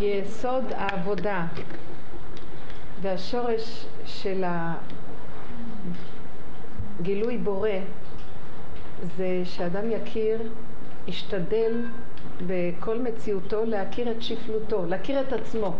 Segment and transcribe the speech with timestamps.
[0.00, 1.46] יסוד העבודה
[3.02, 4.44] והשורש של
[7.00, 7.70] הגילוי בורא
[9.16, 10.38] זה שאדם יכיר,
[11.06, 11.84] ישתדל
[12.46, 15.76] בכל מציאותו להכיר את שפלותו, להכיר את עצמו,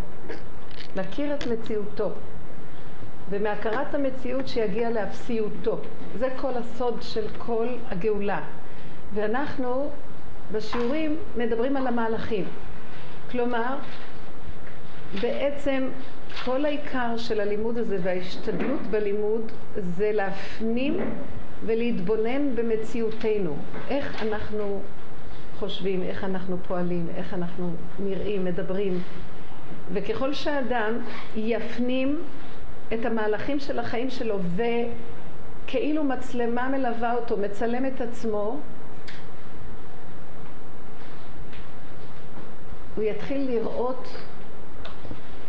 [0.97, 2.11] להכיר את מציאותו.
[3.31, 5.79] ומהכרת המציאות שיגיע לאפסיותו.
[6.15, 8.41] זה כל הסוד של כל הגאולה.
[9.15, 9.91] ואנחנו
[10.53, 12.45] בשיעורים מדברים על המהלכים.
[13.31, 13.77] כלומר,
[15.21, 15.89] בעצם
[16.45, 20.97] כל העיקר של הלימוד הזה וההשתדלות בלימוד זה להפנים
[21.67, 23.57] ולהתבונן במציאותנו.
[23.89, 24.81] איך אנחנו
[25.59, 29.01] חושבים, איך אנחנו פועלים, איך אנחנו נראים, מדברים.
[29.93, 30.93] וככל שאדם
[31.37, 32.19] יפנים
[32.95, 34.39] את המהלכים של החיים שלו
[35.65, 38.61] וכאילו מצלמה מלווה אותו, מצלם את עצמו,
[42.99, 44.09] הוא יתחיל לראות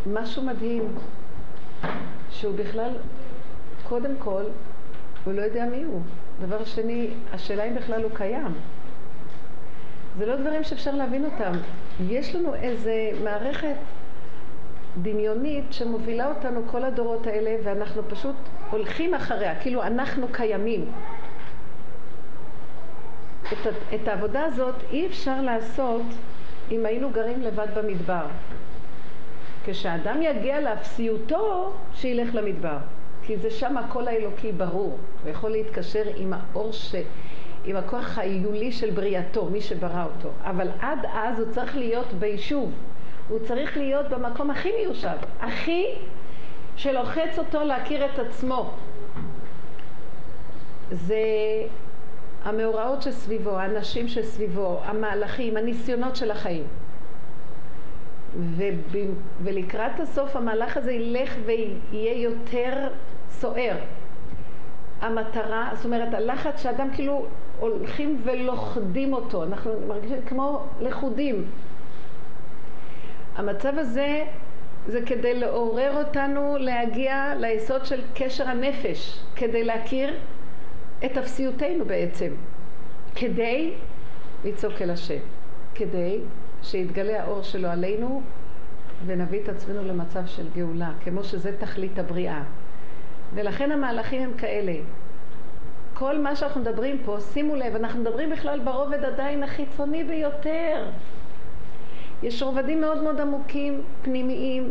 [0.06, 0.94] משהו מדהים,
[2.30, 2.90] שהוא בכלל,
[3.88, 4.42] קודם כל,
[5.24, 6.02] הוא לא יודע מי הוא.
[6.40, 8.54] דבר שני, השאלה אם בכלל הוא קיים.
[10.18, 11.52] זה לא דברים שאפשר להבין אותם.
[12.08, 13.76] יש לנו איזה מערכת
[15.02, 18.36] דמיונית שמובילה אותנו כל הדורות האלה ואנחנו פשוט
[18.70, 20.92] הולכים אחריה, כאילו אנחנו קיימים.
[23.52, 26.02] את, את העבודה הזאת אי אפשר לעשות
[26.70, 28.26] אם היינו גרים לבד במדבר.
[29.64, 32.76] כשאדם יגיע לאפסיותו, שילך למדבר.
[33.22, 36.94] כי זה שם הקול האלוקי ברור, הוא יכול להתקשר עם האור ש...
[37.64, 40.28] עם הכוח ההיולי של בריאתו, מי שברא אותו.
[40.44, 42.72] אבל עד אז הוא צריך להיות ביישוב.
[43.28, 45.84] הוא צריך להיות במקום הכי מיושב, הכי
[46.76, 48.70] שלוחץ אותו להכיר את עצמו.
[50.90, 51.22] זה
[52.44, 56.64] המאורעות שסביבו, האנשים שסביבו, המהלכים, הניסיונות של החיים.
[58.56, 58.96] וב...
[59.42, 62.88] ולקראת הסוף המהלך הזה ילך ויהיה יותר
[63.30, 63.76] סוער.
[65.00, 67.26] המטרה, זאת אומרת הלחץ שאדם כאילו
[67.58, 71.44] הולכים ולוכדים אותו, אנחנו מרגישים כמו לכודים.
[73.36, 74.24] המצב הזה
[74.86, 80.14] זה כדי לעורר אותנו להגיע ליסוד של קשר הנפש, כדי להכיר
[81.04, 82.32] את אפסיותנו בעצם,
[83.14, 83.72] כדי
[84.44, 85.18] לצעוק אל השם,
[85.74, 86.20] כדי
[86.62, 88.22] שיתגלה האור שלו עלינו
[89.06, 92.42] ונביא את עצמנו למצב של גאולה, כמו שזה תכלית הבריאה.
[93.34, 94.72] ולכן המהלכים הם כאלה.
[95.94, 100.90] כל מה שאנחנו מדברים פה, שימו לב, אנחנו מדברים בכלל ברובד עדיין החיצוני ביותר.
[102.22, 104.70] יש רובדים מאוד מאוד עמוקים, פנימיים,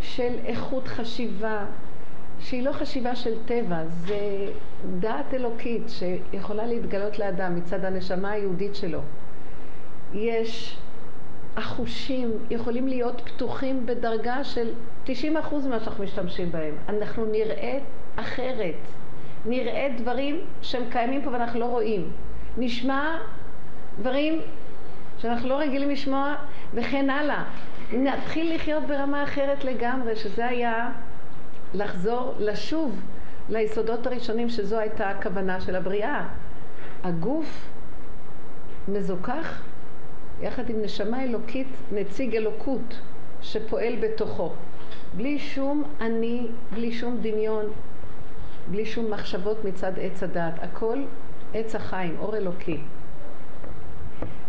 [0.00, 1.64] של איכות חשיבה,
[2.42, 4.46] שהיא לא חשיבה של טבע, זה
[4.98, 9.00] דעת אלוקית שיכולה להתגלות לאדם מצד הנשמה היהודית שלו.
[10.14, 10.76] יש
[11.56, 14.72] החושים יכולים להיות פתוחים בדרגה של
[15.06, 15.10] 90%
[15.66, 16.74] ממה שאנחנו משתמשים בהם.
[16.88, 17.78] אנחנו נראה
[18.16, 18.74] אחרת,
[19.46, 22.12] נראה דברים שהם קיימים פה ואנחנו לא רואים.
[22.58, 23.16] נשמע
[24.00, 24.40] דברים
[25.18, 26.34] שאנחנו לא רגילים לשמוע
[26.74, 27.44] וכן הלאה.
[27.92, 30.90] נתחיל לחיות ברמה אחרת לגמרי, שזה היה
[31.74, 33.00] לחזור, לשוב
[33.48, 36.28] ליסודות הראשונים שזו הייתה הכוונה של הבריאה.
[37.04, 37.68] הגוף
[38.88, 39.62] מזוכח
[40.40, 43.00] יחד עם נשמה אלוקית, נציג אלוקות
[43.42, 44.52] שפועל בתוכו.
[45.16, 47.64] בלי שום אני, בלי שום דמיון,
[48.70, 50.54] בלי שום מחשבות מצד עץ הדעת.
[50.62, 50.98] הכל
[51.54, 52.80] עץ החיים, אור אלוקי.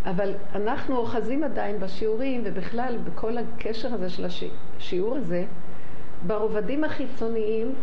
[0.06, 5.46] אבל אנחנו אוחזים עדיין בשיעורים ובכלל בכל הקשר הזה של השיעור הזה,
[6.28, 7.76] ברובדים החיצוניים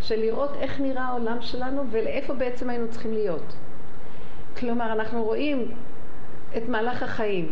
[0.00, 3.54] של לראות איך נראה העולם שלנו ולאיפה בעצם היינו צריכים להיות.
[4.58, 5.70] כלומר, אנחנו רואים
[6.56, 7.50] את מהלך החיים.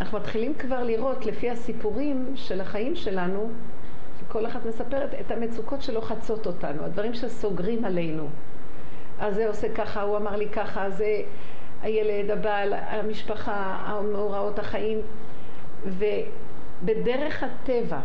[0.00, 3.50] אנחנו מתחילים כבר לראות לפי הסיפורים של החיים שלנו,
[4.20, 8.28] שכל אחת מספרת את המצוקות שלוחצות אותנו, הדברים שסוגרים עלינו.
[9.18, 11.22] אז זה עושה ככה, הוא אמר לי ככה, זה
[11.82, 14.98] הילד, הבעל, המשפחה, המאורעות החיים.
[15.86, 18.00] ובדרך הטבע,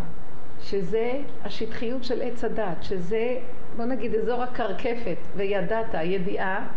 [0.61, 1.11] שזה
[1.43, 3.37] השטחיות של עץ הדת, שזה,
[3.77, 6.67] בוא נגיד, אזור הקרקפת, וידעת, ידיעה,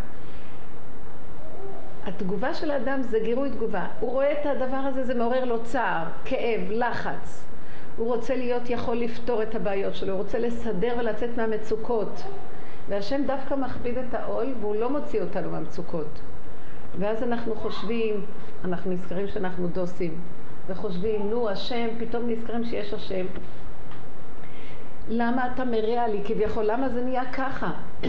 [2.07, 3.87] התגובה של האדם זה גירוי תגובה.
[4.01, 7.45] הוא רואה את הדבר הזה, זה מעורר לו צער, כאב, לחץ.
[7.97, 12.23] הוא רוצה להיות יכול לפתור את הבעיות שלו, הוא רוצה לסדר ולצאת מהמצוקות.
[12.89, 16.21] והשם דווקא מכביד את העול והוא לא מוציא אותנו מהמצוקות.
[16.99, 18.25] ואז אנחנו חושבים,
[18.65, 20.21] אנחנו נזכרים שאנחנו דוסים,
[20.69, 23.27] וחושבים, נו, השם, פתאום נזכרים שיש השם.
[25.09, 26.65] למה אתה מרע לי כביכול?
[26.65, 27.71] למה זה נהיה ככה?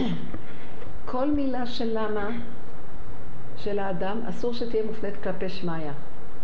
[1.10, 2.28] כל מילה של למה
[3.56, 5.90] של האדם אסור שתהיה מופנית כלפי שמיא.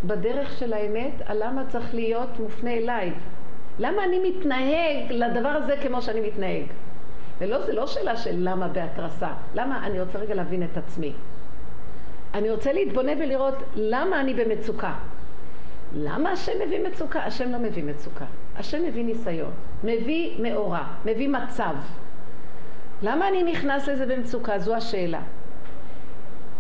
[0.05, 3.13] בדרך של האמת על למה צריך להיות מופנה אליי.
[3.79, 6.65] למה אני מתנהג לדבר הזה כמו שאני מתנהג?
[7.39, 9.29] ולא, זה לא שאלה של למה בהתרסה.
[9.55, 9.87] למה?
[9.87, 11.13] אני רוצה רגע להבין את עצמי.
[12.35, 14.95] אני רוצה להתבונן ולראות למה אני במצוקה.
[15.95, 17.21] למה השם מביא מצוקה?
[17.21, 18.25] השם לא מביא מצוקה.
[18.57, 19.51] השם מביא ניסיון,
[19.85, 21.75] מביא מאורע, מביא מצב.
[23.03, 24.59] למה אני נכנס לזה במצוקה?
[24.59, 25.21] זו השאלה.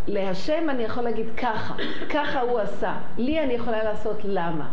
[0.06, 1.74] להשם אני יכול להגיד ככה,
[2.10, 2.94] ככה הוא עשה.
[3.18, 4.68] לי אני יכולה לעשות למה.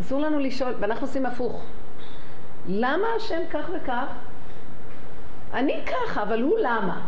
[0.00, 1.64] אסור לנו לשאול, ואנחנו עושים הפוך.
[2.68, 4.06] למה השם כך וכך?
[5.54, 7.00] אני ככה, אבל הוא למה?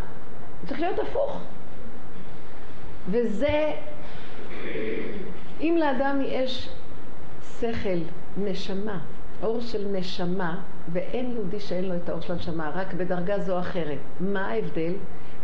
[0.67, 1.41] צריך להיות הפוך.
[3.11, 3.73] וזה,
[5.61, 6.69] אם לאדם יש
[7.43, 7.99] שכל,
[8.37, 8.99] נשמה,
[9.43, 10.61] אור של נשמה,
[10.93, 13.99] ואין יהודי שאין לו את האור של הנשמה, רק בדרגה זו או אחרת.
[14.21, 14.93] מה ההבדל?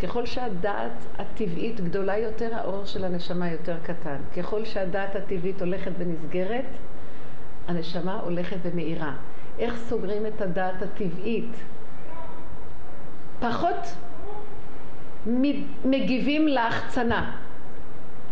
[0.03, 4.17] ככל שהדעת הטבעית גדולה יותר, האור של הנשמה יותר קטן.
[4.37, 6.77] ככל שהדעת הטבעית הולכת ונסגרת,
[7.69, 9.13] הנשמה הולכת ומאירה.
[9.59, 11.57] איך סוגרים את הדעת הטבעית?
[13.41, 13.95] פחות
[15.85, 17.37] מגיבים להחצנה.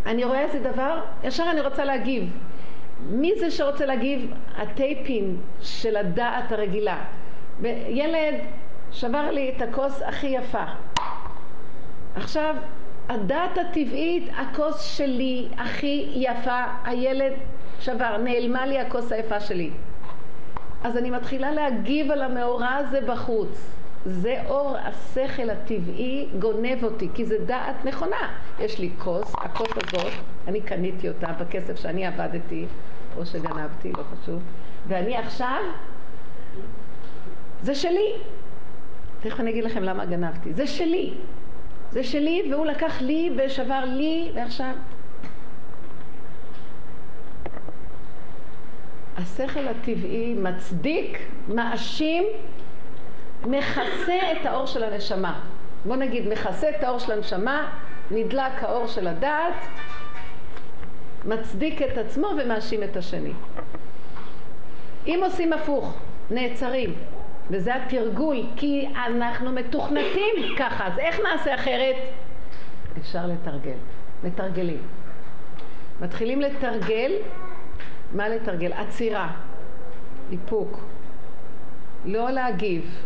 [0.07, 2.31] אני רואה איזה דבר, ישר אני רוצה להגיב.
[3.01, 4.33] מי זה שרוצה להגיב?
[4.57, 7.05] הטייפים של הדעת הרגילה.
[7.89, 8.35] ילד
[8.93, 10.65] שבר לי את הכוס הכי יפה.
[12.15, 12.55] עכשיו,
[13.09, 17.33] הדעת הטבעית, הכוס שלי הכי יפה, הילד
[17.81, 19.71] שבר, נעלמה לי הכוס היפה שלי.
[20.85, 23.77] אז אני מתחילה להגיב על המאורע הזה בחוץ.
[24.07, 28.35] זה אור השכל הטבעי גונב אותי, כי זה דעת נכונה.
[28.59, 30.13] יש לי כוס, הכוס הזאת,
[30.49, 32.67] אני קניתי אותה בכסף שאני עבדתי,
[33.17, 34.43] או שגנבתי, לא חשוב,
[34.89, 35.61] ואני עכשיו,
[37.63, 38.13] זה שלי.
[39.21, 40.53] תכף אני אגיד לכם למה גנבתי.
[40.53, 41.15] זה שלי.
[41.91, 44.73] זה שלי, והוא לקח לי ושבר לי, ועכשיו...
[49.17, 51.19] השכל הטבעי מצדיק,
[51.49, 52.25] מאשים,
[53.47, 55.41] מכסה את האור של הנשמה.
[55.85, 57.71] בוא נגיד, מכסה את האור של הנשמה,
[58.11, 59.55] נדלק האור של הדעת,
[61.25, 63.33] מצדיק את עצמו ומאשים את השני.
[65.07, 65.99] אם עושים הפוך,
[66.31, 66.95] נעצרים,
[67.51, 71.97] וזה התרגול, כי אנחנו מתוכנתים ככה, אז איך נעשה אחרת?
[73.01, 73.77] אפשר לתרגל,
[74.25, 74.83] מתרגלים.
[76.01, 77.13] מתחילים לתרגל,
[78.13, 78.73] מה לתרגל?
[78.73, 79.29] עצירה,
[80.33, 80.79] איפוק,
[82.05, 82.99] לא להגיב.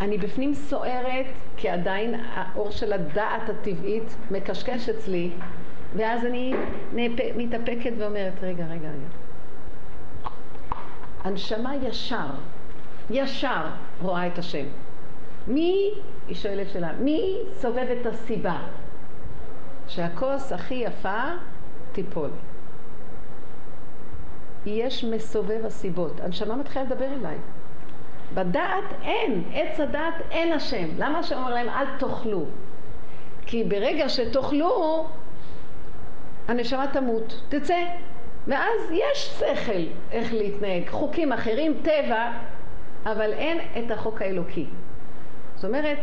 [0.00, 1.26] אני בפנים סוערת,
[1.56, 5.30] כי עדיין האור של הדעת הטבעית מקשקש אצלי,
[5.96, 6.54] ואז אני
[7.36, 9.08] מתאפקת ואומרת, רגע, רגע, רגע.
[11.24, 12.26] הנשמה ישר,
[13.10, 13.66] ישר
[14.02, 14.64] רואה את השם.
[15.46, 15.90] מי,
[16.28, 18.58] היא שואלת שאלה, מי סובב את הסיבה
[19.88, 21.22] שהכוס הכי יפה
[21.92, 22.30] תיפול?
[24.66, 26.20] יש מסובב הסיבות.
[26.20, 27.36] הנשמה מתחילה לדבר אליי.
[28.34, 30.88] בדעת אין, עץ הדעת אין השם.
[30.98, 32.44] למה השם אומר להם אל תאכלו?
[33.46, 35.06] כי ברגע שתאכלו,
[36.48, 37.84] הנשמה תמות, תצא.
[38.46, 39.82] ואז יש שכל
[40.12, 42.32] איך להתנהג, חוקים אחרים, טבע,
[43.06, 44.66] אבל אין את החוק האלוקי.
[45.54, 45.98] זאת אומרת,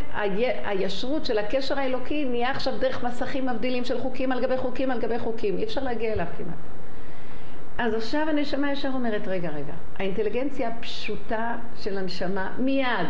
[0.66, 5.00] הישרות של הקשר האלוקי נהיה עכשיו דרך מסכים מבדילים של חוקים על גבי חוקים על
[5.00, 6.70] גבי חוקים, אי אפשר להגיע אליו כמעט.
[7.77, 13.07] אז עכשיו הנשמה ישר אומרת, רגע, רגע, האינטליגנציה הפשוטה של הנשמה מיד,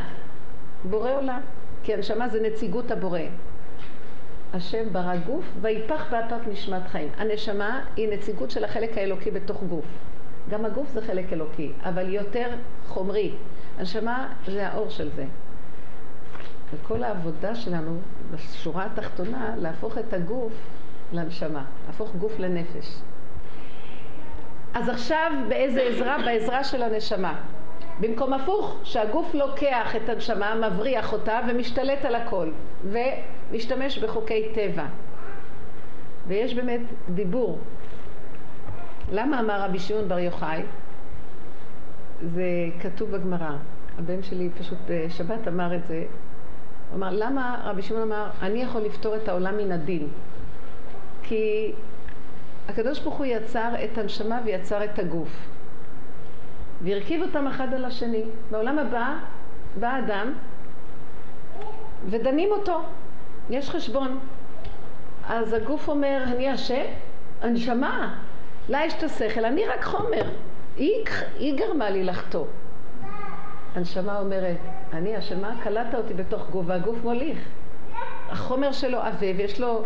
[0.83, 1.41] בורא עולם,
[1.83, 3.19] כי הנשמה זה נציגות הבורא.
[4.53, 7.09] השם ברא גוף, ויפח באפק נשמת חיים.
[7.17, 9.85] הנשמה היא נציגות של החלק האלוקי בתוך גוף.
[10.49, 12.55] גם הגוף זה חלק אלוקי, אבל יותר
[12.87, 13.31] חומרי.
[13.77, 15.25] הנשמה זה האור של זה.
[16.73, 17.97] וכל העבודה שלנו,
[18.31, 20.53] בשורה התחתונה, להפוך את הגוף
[21.13, 23.01] לנשמה, להפוך גוף לנפש.
[24.73, 26.17] אז עכשיו באיזה עזרה?
[26.25, 27.39] בעזרה של הנשמה.
[27.99, 32.49] במקום הפוך, שהגוף לוקח את הנשמה, מבריח אותה ומשתלט על הכל,
[32.83, 34.85] ומשתמש בחוקי טבע.
[36.27, 37.59] ויש באמת דיבור.
[39.11, 40.61] למה אמר רבי שמעון בר יוחאי?
[42.21, 42.43] זה
[42.81, 43.51] כתוב בגמרא.
[43.99, 46.03] הבן שלי פשוט בשבת אמר את זה.
[46.89, 50.07] הוא אמר, למה רבי שמעון אמר, אני יכול לפתור את העולם מן הדין?
[51.23, 51.71] כי
[52.69, 55.47] הקדוש ברוך הוא יצר את הנשמה ויצר את הגוף.
[56.81, 58.23] והרכיב אותם אחד על השני.
[58.51, 59.15] בעולם הבא
[59.79, 60.33] בא אדם
[62.09, 62.81] ודנים אותו,
[63.49, 64.19] יש חשבון.
[65.27, 66.85] אז הגוף אומר, אני השם,
[67.41, 68.15] הנשמה,
[68.69, 70.23] לה יש את השכל, אני רק חומר.
[70.77, 71.05] היא,
[71.39, 72.45] היא גרמה לי לחטוא.
[73.75, 74.57] הנשמה אומרת,
[74.93, 77.39] אני אשמה, קלטת אותי בתוך גוף, והגוף מוליך.
[78.29, 79.85] החומר שלו עבה ויש לו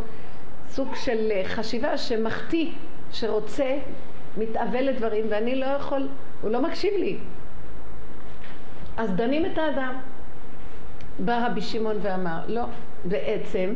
[0.68, 2.72] סוג של חשיבה שמחטיא,
[3.12, 3.78] שרוצה
[4.38, 6.08] מתאבל לדברים, ואני לא יכול,
[6.42, 7.18] הוא לא מקשיב לי.
[8.98, 9.96] אז דנים את האדם.
[11.20, 12.66] בא רבי שמעון ואמר, לא,
[13.06, 13.74] בעצם,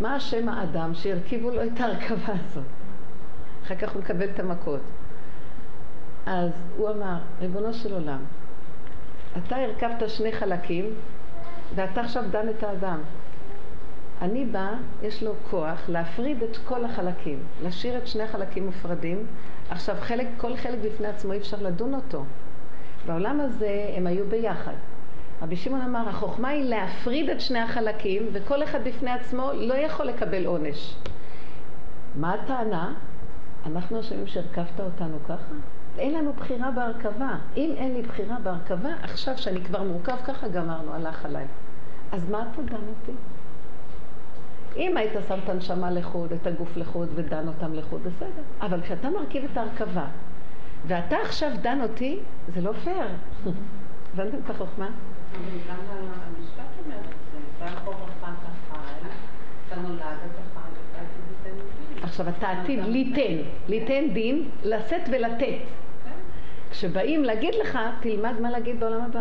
[0.00, 2.64] מה אשם האדם שהרכיבו לו את ההרכבה הזאת?
[3.64, 4.80] אחר כך הוא מקבל את המכות.
[6.26, 8.18] אז הוא אמר, ריבונו של עולם,
[9.36, 10.94] אתה הרכבת שני חלקים
[11.74, 13.00] ואתה עכשיו דן את האדם.
[14.22, 14.70] אני בא,
[15.02, 19.26] יש לו כוח להפריד את כל החלקים, להשאיר את שני החלקים מופרדים.
[19.70, 22.24] עכשיו, חלק, כל חלק בפני עצמו אי אפשר לדון אותו.
[23.06, 24.72] בעולם הזה הם היו ביחד.
[25.42, 30.06] רבי שמעון אמר, החוכמה היא להפריד את שני החלקים, וכל אחד בפני עצמו לא יכול
[30.06, 30.96] לקבל עונש.
[32.16, 32.94] מה הטענה?
[33.66, 35.54] אנחנו אשמים שהרכבת אותנו ככה?
[35.98, 37.30] אין לנו בחירה בהרכבה.
[37.56, 41.46] אם אין לי בחירה בהרכבה, עכשיו שאני כבר מורכב ככה, גמרנו, הלך עליי.
[42.12, 43.12] אז מה אתה דן אותי?
[44.76, 48.42] אם היית שם את הנשמה לחוד, את הגוף לחוד ודן אותם לחוד, בסדר.
[48.60, 50.06] אבל כשאתה מרכיב את ההרכבה,
[50.86, 52.18] ואתה עכשיו דן אותי,
[52.48, 53.08] זה לא פייר.
[54.14, 54.88] הבנתם את החוכמה?
[62.02, 65.58] עכשיו אתה עתיד ליתן, ליתן דין, לשאת ולתת.
[66.70, 69.20] כשבאים להגיד לך, תלמד מה להגיד בעולם הבא.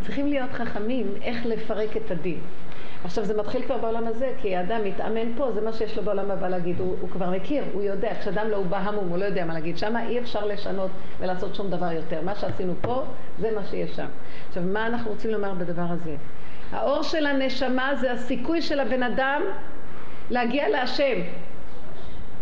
[0.00, 2.38] צריכים להיות חכמים איך לפרק את הדין.
[3.04, 6.30] עכשיו זה מתחיל כבר בעולם הזה, כי האדם מתאמן פה, זה מה שיש לו בעולם
[6.30, 9.44] הבא להגיד, הוא, הוא כבר מכיר, הוא יודע, כשאדם לא הוא בהמום, הוא לא יודע
[9.44, 13.04] מה להגיד, שם אי אפשר לשנות ולעשות שום דבר יותר, מה שעשינו פה,
[13.38, 14.06] זה מה שיש שם.
[14.48, 16.16] עכשיו, מה אנחנו רוצים לומר בדבר הזה?
[16.72, 19.42] האור של הנשמה זה הסיכוי של הבן אדם
[20.30, 21.20] להגיע להשם.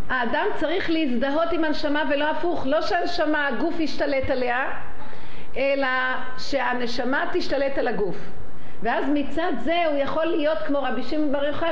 [0.09, 4.71] האדם צריך להזדהות עם הנשמה ולא הפוך, לא שהנשמה, הגוף ישתלט עליה,
[5.57, 5.89] אלא
[6.39, 8.42] שהנשמה תשתלט על הגוף.
[8.83, 11.71] ואז מצד זה הוא יכול להיות כמו רבי שמעון בר יוחאי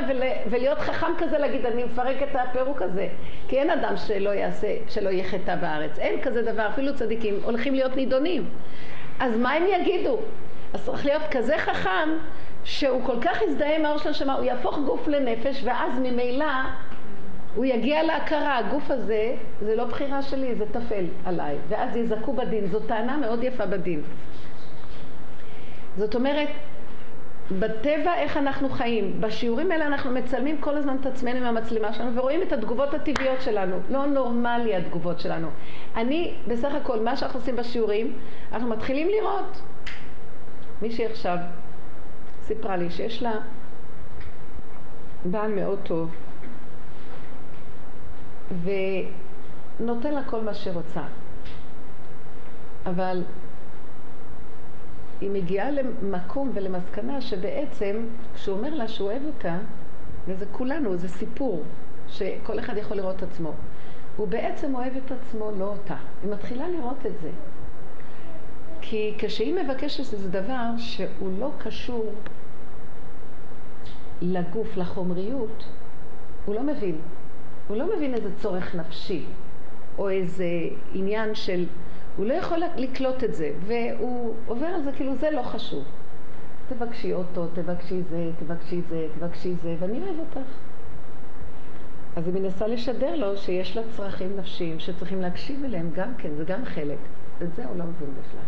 [0.49, 3.07] ולהיות חכם כזה להגיד אני מפרק את הפירוק הזה.
[3.47, 5.99] כי אין אדם שלא יעשה, שלא יהיה חטא בארץ.
[5.99, 8.49] אין כזה דבר, אפילו צדיקים הולכים להיות נידונים.
[9.19, 10.17] אז מה הם יגידו?
[10.73, 12.09] אז צריך להיות כזה חכם
[12.63, 16.45] שהוא כל כך יזדהה עם האור של הנשמה הוא יהפוך גוף לנפש ואז ממילא
[17.55, 21.55] הוא יגיע להכרה, הגוף הזה זה לא בחירה שלי, זה טפל עליי.
[21.69, 24.01] ואז יזעקו בדין, זו טענה מאוד יפה בדין.
[25.97, 26.47] זאת אומרת
[27.59, 29.21] בטבע איך אנחנו חיים.
[29.21, 33.41] בשיעורים האלה אנחנו מצלמים כל הזמן את עצמנו עם המצלמה שלנו ורואים את התגובות הטבעיות
[33.41, 33.75] שלנו.
[33.89, 35.47] לא נורמלי התגובות שלנו.
[35.95, 38.13] אני, בסך הכל, מה שאנחנו עושים בשיעורים,
[38.51, 39.61] אנחנו מתחילים לראות.
[40.81, 41.37] מישהי עכשיו
[42.41, 43.33] סיפרה לי שיש לה
[45.25, 46.11] בעל מאוד טוב
[49.79, 51.01] ונותן לה כל מה שרוצה.
[52.85, 53.23] אבל
[55.21, 59.57] היא מגיעה למקום ולמסקנה שבעצם כשהוא אומר לה שהוא אוהב אותה,
[60.27, 61.63] וזה כולנו, זה סיפור
[62.07, 63.51] שכל אחד יכול לראות את עצמו,
[64.17, 65.95] הוא בעצם אוהב את עצמו, לא אותה.
[66.23, 67.29] היא מתחילה לראות את זה.
[68.81, 72.13] כי כשהיא מבקשת איזה דבר שהוא לא קשור
[74.21, 75.63] לגוף, לחומריות,
[76.45, 76.97] הוא לא מבין.
[77.67, 79.25] הוא לא מבין איזה צורך נפשי,
[79.97, 80.49] או איזה
[80.93, 81.65] עניין של
[82.17, 85.83] הוא לא יכול לקלוט את זה, והוא עובר על זה כאילו זה לא חשוב.
[86.69, 90.49] תבקשי אוטו, תבקשי זה, תבקשי זה, תבקשי זה, ואני אוהב אותך.
[92.15, 96.43] אז היא מנסה לשדר לו שיש לה צרכים נפשיים שצריכים להקשיב אליהם גם כן, זה
[96.43, 96.97] גם חלק.
[97.41, 98.41] את זה הוא לא מבין בכלל.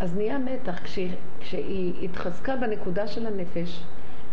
[0.00, 3.82] אז נהיה מתח כשהיא, כשהיא התחזקה בנקודה של הנפש,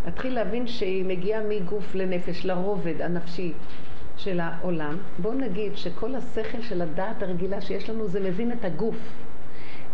[0.05, 3.53] להתחיל להבין שהיא מגיעה מגוף לנפש, לרובד הנפשי,
[4.17, 8.95] של העולם, בואו נגיד שכל השכל של הדעת הרגילה שיש לנו זה מזין את הגוף.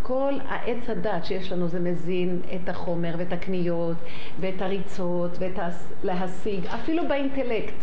[0.01, 3.97] כל העץ הדעת שיש לנו זה מזין את החומר ואת הקניות
[4.39, 5.59] ואת הריצות ואת
[6.03, 7.73] להשיג, אפילו באינטלקט.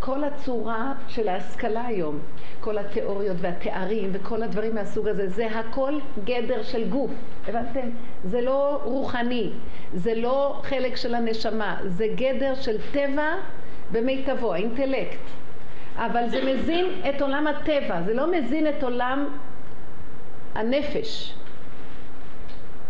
[0.00, 2.18] כל הצורה של ההשכלה היום,
[2.60, 7.10] כל התיאוריות והתארים וכל הדברים מהסוג הזה, זה הכל גדר של גוף,
[7.48, 7.88] הבנתם?
[8.24, 9.50] זה לא רוחני,
[9.94, 13.34] זה לא חלק של הנשמה, זה גדר של טבע
[13.92, 15.18] במיטבו, האינטלקט.
[15.98, 19.28] אבל זה מזין את עולם הטבע, זה לא מזין את עולם
[20.54, 21.34] הנפש.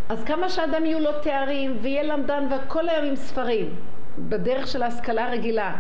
[0.08, 3.74] אז כמה שאדם יהיו לו תארים ויהיה למדן וכל היום עם ספרים,
[4.18, 5.76] בדרך של ההשכלה הרגילה,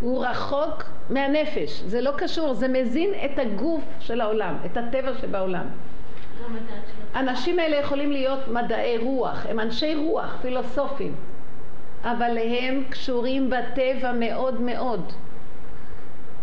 [0.00, 5.66] הוא רחוק מהנפש, זה לא קשור, זה מזין את הגוף של העולם, את הטבע שבעולם.
[7.14, 11.14] האנשים האלה יכולים להיות מדעי רוח, הם אנשי רוח, פילוסופים,
[12.04, 15.12] אבל הם קשורים בטבע מאוד מאוד.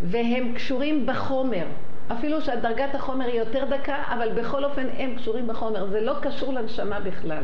[0.03, 1.65] והם קשורים בחומר.
[2.11, 5.85] אפילו שהדרגת החומר היא יותר דקה, אבל בכל אופן הם קשורים בחומר.
[5.85, 7.43] זה לא קשור לנשמה בכלל.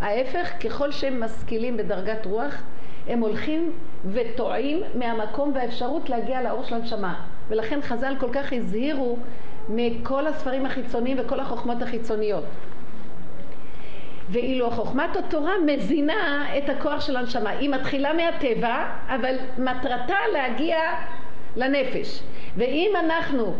[0.00, 2.62] ההפך, ככל שהם משכילים בדרגת רוח,
[3.08, 3.72] הם הולכים
[4.12, 7.20] וטועים מהמקום והאפשרות להגיע לאור של הנשמה.
[7.48, 9.18] ולכן חז"ל כל כך הזהירו
[9.68, 12.44] מכל הספרים החיצוניים וכל החוכמות החיצוניות.
[14.30, 17.50] ואילו חוכמת התורה מזינה את הכוח של הנשמה.
[17.50, 20.78] היא מתחילה מהטבע, אבל מטרתה להגיע
[21.58, 22.22] לנפש.
[22.56, 23.54] ואם אנחנו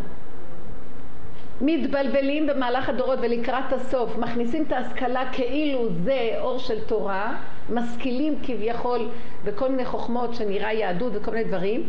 [1.61, 7.35] מתבלבלים במהלך הדורות ולקראת הסוף מכניסים את ההשכלה כאילו זה אור של תורה,
[7.71, 9.09] משכילים כביכול
[9.45, 11.87] בכל מיני חוכמות שנראה יהדות וכל מיני דברים,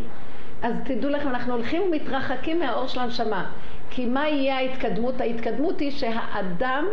[0.61, 3.51] אז תדעו לכם, אנחנו הולכים ומתרחקים מהאור של הנשמה.
[3.89, 5.21] כי מה יהיה ההתקדמות?
[5.21, 6.85] ההתקדמות היא שהאדם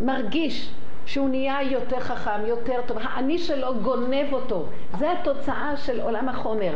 [0.00, 0.70] מרגיש
[1.06, 4.64] שהוא נהיה יותר חכם, יותר טוב, האני שלו גונב אותו.
[4.98, 6.72] זה התוצאה של עולם החומר.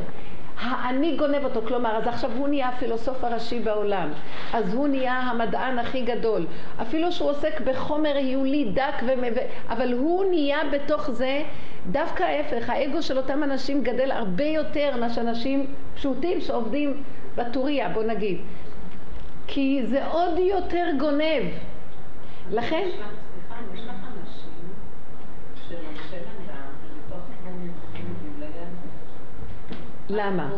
[0.60, 4.08] האני גונב אותו, כלומר, אז עכשיו הוא נהיה הפילוסוף הראשי בעולם,
[4.52, 6.46] אז הוא נהיה המדען הכי גדול,
[6.82, 9.34] אפילו שהוא עוסק בחומר היולי דק, ומב...
[9.68, 11.42] אבל הוא נהיה בתוך זה
[11.86, 17.02] דווקא ההפך, האגו של אותם אנשים גדל הרבה יותר מאשר אנשים פשוטים שעובדים
[17.36, 18.38] בטוריה, בוא נגיד,
[19.46, 21.42] כי זה עוד יותר גונב.
[22.50, 22.88] לכן...
[30.12, 30.50] למה?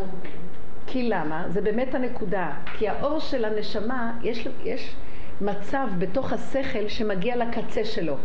[0.87, 1.43] כי למה?
[1.47, 2.51] זה באמת הנקודה.
[2.77, 4.95] כי האור של הנשמה, יש, יש
[5.41, 8.15] מצב בתוך השכל שמגיע לקצה שלו.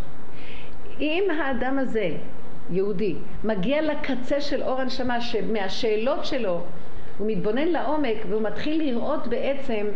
[1.01, 2.11] אם האדם הזה,
[2.71, 6.61] יהודי, מגיע לקצה של אור הנשמה, שמהשאלות שלו
[7.19, 9.87] הוא מתבונן לעומק והוא מתחיל לראות בעצם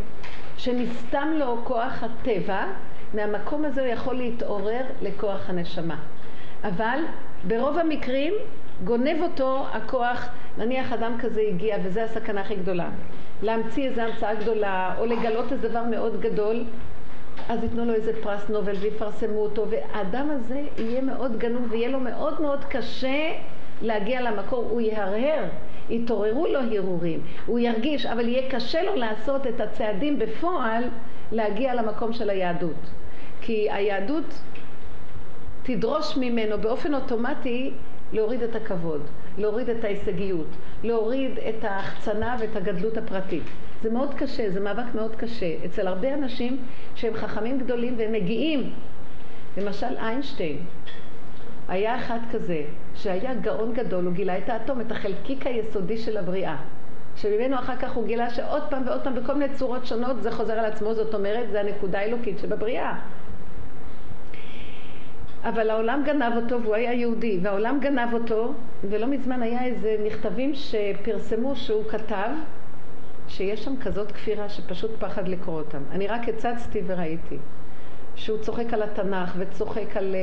[0.56, 2.66] שנסתם לו כוח הטבע,
[3.14, 5.96] מהמקום הזה הוא יכול להתעורר לכוח הנשמה.
[6.64, 6.98] אבל
[7.46, 8.34] ברוב המקרים
[8.84, 12.88] גונב אותו הכוח, נניח אדם כזה הגיע, וזו הסכנה הכי גדולה,
[13.42, 16.64] להמציא איזו המצאה גדולה, או לגלות איזה דבר מאוד גדול,
[17.48, 22.00] אז ייתנו לו איזה פרס נובל ויפרסמו אותו, והאדם הזה יהיה מאוד גנוב ויהיה לו
[22.00, 23.32] מאוד מאוד קשה
[23.82, 25.44] להגיע למקור, הוא יהרהר,
[25.90, 30.84] יתעוררו לו הרהורים, הוא ירגיש, אבל יהיה קשה לו לעשות את הצעדים בפועל
[31.32, 32.90] להגיע למקום של היהדות.
[33.40, 34.24] כי היהדות
[35.62, 37.70] תדרוש ממנו באופן אוטומטי
[38.14, 39.00] להוריד את הכבוד,
[39.38, 40.46] להוריד את ההישגיות,
[40.82, 43.42] להוריד את ההחצנה ואת הגדלות הפרטית.
[43.82, 45.54] זה מאוד קשה, זה מאבק מאוד קשה.
[45.64, 46.62] אצל הרבה אנשים
[46.94, 48.72] שהם חכמים גדולים והם מגיעים,
[49.56, 50.58] למשל איינשטיין,
[51.68, 52.62] היה אחד כזה,
[52.94, 56.56] שהיה גאון גדול, הוא גילה את האטום, את החלקיק היסודי של הבריאה.
[57.16, 60.52] שממנו אחר כך הוא גילה שעוד פעם ועוד פעם בכל מיני צורות שונות זה חוזר
[60.52, 62.98] על עצמו, זאת אומרת, זה הנקודה האלוקית שבבריאה.
[65.44, 68.54] אבל העולם גנב אותו והוא היה יהודי, והעולם גנב אותו,
[68.90, 72.30] ולא מזמן היה איזה מכתבים שפרסמו שהוא כתב,
[73.28, 75.82] שיש שם כזאת כפירה שפשוט פחד לקרוא אותם.
[75.90, 77.36] אני רק הצצתי וראיתי.
[78.16, 80.20] שהוא צוחק על התנ"ך וצוחק על, אה,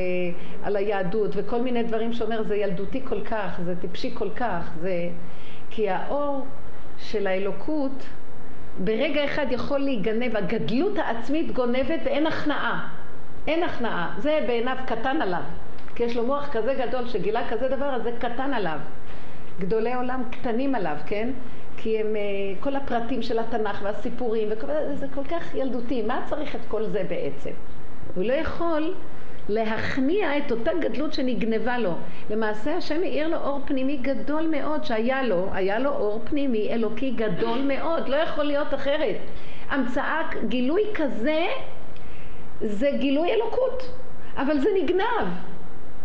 [0.64, 5.10] על היהדות וכל מיני דברים שאומר זה ילדותי כל כך, זה טיפשי כל כך, זה...
[5.70, 6.46] כי האור
[6.98, 8.06] של האלוקות
[8.80, 13.01] ברגע אחד יכול להיגנב, הגדלות העצמית גונבת ואין הכנעה.
[13.47, 14.15] אין הכנעה.
[14.17, 15.41] זה בעיניו קטן עליו.
[15.95, 18.80] כי יש לו מוח כזה גדול שגילה כזה דבר, אז זה קטן עליו.
[19.60, 21.30] גדולי עולם קטנים עליו, כן?
[21.77, 22.21] כי הם, אה,
[22.60, 26.01] כל הפרטים של התנ"ך והסיפורים, וכל, זה כל כך ילדותי.
[26.01, 27.49] מה צריך את כל זה בעצם?
[28.15, 28.93] הוא לא יכול
[29.49, 31.93] להכניע את אותה גדלות שנגנבה לו.
[32.30, 37.12] למעשה השם האיר לו אור פנימי גדול מאוד שהיה לו, היה לו אור פנימי אלוקי
[37.12, 39.15] גדול מאוד, לא יכול להיות אחרת.
[39.69, 41.45] המצאה, גילוי כזה
[42.62, 43.91] זה גילוי אלוקות,
[44.38, 45.28] אבל זה נגנב,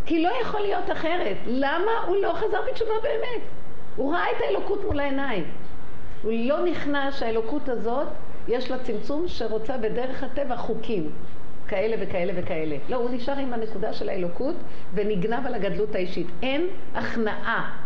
[0.06, 1.36] כי לא יכול להיות אחרת.
[1.46, 3.42] למה הוא לא חזר בתשובה באמת?
[3.96, 5.44] הוא ראה את האלוקות מול העיניים.
[6.22, 8.06] הוא לא נכנע שהאלוקות הזאת,
[8.48, 11.10] יש לה צמצום שרוצה בדרך הטבע חוקים.
[11.68, 12.76] כאלה וכאלה וכאלה.
[12.88, 14.54] לא, הוא נשאר עם הנקודה של האלוקות
[14.94, 16.26] ונגנב על הגדלות האישית.
[16.42, 17.76] אין הכנעה.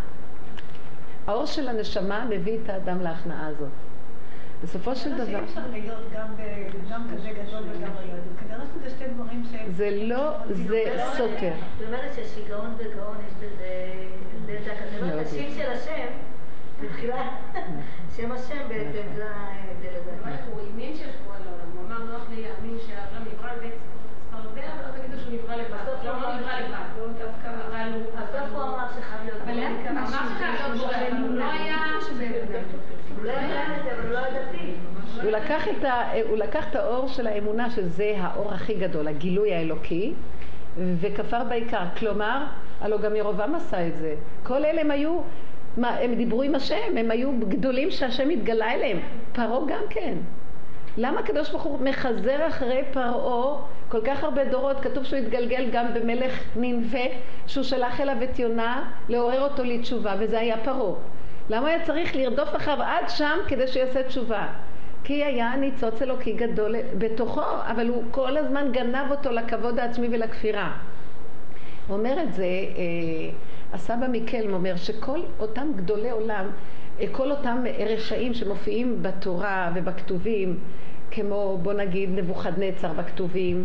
[1.26, 3.68] האור של הנשמה מביא את האדם להכנעה הזאת.
[4.62, 5.40] בסופו של דבר...
[9.68, 11.52] זה לא, זה סותר.
[11.78, 13.68] זאת אומרת ששיגעון וגאון יש בזה...
[14.46, 14.58] זה
[15.00, 16.06] לא השם של השם,
[16.82, 17.28] בתחילה,
[18.16, 20.10] שם השם בעצם זה ההבדל הזה.
[20.46, 23.74] הוא האמין שיש פה על העולם, הוא אמר נוח לי להאמין שהעולם נברא לבית
[24.16, 25.82] צפרדע, ולא תגידו שהוא נברא לבד.
[25.82, 26.86] בסוף הוא לא נברא לבד.
[28.16, 29.42] בסוף הוא אמר שחייב להיות...
[29.42, 32.26] אבל אמר שחייב להיות בורא, הוא לא היה שזה...
[32.26, 33.09] הוא לא ידע את זה, אבל הוא לא ידעתי.
[35.22, 39.54] הוא לקח, את ה, הוא לקח את האור של האמונה, שזה האור הכי גדול, הגילוי
[39.54, 40.12] האלוקי,
[40.76, 41.84] וכפר בעיקר.
[41.98, 42.44] כלומר,
[42.80, 44.14] הלוא גם ירובעם עשה את זה.
[44.42, 45.20] כל אלה הם היו,
[45.76, 48.98] מה, הם דיברו עם השם, הם היו גדולים שהשם התגלה אליהם.
[49.32, 50.14] פרעה גם כן.
[50.96, 54.80] למה הקדוש ברוך הוא מחזר אחרי פרעה כל כך הרבה דורות?
[54.80, 57.04] כתוב שהוא התגלגל גם במלך ננבה,
[57.46, 60.94] שהוא שלח אליו את יונה לעורר אותו לתשובה, וזה היה פרעה.
[61.50, 64.46] למה היה צריך לרדוף אחריו עד שם כדי שיעשה תשובה?
[65.04, 70.72] כי היה ניצוץ אלוקי גדול בתוכו, אבל הוא כל הזמן גנב אותו לכבוד העצמי ולכפירה.
[71.88, 73.30] אומר את זה, אה,
[73.72, 76.46] הסבא מיקלם אומר שכל אותם גדולי עולם,
[77.00, 80.58] אה, כל אותם רשעים שמופיעים בתורה ובכתובים,
[81.10, 83.64] כמו בוא נגיד נבוכדנצר בכתובים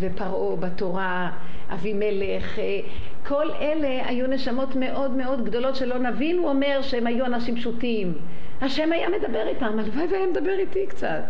[0.00, 1.30] ופרעה בתורה,
[1.72, 2.80] אבימלך, אה,
[3.26, 8.14] כל אלה היו נשמות מאוד מאוד גדולות שלא נבין, הוא אומר שהם היו אנשים פשוטים.
[8.60, 11.20] השם היה מדבר איתם, הלוואי והיה מדבר איתי קצת.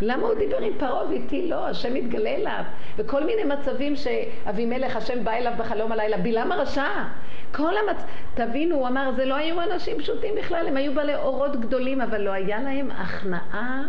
[0.00, 1.66] למה הוא דיבר עם פרעה ואיתי לא?
[1.66, 2.62] השם מתגלה אליו.
[2.96, 7.04] וכל מיני מצבים שאבימלך, השם בא אליו בחלום הלילה, בלעם הרשע.
[7.52, 8.04] כל המצ...
[8.34, 12.20] תבינו, הוא אמר, זה לא היו אנשים פשוטים בכלל, הם היו בעלי אורות גדולים, אבל
[12.20, 13.82] לא היה להם הכנעה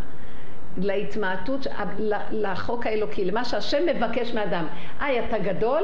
[0.77, 1.67] להתמעטות,
[2.31, 4.67] לחוק האלוקי, למה שהשם מבקש מאדם.
[4.99, 5.83] היי, אתה גדול?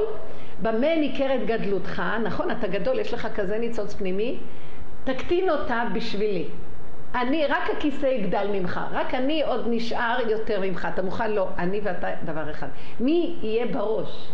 [0.62, 2.04] במה ניכרת גדלותך?
[2.24, 4.38] נכון, אתה גדול, יש לך כזה ניצוץ פנימי?
[5.04, 6.46] תקטין אותה בשבילי.
[7.16, 11.32] אני, רק הכיסא יגדל ממך, רק אני עוד נשאר יותר ממך, אתה מוכן?
[11.32, 12.68] לא, אני ואתה דבר אחד.
[13.00, 14.28] מי יהיה בראש?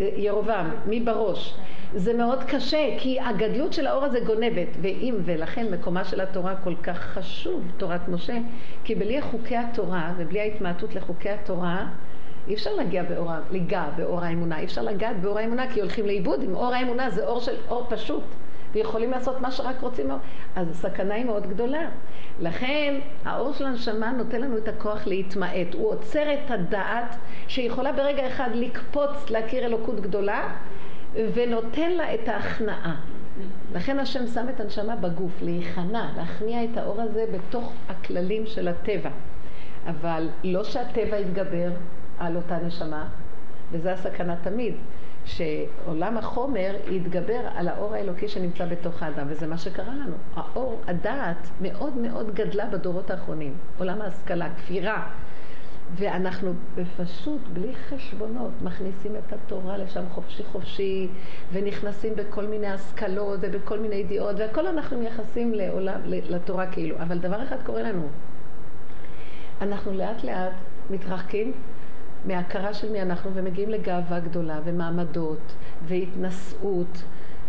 [0.00, 1.54] ירובעם, מי בראש?
[1.94, 6.74] זה מאוד קשה, כי הגדלות של האור הזה גונבת, ואם, ולכן מקומה של התורה כל
[6.82, 8.36] כך חשוב, תורת משה,
[8.84, 11.86] כי בלי חוקי התורה ובלי ההתמעטות לחוקי התורה,
[12.48, 16.42] אי אפשר להגיע באור, ליגע באור האמונה, אי אפשר לגעת באור האמונה כי הולכים לאיבוד,
[16.42, 18.24] אם אור האמונה זה אור של אור פשוט.
[18.72, 20.10] ויכולים לעשות מה שרק רוצים,
[20.56, 21.88] אז הסכנה היא מאוד גדולה.
[22.40, 25.74] לכן האור של הנשמה נותן לנו את הכוח להתמעט.
[25.74, 27.16] הוא עוצר את הדעת
[27.48, 30.54] שיכולה ברגע אחד לקפוץ להכיר אלוקות גדולה,
[31.14, 32.94] ונותן לה את ההכנעה.
[33.74, 39.10] לכן השם שם את הנשמה בגוף, להיכנע, להכניע את האור הזה בתוך הכללים של הטבע.
[39.86, 41.70] אבל לא שהטבע יתגבר
[42.18, 43.08] על אותה נשמה,
[43.72, 44.74] וזה הסכנה תמיד.
[45.24, 50.16] שעולם החומר יתגבר על האור האלוקי שנמצא בתוך האדם, וזה מה שקרה לנו.
[50.34, 53.54] האור, הדעת, מאוד מאוד גדלה בדורות האחרונים.
[53.78, 55.08] עולם ההשכלה, כפירה.
[55.94, 61.08] ואנחנו בפשוט, בלי חשבונות, מכניסים את התורה לשם חופשי חופשי,
[61.52, 66.96] ונכנסים בכל מיני השכלות ובכל מיני ידיעות, והכל אנחנו מייחסים לעולם, לתורה כאילו.
[66.96, 68.08] אבל דבר אחד קורה לנו,
[69.62, 70.52] אנחנו לאט לאט
[70.90, 71.52] מתרחקים
[72.24, 75.54] מהכרה של מי אנחנו ומגיעים לגאווה גדולה ומעמדות
[75.84, 77.02] והתנשאות.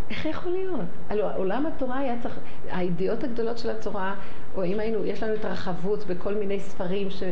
[0.10, 0.86] איך יכול להיות?
[1.10, 2.40] הלוא עולם התורה היה צריך,
[2.72, 4.16] הידיעות הגדולות של התורה,
[4.56, 7.24] או אם היינו, יש לנו התרחבות בכל מיני ספרים, ש...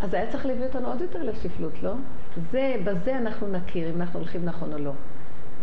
[0.00, 1.92] אז היה צריך להביא אותנו עוד יותר לשפלות, לא?
[2.50, 4.92] זה, בזה אנחנו נכיר אם אנחנו הולכים נכון או לא.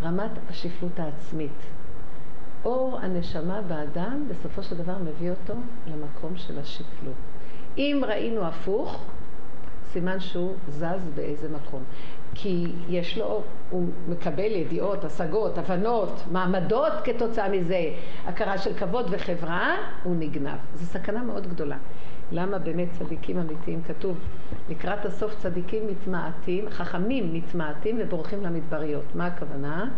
[0.02, 1.62] רמת השפלות העצמית.
[2.64, 5.54] אור הנשמה באדם בסופו של דבר מביא אותו
[5.86, 7.14] למקום של השפלות.
[7.78, 9.04] אם ראינו הפוך,
[9.92, 11.82] סימן שהוא זז באיזה מקום.
[12.34, 17.90] כי יש לו, הוא מקבל ידיעות, השגות, הבנות, מעמדות כתוצאה מזה,
[18.26, 20.58] הכרה של כבוד וחברה, הוא נגנב.
[20.74, 21.76] זו סכנה מאוד גדולה.
[22.32, 24.18] למה באמת צדיקים אמיתיים כתוב
[24.70, 29.04] לקראת הסוף צדיקים מתמעטים, חכמים מתמעטים ובורחים למדבריות.
[29.14, 29.90] מה הכוונה?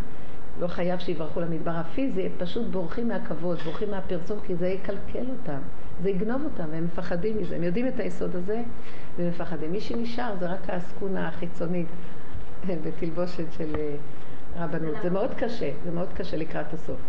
[0.61, 5.61] לא חייב שיברחו למדבר הפיזי, הם פשוט בורחים מהכבוד, בורחים מהפרסום כי זה יקלקל אותם,
[6.02, 7.56] זה יגנוב אותם והם מפחדים מזה.
[7.56, 8.62] הם יודעים את היסוד הזה
[9.18, 9.72] ומפחדים.
[9.72, 11.86] מי שנשאר זה רק העסקונה החיצונית
[12.84, 13.94] בתלבושת של אה,
[14.64, 14.94] רבנות.
[15.02, 17.00] זה מאוד קשה, זה מאוד קשה לקראת הסוף.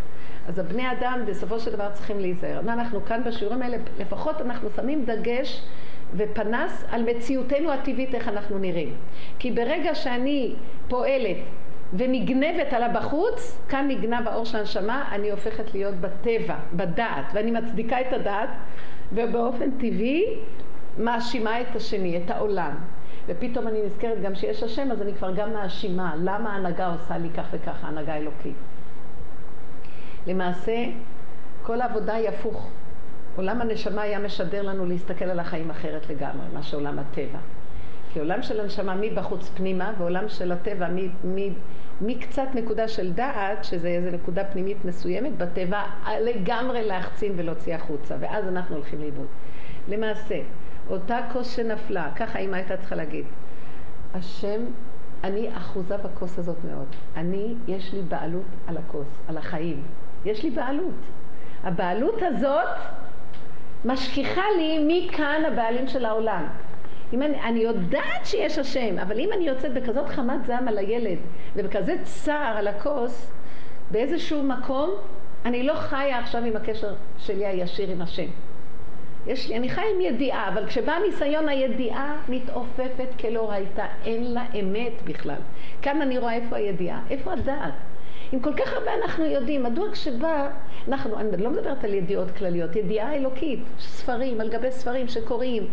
[0.47, 2.59] אז הבני אדם בסופו של דבר צריכים להיזהר.
[2.59, 5.63] אנחנו כאן בשיעורים האלה, לפחות אנחנו שמים דגש
[6.17, 8.93] ופנס על מציאותנו הטבעית, איך אנחנו נראים.
[9.39, 10.55] כי ברגע שאני
[10.87, 11.37] פועלת
[11.93, 18.01] ונגנבת על הבחוץ, כאן נגנב האור של הנשמה, אני הופכת להיות בטבע, בדעת, ואני מצדיקה
[18.01, 18.49] את הדעת,
[19.13, 20.25] ובאופן טבעי
[20.97, 22.71] מאשימה את השני, את העולם.
[23.27, 26.13] ופתאום אני נזכרת גם שיש השם, אז אני כבר גם מאשימה.
[26.17, 28.55] למה ההנהגה עושה לי כך וכך, ההנהגה האלוקית?
[30.27, 30.85] למעשה,
[31.63, 32.69] כל העבודה היא הפוך.
[33.35, 37.39] עולם הנשמה היה משדר לנו להסתכל על החיים אחרת לגמרי, מה שעולם הטבע.
[38.13, 40.87] כי עולם של הנשמה מבחוץ פנימה, ועולם של הטבע
[42.01, 45.83] מקצת נקודה של דעת, שזה איזו נקודה פנימית מסוימת בטבע,
[46.21, 49.27] לגמרי להחצין ולהוציא החוצה, ואז אנחנו הולכים לאיבוד.
[49.87, 50.39] למעשה,
[50.89, 53.25] אותה כוס שנפלה, ככה אמא הייתה צריכה להגיד,
[54.13, 54.61] השם,
[55.23, 56.87] אני אחוזה בכוס הזאת מאוד.
[57.15, 59.83] אני, יש לי בעלות על הכוס, על החיים.
[60.25, 60.95] יש לי בעלות.
[61.63, 62.77] הבעלות הזאת
[63.85, 66.47] משכיחה לי מי כאן הבעלים של העולם.
[67.13, 71.17] אם אני, אני יודעת שיש השם, אבל אם אני יוצאת בכזאת חמת זעם על הילד
[71.55, 73.31] ובכזה צער על הכוס,
[73.91, 74.89] באיזשהו מקום
[75.45, 78.27] אני לא חיה עכשיו עם הקשר שלי הישיר עם השם.
[79.27, 85.01] יש אני חי עם ידיעה, אבל כשבא ניסיון הידיעה מתעופפת כלא הייתה, אין לה אמת
[85.05, 85.35] בכלל.
[85.81, 87.73] כאן אני רואה איפה הידיעה, איפה הדעת.
[88.33, 90.49] אם כל כך הרבה אנחנו יודעים, מדוע כשבא,
[90.87, 95.67] אנחנו, אני לא מדברת על ידיעות כלליות, ידיעה אלוקית, ספרים על גבי ספרים שקוראים,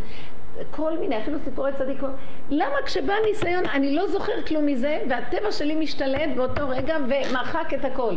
[0.71, 2.03] כל מיני, אפילו סיפורי צדיק,
[2.51, 7.85] למה כשבא ניסיון אני לא זוכר כלום מזה והטבע שלי משתלט באותו רגע ומחק את
[7.85, 8.15] הכל?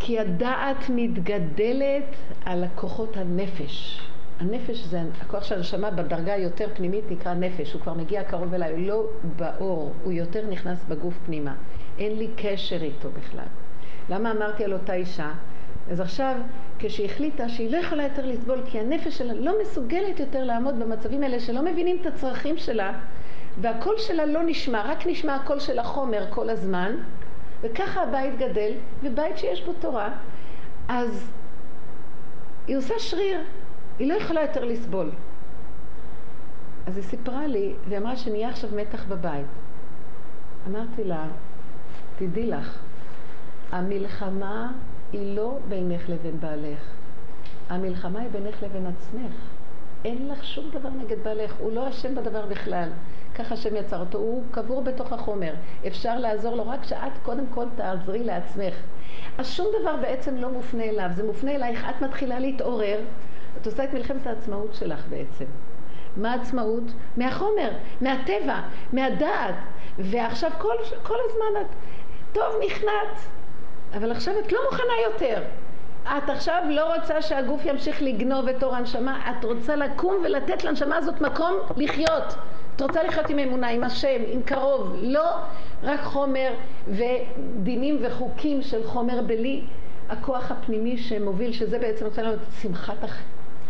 [0.00, 4.02] כי הדעת מתגדלת על הכוחות הנפש.
[4.40, 8.72] הנפש זה הכוח של הנשמה בדרגה היותר פנימית נקרא נפש, הוא כבר מגיע קרוב אליי,
[8.72, 11.54] הוא לא באור, הוא יותר נכנס בגוף פנימה.
[11.98, 13.46] אין לי קשר איתו בכלל.
[14.10, 15.30] למה אמרתי על אותה אישה?
[15.90, 16.34] אז עכשיו,
[16.78, 21.22] כשהיא החליטה שהיא לא יכולה יותר לסבול, כי הנפש שלה לא מסוגלת יותר לעמוד במצבים
[21.22, 22.92] האלה שלא מבינים את הצרכים שלה,
[23.60, 26.92] והקול שלה לא נשמע, רק נשמע הקול של החומר כל הזמן,
[27.60, 28.72] וככה הבית גדל,
[29.02, 30.10] ובית שיש בו תורה,
[30.88, 31.32] אז
[32.66, 33.40] היא עושה שריר,
[33.98, 35.10] היא לא יכולה יותר לסבול.
[36.86, 39.46] אז היא סיפרה לי, והיא אמרה שנהיה עכשיו מתח בבית.
[40.66, 41.26] אמרתי לה,
[42.18, 42.78] תדעי לך,
[43.72, 44.72] המלחמה
[45.16, 46.78] היא לא בינך לבין בעלך.
[47.68, 49.32] המלחמה היא בינך לבין עצמך.
[50.04, 52.88] אין לך שום דבר נגד בעלך, הוא לא אשם בדבר בכלל.
[53.34, 55.54] ככה השם יצר אותו, הוא קבור בתוך החומר.
[55.86, 58.74] אפשר לעזור לו רק שאת קודם כל תעזרי לעצמך.
[59.38, 63.00] אז שום דבר בעצם לא מופנה אליו, זה מופנה אלייך, את מתחילה להתעורר,
[63.60, 65.44] את עושה את מלחמת העצמאות שלך בעצם.
[66.16, 66.84] מה העצמאות?
[67.16, 68.60] מהחומר, מהטבע,
[68.92, 69.54] מהדעת.
[69.98, 71.66] ועכשיו כל, כל הזמן את,
[72.32, 73.35] טוב, נכנעת,
[73.94, 75.42] אבל עכשיו את לא מוכנה יותר.
[76.06, 80.96] את עכשיו לא רוצה שהגוף ימשיך לגנוב את אור הנשמה, את רוצה לקום ולתת לנשמה
[80.96, 82.34] הזאת מקום לחיות.
[82.76, 85.30] את רוצה לחיות עם אמונה, עם השם, עם קרוב, לא
[85.82, 86.50] רק חומר
[86.88, 89.62] ודינים וחוקים של חומר בלי
[90.08, 92.96] הכוח הפנימי שמוביל, שזה בעצם נותן לנו את שמחת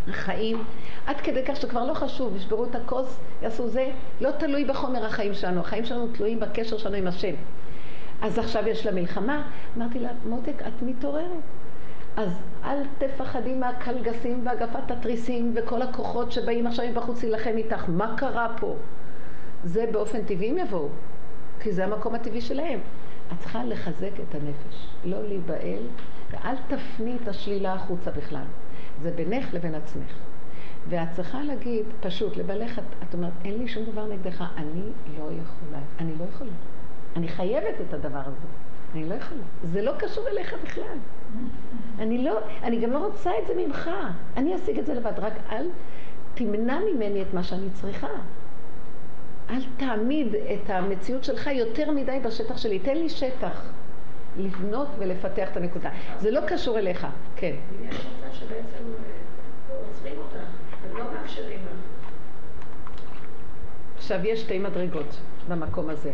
[0.07, 0.63] החיים,
[1.05, 3.89] עד כדי כך שכבר לא חשוב, ישברו את הכוס, יעשו זה,
[4.21, 7.33] לא תלוי בחומר החיים שלנו, החיים שלנו תלויים בקשר שלנו עם השם.
[8.21, 11.41] אז עכשיו יש לה מלחמה, אמרתי לה, מותק, את מתעוררת.
[12.17, 17.85] אז אל תפחדי מהקלגסים והגפת התריסים וכל הכוחות שבאים עכשיו מבחוץ להילחם איתך.
[17.87, 18.75] מה קרה פה?
[19.63, 20.89] זה באופן טבעי הם יבואו,
[21.59, 22.79] כי זה המקום הטבעי שלהם.
[23.33, 25.83] את צריכה לחזק את הנפש, לא להיבהל,
[26.31, 28.45] ואל תפני את השלילה החוצה בכלל.
[29.01, 30.13] זה בינך לבין עצמך.
[30.89, 34.81] ואת צריכה להגיד, פשוט, לבעלך, את, אומרת, אין לי שום דבר נגדך, אני
[35.17, 36.51] לא יכולה, אני לא יכולה.
[37.17, 38.47] אני חייבת את הדבר הזה.
[38.93, 39.41] אני לא יכולה.
[39.63, 40.97] זה לא קשור אליך בכלל.
[41.99, 43.89] אני לא, אני גם לא רוצה את זה ממך.
[44.37, 45.69] אני אשיג את זה לבד, רק אל
[46.33, 48.07] תמנע ממני את מה שאני צריכה.
[49.49, 52.79] אל תעמיד את המציאות שלך יותר מדי בשטח שלי.
[52.79, 53.61] תן לי שטח
[54.37, 55.89] לבנות ולפתח את הנקודה.
[56.17, 57.07] זה לא קשור אליך.
[57.35, 57.55] כן.
[57.89, 60.47] יש מצב שבעצם אה, עוצרים אותך,
[60.93, 61.77] ולא מאפשרים לך.
[63.97, 66.11] עכשיו, יש שתי מדרגות במקום הזה.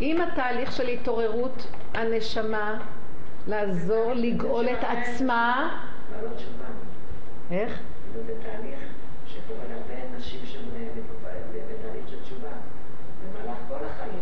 [0.00, 2.78] אם התהליך של התעוררות הנשמה
[3.46, 5.78] לעזור לגאול את עצמה...
[7.50, 7.80] איך?
[8.26, 8.78] זה תהליך
[9.26, 10.62] שקורה להרבה נשים שהן
[11.68, 12.48] בתהליך של תשובה.
[13.22, 14.20] במהלך כל החיים.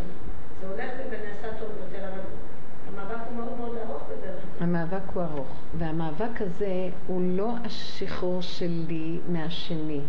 [0.60, 2.20] זה הולך ונעשה טוב יותר, אבל
[2.88, 9.18] המאבק הוא מאוד מאוד ארוך בדרך המאבק הוא ארוך, והמאבק הזה הוא לא השחרור שלי
[9.28, 10.00] מהשני.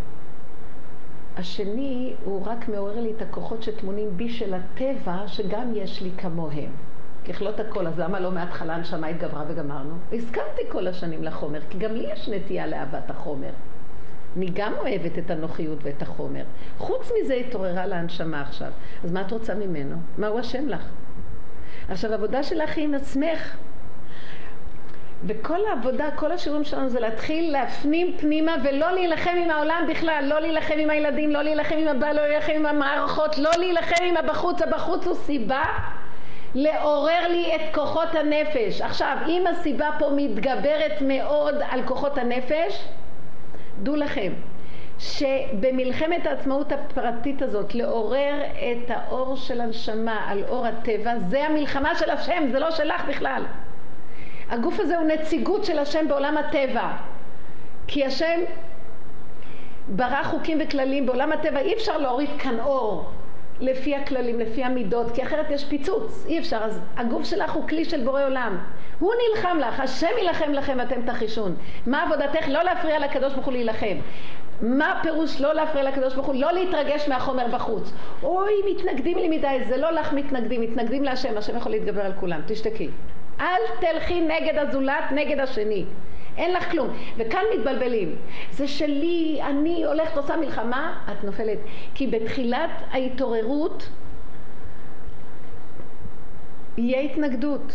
[1.40, 6.72] השני הוא רק מעורר לי את הכוחות שטמונים בי של הטבע, שגם יש לי כמוהם.
[7.28, 9.94] ככלות הכל, אז למה לא מההתחלה הנשמה התגברה וגמרנו?
[10.14, 13.50] הסכמתי כל השנים לחומר, כי גם לי יש נטייה לאהבת החומר.
[14.38, 16.44] אני גם אוהבת את הנוחיות ואת החומר.
[16.78, 18.72] חוץ מזה התעוררה להנשמה עכשיו.
[19.04, 19.96] אז מה את רוצה ממנו?
[20.18, 20.90] מה הוא אשם לך?
[21.90, 23.58] עכשיו, העבודה שלך היא עם עצמך.
[25.28, 30.40] וכל העבודה, כל השיעורים שלנו זה להתחיל להפנים פנימה ולא להילחם עם העולם בכלל, לא
[30.40, 34.62] להילחם עם הילדים, לא להילחם עם הבעל, לא להילחם עם המערכות, לא להילחם עם הבחוץ,
[34.62, 35.64] הבחוץ הוא סיבה
[36.56, 38.82] לעורר לי את כוחות הנפש.
[38.82, 42.84] עכשיו, אם הסיבה פה מתגברת מאוד על כוחות הנפש,
[43.84, 44.34] דעו לכם
[45.00, 52.10] שבמלחמת העצמאות הפרטית הזאת לעורר את האור של הנשמה על אור הטבע זה המלחמה של
[52.10, 53.44] השם, זה לא שלך בכלל.
[54.50, 56.92] הגוף הזה הוא נציגות של השם בעולם הטבע.
[57.88, 58.40] כי השם
[59.88, 63.10] ברא חוקים וכללים בעולם הטבע, אי אפשר להוריד כאן אור
[63.60, 66.58] לפי הכללים, לפי המידות, כי אחרת יש פיצוץ, אי אפשר.
[66.58, 68.58] אז הגוף שלך הוא כלי של בורא עולם.
[69.00, 71.56] הוא נלחם לך, השם יילחם לכם ואתם תחישון.
[71.86, 72.48] מה עבודתך?
[72.48, 73.96] לא להפריע לקדוש ברוך הוא להילחם.
[74.62, 76.36] מה פירוש לא להפריע לקדוש ברוך הוא?
[76.36, 77.94] לא להתרגש מהחומר בחוץ.
[78.24, 82.42] אוי, מתנגדים לי מדי, זה לא לך מתנגדים, מתנגדים להשם, השם יכול להתגבר על כולם,
[82.48, 82.90] תשתקי.
[83.40, 85.86] אל תלכי נגד הזולת, נגד השני.
[86.38, 86.90] אין לך כלום.
[87.18, 88.16] וכאן מתבלבלים.
[88.52, 91.58] זה שלי, אני הולכת עושה מלחמה, את נופלת.
[91.96, 93.90] כי בתחילת ההתעוררות
[96.78, 97.74] יהיה התנגדות.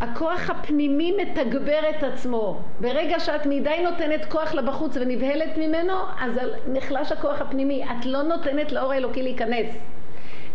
[0.00, 2.60] הכוח הפנימי מתגבר את עצמו.
[2.80, 7.84] ברגע שאת מדי נותנת כוח לבחוץ ונבהלת ממנו, אז נחלש הכוח הפנימי.
[7.84, 9.99] את לא נותנת לאור האלוקי להיכנס.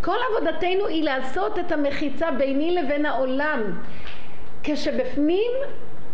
[0.02, 3.62] כל עבודתנו היא לעשות את המחיצה ביני לבין העולם.
[4.64, 5.52] כשבפנים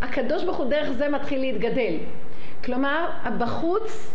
[0.01, 1.93] הקדוש ברוך הוא דרך זה מתחיל להתגדל.
[2.63, 4.13] כלומר, הבחוץ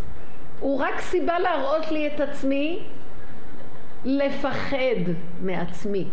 [0.61, 2.83] הוא רק סיבה להראות לי את עצמי,
[4.05, 6.05] לפחד מעצמי.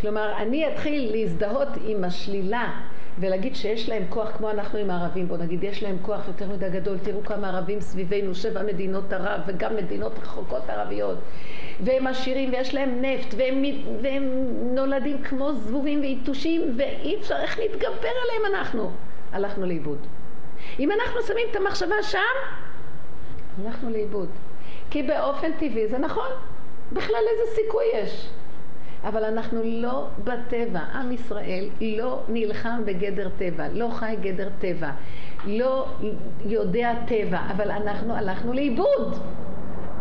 [0.00, 2.72] כלומר, אני אתחיל להזדהות עם השלילה
[3.20, 6.70] ולהגיד שיש להם כוח כמו אנחנו עם הערבים, בוא נגיד יש להם כוח יותר מדי
[6.70, 11.18] גדול, תראו כמה ערבים סביבנו, שבע מדינות ערב וגם מדינות רחוקות ערביות
[11.80, 13.62] והם עשירים ויש להם נפט והם,
[14.02, 14.24] והם
[14.74, 18.90] נולדים כמו זבובים ויתושים ואי אפשר, איך להתגבר עליהם אנחנו?
[19.32, 19.98] הלכנו לאיבוד.
[20.78, 22.18] אם אנחנו שמים את המחשבה שם,
[23.64, 24.28] הלכנו לאיבוד.
[24.90, 26.28] כי באופן טבעי זה נכון,
[26.92, 28.28] בכלל איזה סיכוי יש?
[29.04, 30.80] אבל אנחנו לא בטבע.
[30.94, 34.90] עם ישראל לא נלחם בגדר טבע, לא חי גדר טבע,
[35.46, 35.86] לא
[36.44, 39.18] יודע טבע, אבל אנחנו הלכנו לאיבוד.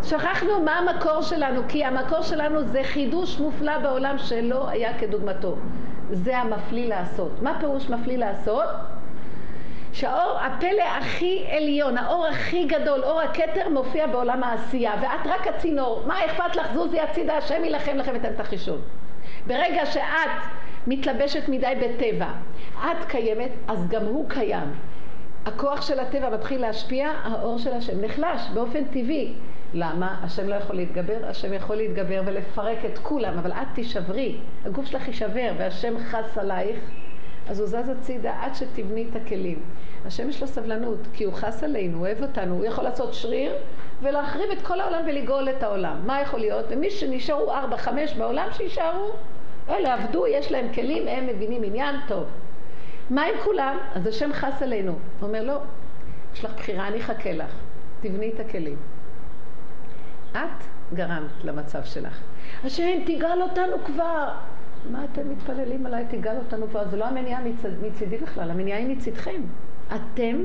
[0.04, 5.56] שכחנו מה המקור שלנו, כי המקור שלנו זה חידוש מופלא בעולם שלא היה כדוגמתו.
[6.12, 7.32] זה המפליא לעשות.
[7.42, 8.68] מה פירוש מפליא לעשות?
[9.94, 16.04] שהאור, הפלא הכי עליון, האור הכי גדול, אור הכתר, מופיע בעולם העשייה, ואת רק הצינור.
[16.08, 16.74] מה אכפת לך?
[16.74, 18.82] זוזי הצידה, השם יילחם לכם את החישון.
[19.48, 20.32] ברגע שאת
[20.88, 22.28] מתלבשת מדי בטבע,
[22.76, 24.74] את קיימת, אז גם הוא קיים.
[25.46, 29.34] הכוח של הטבע מתחיל להשפיע, האור של השם נחלש באופן טבעי.
[29.74, 30.20] למה?
[30.24, 35.08] השם לא יכול להתגבר, השם יכול להתגבר ולפרק את כולם, אבל את תישברי, הגוף שלך
[35.08, 36.80] יישבר והשם חס עלייך,
[37.50, 39.60] אז הוא זז הצידה עד שתבני את הכלים.
[40.06, 43.54] השם יש לו סבלנות, כי הוא חס עלינו, הוא אוהב אותנו, הוא יכול לעשות שריר
[44.02, 45.98] ולהחריב את כל העולם ולגאול את העולם.
[46.06, 46.66] מה יכול להיות?
[46.70, 49.12] ומי שנשארו ארבע, חמש בעולם, שיישארו.
[49.70, 52.26] אלה עבדו, יש להם כלים, הם מבינים עניין טוב.
[53.10, 53.78] מה עם כולם?
[53.96, 54.92] אז השם חס עלינו.
[54.92, 55.58] הוא אומר, לא,
[56.34, 57.52] יש לך בחירה, אני אחכה לך.
[58.02, 58.78] תבני את הכלים.
[60.32, 62.20] את גרמת למצב שלך.
[62.64, 64.30] השם, תגאל אותנו כבר.
[64.90, 66.88] מה אתם מתפללים עליי, תגאל אותנו כבר?
[66.88, 69.42] זה לא המניעה מצד, מצידי בכלל, המניעה היא מצדכם.
[69.88, 70.36] אתם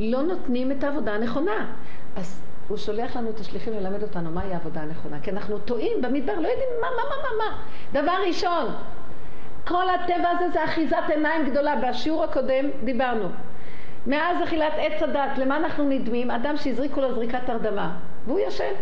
[0.00, 1.72] לא נותנים את העבודה הנכונה.
[2.16, 5.20] אז הוא שולח לנו את השליחים ללמד אותנו מהי העבודה הנכונה.
[5.20, 7.62] כי אנחנו טועים במדבר, לא יודעים מה, מה, מה, מה, מה.
[8.00, 8.66] דבר ראשון,
[9.66, 11.76] כל הטבע הזה זה אחיזת עיניים גדולה.
[11.76, 13.28] בשיעור הקודם דיברנו.
[14.06, 16.30] מאז אכילת עץ הדת, למה אנחנו נדמים?
[16.30, 18.72] אדם שהזריקו לו זריקת הרדמה, והוא ישן.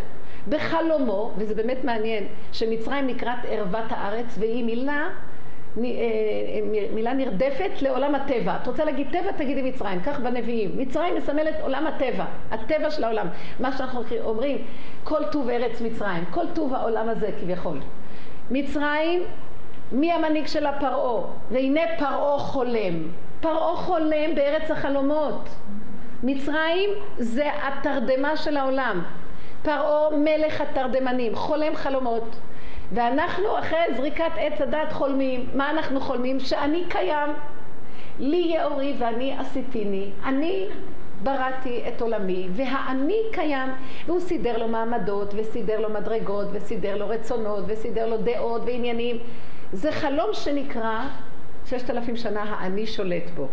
[0.49, 5.09] בחלומו, וזה באמת מעניין, שמצרים נקראת ערוות הארץ, והיא מילה,
[5.77, 5.83] אה,
[6.93, 8.55] מילה נרדפת לעולם הטבע.
[8.61, 10.71] את רוצה להגיד טבע, תגידי מצרים, כך בנביאים.
[10.77, 13.27] מצרים מסמלת עולם הטבע, הטבע של העולם.
[13.59, 14.57] מה שאנחנו אומרים,
[15.03, 17.77] כל טוב ארץ מצרים, כל טוב העולם הזה כביכול.
[18.51, 19.23] מצרים,
[19.91, 20.79] מי המנהיג שלה?
[20.79, 21.23] פרעה.
[21.51, 22.93] והנה פרעה חולם.
[23.41, 25.49] פרעה חולם בארץ החלומות.
[26.23, 29.03] מצרים זה התרדמה של העולם.
[29.63, 32.35] פרעה מלך התרדמנים, חולם חלומות.
[32.91, 35.49] ואנחנו אחרי זריקת עץ הדת חולמים.
[35.55, 36.39] מה אנחנו חולמים?
[36.39, 37.29] שאני קיים.
[38.19, 40.11] לי יהיה אורי ואני עשיתיני.
[40.25, 40.67] אני
[41.23, 43.69] בראתי את עולמי, והאני קיים.
[44.05, 49.17] והוא סידר לו מעמדות, וסידר לו מדרגות, וסידר לו רצונות, וסידר לו דעות ועניינים.
[49.71, 51.07] זה חלום שנקרא
[51.65, 53.47] ששת אלפים שנה האני שולט בו.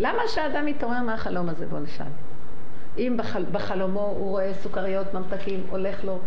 [0.00, 1.66] למה שאדם יתעורר מהחלום הזה?
[1.66, 2.29] בוא נשאל.
[2.98, 6.18] אם בחל, בחלומו הוא רואה סוכריות, ממתקים, הולך לו,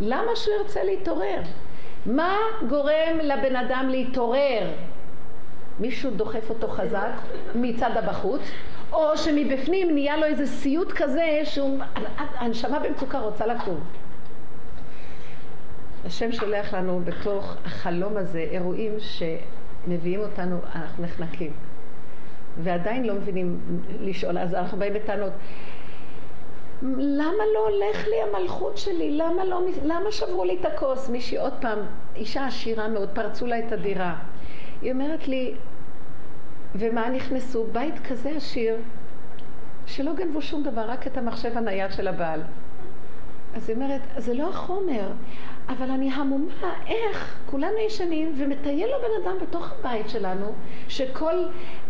[0.00, 1.40] למה שהוא ירצה להתעורר?
[2.06, 2.36] מה
[2.68, 4.70] גורם לבן אדם להתעורר?
[5.80, 7.10] מישהו דוחף אותו חזק
[7.54, 8.40] מצד הבחוץ,
[8.92, 11.78] או שמבפנים נהיה לו איזה סיוט כזה שהוא,
[12.16, 13.80] הנשמה במצוקה רוצה לקום.
[16.06, 21.52] השם שולח לנו בתוך החלום הזה אירועים שמביאים אותנו, אנחנו נחנקים.
[22.58, 23.60] ועדיין לא מבינים
[24.00, 25.32] לשאול, אז אנחנו באים בטענות.
[26.98, 29.10] למה לא הולך לי המלכות שלי?
[29.10, 31.08] למה, לא, למה שברו לי את הכוס?
[31.08, 31.78] מישהי עוד פעם,
[32.16, 34.16] אישה עשירה מאוד, פרצו לה את הדירה.
[34.82, 35.54] היא אומרת לי,
[36.74, 37.64] ומה נכנסו?
[37.72, 38.76] בית כזה עשיר,
[39.86, 42.40] שלא גנבו שום דבר, רק את המחשב הנייד של הבעל.
[43.54, 45.08] אז היא אומרת, זה לא החומר,
[45.68, 50.52] אבל אני המומה, איך כולנו ישנים ומטייל לו בן אדם בתוך הבית שלנו,
[50.88, 51.34] שכל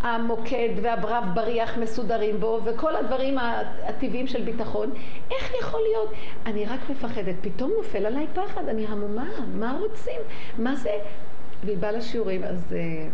[0.00, 3.38] המוקד והברב בריח מסודרים בו, וכל הדברים
[3.82, 4.90] הטבעיים של ביטחון,
[5.30, 6.12] איך יכול להיות?
[6.46, 10.20] אני רק מפחדת, פתאום נופל עליי פחד, אני המומה, מה רוצים?
[10.58, 10.92] מה זה?
[11.64, 13.08] והיא באה לשיעורים, אז אה,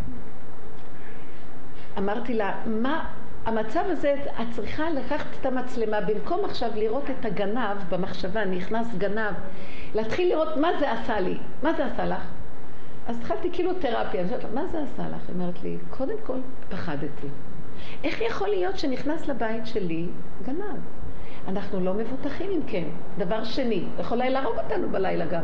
[1.97, 3.09] אמרתי לה, מה
[3.45, 9.33] המצב הזה, את צריכה לקחת את המצלמה, במקום עכשיו לראות את הגנב במחשבה, נכנס גנב,
[9.95, 12.23] להתחיל לראות מה זה עשה לי, מה זה עשה לך?
[13.07, 15.21] אז התחלתי כאילו תרפיה, אני שואלת מה זה עשה לך?
[15.27, 16.37] היא אומרת לי, קודם כל,
[16.69, 17.27] פחדתי.
[18.03, 20.07] איך יכול להיות שנכנס לבית שלי
[20.45, 20.79] גנב?
[21.49, 22.83] אנחנו לא מבוטחים אם כן.
[23.17, 25.43] דבר שני, יכול היה להרוג אותנו בלילה גם.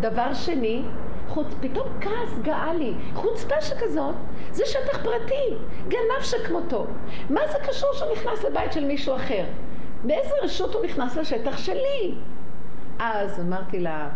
[0.00, 0.82] דבר שני,
[1.28, 2.94] חוץ, פתאום כעס גאה לי.
[3.14, 4.14] חוצפה שכזאת,
[4.50, 5.54] זה שטח פרטי,
[5.88, 6.86] גנב שכמותו.
[7.30, 9.44] מה זה קשור שהוא נכנס לבית של מישהו אחר?
[10.04, 12.14] באיזה רשות הוא נכנס לשטח שלי?
[12.98, 14.08] אז אמרתי לה,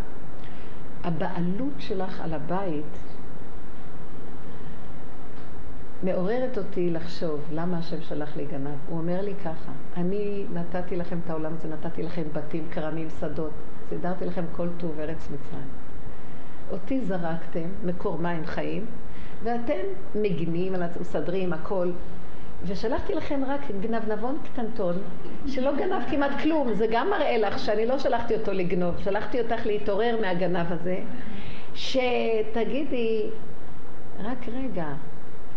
[1.05, 3.14] הבעלות שלך על הבית
[6.05, 8.77] מעוררת אותי לחשוב למה השם שלח לי גנב.
[8.89, 13.51] הוא אומר לי ככה, אני נתתי לכם את העולם הזה, נתתי לכם בתים, כרמים, שדות,
[13.89, 15.69] סידרתי לכם כל טוב ארץ מצרים.
[16.71, 18.87] אותי זרקתם, מקור מים חיים,
[19.43, 19.81] ואתם
[20.15, 21.91] מגינים, מסדרים הכל,
[22.67, 24.97] ושלחתי לכם רק גנבנבון קטנטון,
[25.47, 29.67] שלא גנב כמעט כלום, זה גם מראה לך שאני לא שלחתי אותו לגנוב, שלחתי אותך
[29.67, 30.99] להתעורר מהגנב הזה,
[31.75, 33.27] שתגידי,
[34.25, 34.87] רק רגע,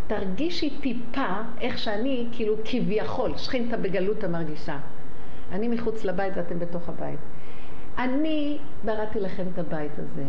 [0.08, 4.78] תרגישי טיפה איך שאני, כאילו כביכול, שכינתה בגלות המרגישה.
[5.52, 7.20] אני מחוץ לבית ואתם בתוך הבית.
[7.98, 10.24] אני בראתי לכם את הבית הזה.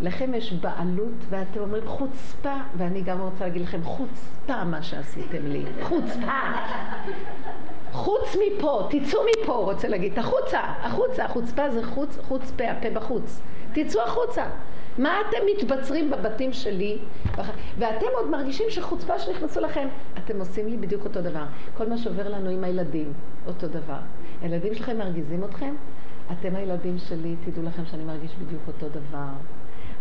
[0.00, 5.64] לכם יש בעלות, ואתם אומרים חוצפה, ואני גם רוצה להגיד לכם חוצפה מה שעשיתם לי,
[5.82, 6.32] חוצפה.
[7.92, 13.40] חוץ מפה, תצאו מפה, רוצה להגיד, החוצה, החוצה, חוצפה זה חוץ, חוץ פה, הפה בחוץ.
[13.72, 14.44] תצאו החוצה.
[14.98, 16.98] מה אתם מתבצרים בבתים שלי,
[17.78, 19.88] ואתם עוד מרגישים שחוצפה שנכנסו לכם,
[20.18, 21.44] אתם עושים לי בדיוק אותו דבר.
[21.76, 23.12] כל מה שעובר לנו עם הילדים,
[23.46, 23.98] אותו דבר.
[24.42, 25.74] הילדים שלכם מרגיזים אתכם?
[26.32, 29.28] אתם הילדים שלי, תדעו לכם שאני מרגיש בדיוק אותו דבר.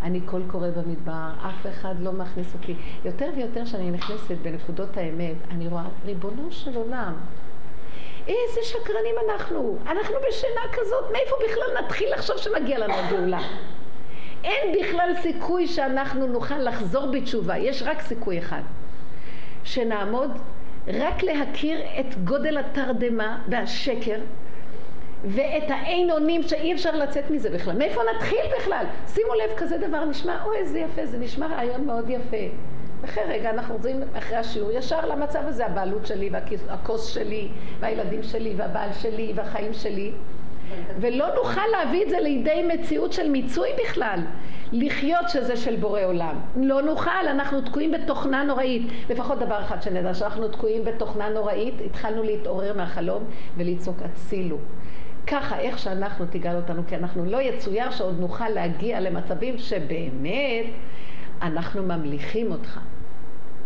[0.03, 2.75] אני קול קורא במדבר, אף אחד לא מכניס אותי.
[3.05, 7.13] יותר ויותר שאני נכנסת בנקודות האמת, אני רואה, ריבונו של עולם,
[8.27, 9.77] איזה שקרנים אנחנו.
[9.87, 13.41] אנחנו בשינה כזאת, מאיפה בכלל נתחיל לחשוב שמגיע לנו הגאולה?
[14.45, 18.61] אין בכלל סיכוי שאנחנו נוכל לחזור בתשובה, יש רק סיכוי אחד.
[19.63, 20.31] שנעמוד
[20.87, 24.19] רק להכיר את גודל התרדמה והשקר
[25.23, 27.77] ואת האין אונים שאי אפשר לצאת מזה בכלל.
[27.77, 28.85] מאיפה נתחיל בכלל?
[29.07, 32.37] שימו לב, כזה דבר נשמע, אוי איזה יפה, זה נשמע רעיון מאוד יפה.
[33.05, 38.53] אחרי רגע אנחנו חוזרים אחרי השיעור ישר למצב הזה, הבעלות שלי והכוס שלי והילדים שלי
[38.57, 40.11] והבעל שלי והחיים שלי.
[40.99, 44.20] ולא נוכל להביא את זה לידי מציאות של מיצוי בכלל.
[44.72, 46.36] לחיות שזה של בורא עולם.
[46.55, 48.88] לא נוכל, אנחנו תקועים בתוכנה נוראית.
[49.09, 53.24] לפחות דבר אחד שנדע, שאנחנו תקועים בתוכנה נוראית, התחלנו להתעורר מהחלום
[53.57, 54.57] ולצעוק הצילו.
[55.28, 60.66] ככה, איך שאנחנו תגאל אותנו, כי אנחנו לא יצויר שעוד נוכל להגיע למצבים שבאמת
[61.41, 62.80] אנחנו ממליכים אותך.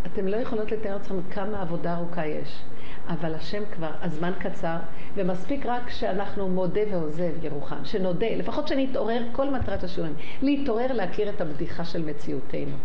[0.06, 2.62] אתם לא יכולות לתאר לעצמם כמה עבודה ארוכה יש.
[3.10, 4.78] אבל השם כבר, הזמן קצר,
[5.16, 11.42] ומספיק רק שאנחנו מודה ועוזב ירוחם, שנודה, לפחות שנתעורר, כל מטרת השיעורים, להתעורר להכיר את
[11.42, 12.76] הבדיחה של מציאותנו.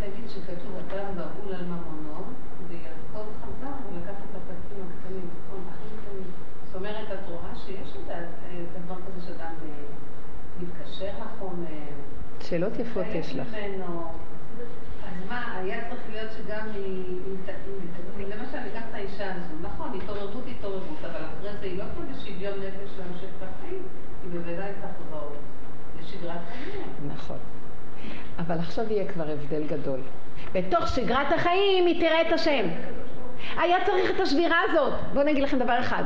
[0.00, 2.24] להגיד שכתוב, אדם בהול על ממונו,
[2.68, 5.28] ויעקב חזר ולקח את הפרקים הקטנים,
[6.64, 7.96] זאת אומרת, את רואה שיש
[8.86, 9.68] דבר כזה שאדם אה,
[10.62, 11.66] מתקשר לחומר.
[12.40, 13.48] שאלות יפות יש לך.
[15.54, 17.18] היה צריך להיות שגם היא...
[18.18, 22.58] למשל, ניקח את האישה הזו, נכון, התעוררות התעוררות, אבל אחרי זה היא לא כבר בשוויון
[22.58, 23.82] נפש להמשך את החיים,
[24.22, 25.32] היא בוודאי תחזור
[26.00, 26.84] לשגרת חיים.
[27.14, 27.38] נכון.
[28.38, 30.00] אבל עכשיו יהיה כבר הבדל גדול.
[30.52, 32.66] בתוך שגרת החיים היא תראה את השם.
[33.56, 34.92] היה צריך את השבירה הזאת.
[35.12, 36.02] בואו נגיד לכם דבר אחד.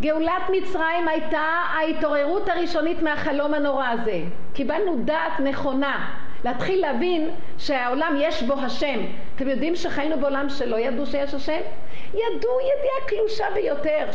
[0.00, 4.22] גאולת מצרים הייתה ההתעוררות הראשונית מהחלום הנורא הזה.
[4.52, 6.25] קיבלנו דעת נכונה.
[6.46, 9.00] להתחיל להבין שהעולם יש בו השם.
[9.36, 11.60] אתם יודעים שחיינו בעולם שלא ידעו שיש השם?
[12.08, 14.06] ידעו ידיעה קלושה ביותר.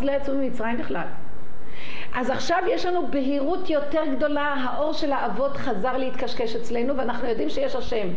[0.00, 1.06] 80% לא יצאו ממצרים בכלל.
[2.14, 7.48] אז עכשיו יש לנו בהירות יותר גדולה, האור של האבות חזר להתקשקש אצלנו ואנחנו יודעים
[7.48, 8.08] שיש השם.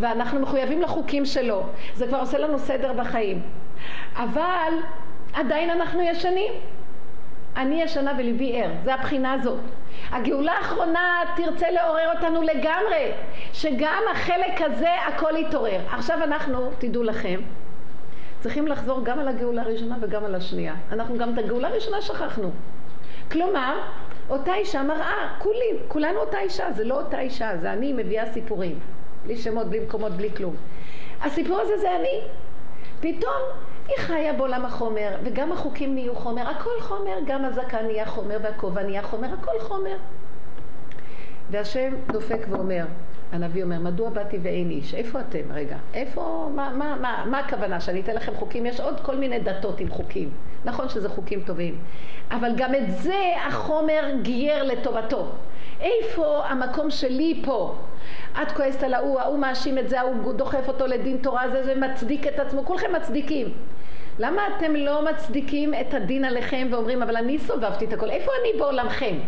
[0.00, 1.62] ואנחנו מחויבים לחוקים שלו.
[1.94, 3.42] זה כבר עושה לנו סדר בחיים.
[4.16, 4.72] אבל
[5.32, 6.52] עדיין אנחנו ישנים.
[7.58, 9.60] אני ישנה וליבי ער, זה הבחינה הזאת.
[10.10, 13.12] הגאולה האחרונה תרצה לעורר אותנו לגמרי,
[13.52, 15.80] שגם החלק הזה הכל יתעורר.
[15.90, 17.40] עכשיו אנחנו, תדעו לכם,
[18.40, 20.74] צריכים לחזור גם על הגאולה הראשונה וגם על השנייה.
[20.92, 22.50] אנחנו גם את הגאולה הראשונה שכחנו.
[23.30, 23.80] כלומר,
[24.30, 28.78] אותה אישה מראה, כולים, כולנו אותה אישה, זה לא אותה אישה, זה אני מביאה סיפורים.
[29.24, 30.54] בלי שמות, בלי מקומות, בלי כלום.
[31.22, 32.20] הסיפור הזה זה אני.
[33.00, 33.42] פתאום
[33.88, 38.82] היא חיה בעולם החומר, וגם החוקים נהיו חומר, הכל חומר, גם הזקן נהיה חומר והכובע
[38.82, 39.96] נהיה חומר, הכל חומר.
[41.50, 42.84] והשם דופק ואומר,
[43.32, 44.94] הנביא אומר, מדוע באתי ואין איש?
[44.94, 45.52] איפה אתם?
[45.52, 47.80] רגע, איפה, מה, מה, מה, מה הכוונה?
[47.80, 48.66] שאני אתן לכם חוקים?
[48.66, 50.30] יש עוד כל מיני דתות עם חוקים.
[50.64, 51.78] נכון שזה חוקים טובים,
[52.30, 55.26] אבל גם את זה החומר גייר לטובתו.
[55.80, 57.74] איפה המקום שלי פה?
[58.42, 61.74] את כועסת על ההוא, ההוא מאשים את זה, ההוא דוחף אותו לדין תורה, זה, זה
[61.74, 63.52] מצדיק את עצמו, כולכם מצדיקים.
[64.18, 68.58] למה אתם לא מצדיקים את הדין עליכם ואומרים, אבל אני סובבתי את הכל, איפה אני
[68.58, 69.18] בעולמכם?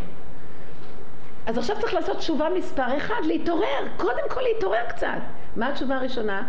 [1.47, 5.19] אז עכשיו צריך לעשות תשובה מספר אחד, להתעורר, קודם כל להתעורר קצת.
[5.57, 6.43] מה התשובה הראשונה?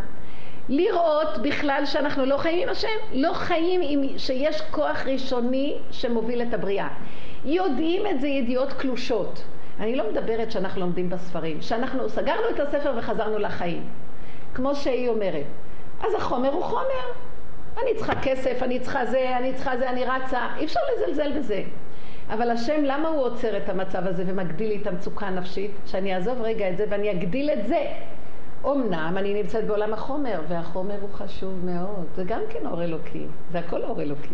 [0.70, 6.54] לראות בכלל שאנחנו לא חיים עם השם, לא חיים עם שיש כוח ראשוני שמוביל את
[6.54, 6.88] הבריאה.
[7.46, 9.44] יודעים את זה ידיעות קלושות.
[9.80, 13.84] אני לא מדברת שאנחנו לומדים בספרים, שאנחנו סגרנו את הספר וחזרנו לחיים.
[14.54, 15.46] כמו שהיא אומרת.
[16.02, 17.31] אז החומר הוא חומר.
[17.78, 20.48] אני צריכה כסף, אני צריכה זה, אני צריכה זה, אני רצה.
[20.58, 21.64] אי אפשר לזלזל בזה.
[22.30, 25.72] אבל השם, למה הוא עוצר את המצב הזה ומגדיל לי את המצוקה הנפשית?
[25.86, 27.86] שאני אעזוב רגע את זה ואני אגדיל את זה.
[28.66, 32.06] אמנם אני נמצאת בעולם החומר, והחומר הוא חשוב מאוד.
[32.16, 34.34] זה גם כן אור אלוקי, זה הכל אור אלוקי.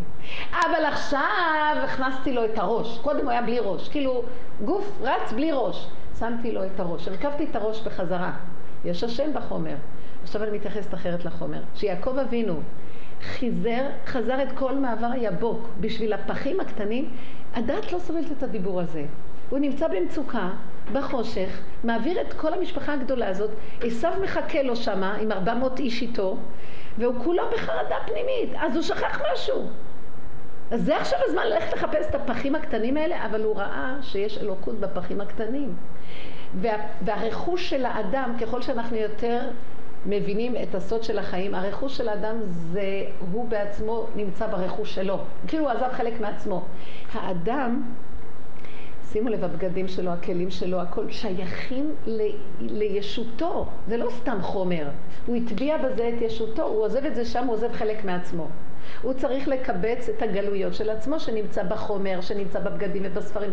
[0.51, 2.99] אבל עכשיו הכנסתי לו את הראש.
[3.01, 4.23] קודם הוא היה בלי ראש, כאילו
[4.65, 5.87] גוף רץ בלי ראש.
[6.19, 8.31] שמתי לו את הראש, הרכבתי את הראש בחזרה.
[8.85, 9.75] יש השם בחומר.
[10.23, 11.61] עכשיו אני מתייחסת אחרת לחומר.
[11.75, 12.59] שיעקב אבינו
[13.21, 17.09] חיזר, חזר את כל מעבר היבוק בשביל הפחים הקטנים,
[17.53, 19.05] הדעת לא סובלת את הדיבור הזה.
[19.49, 20.49] הוא נמצא במצוקה,
[20.93, 23.51] בחושך, מעביר את כל המשפחה הגדולה הזאת,
[23.81, 26.37] עשיו מחכה לו שמה עם 400 איש איתו,
[26.97, 29.67] והוא כולו בחרדה פנימית, אז הוא שכח משהו.
[30.71, 34.79] אז זה עכשיו הזמן ללכת לחפש את הפחים הקטנים האלה, אבל הוא ראה שיש אלוקות
[34.79, 35.75] בפחים הקטנים.
[36.61, 39.39] וה, והרכוש של האדם, ככל שאנחנו יותר
[40.07, 45.19] מבינים את הסוד של החיים, הרכוש של האדם זה, הוא בעצמו נמצא ברכוש שלו.
[45.47, 46.65] כאילו הוא עזב חלק מעצמו.
[47.13, 47.83] האדם
[49.11, 52.21] שימו לב, הבגדים שלו, הכלים שלו, הכל שייכים ל,
[52.59, 53.65] לישותו.
[53.87, 54.87] זה לא סתם חומר.
[55.25, 58.47] הוא הטביע בזה את ישותו, הוא עוזב את זה שם, הוא עוזב חלק מעצמו.
[59.01, 63.51] הוא צריך לקבץ את הגלויות של עצמו שנמצא בחומר, שנמצא בבגדים ובספרים.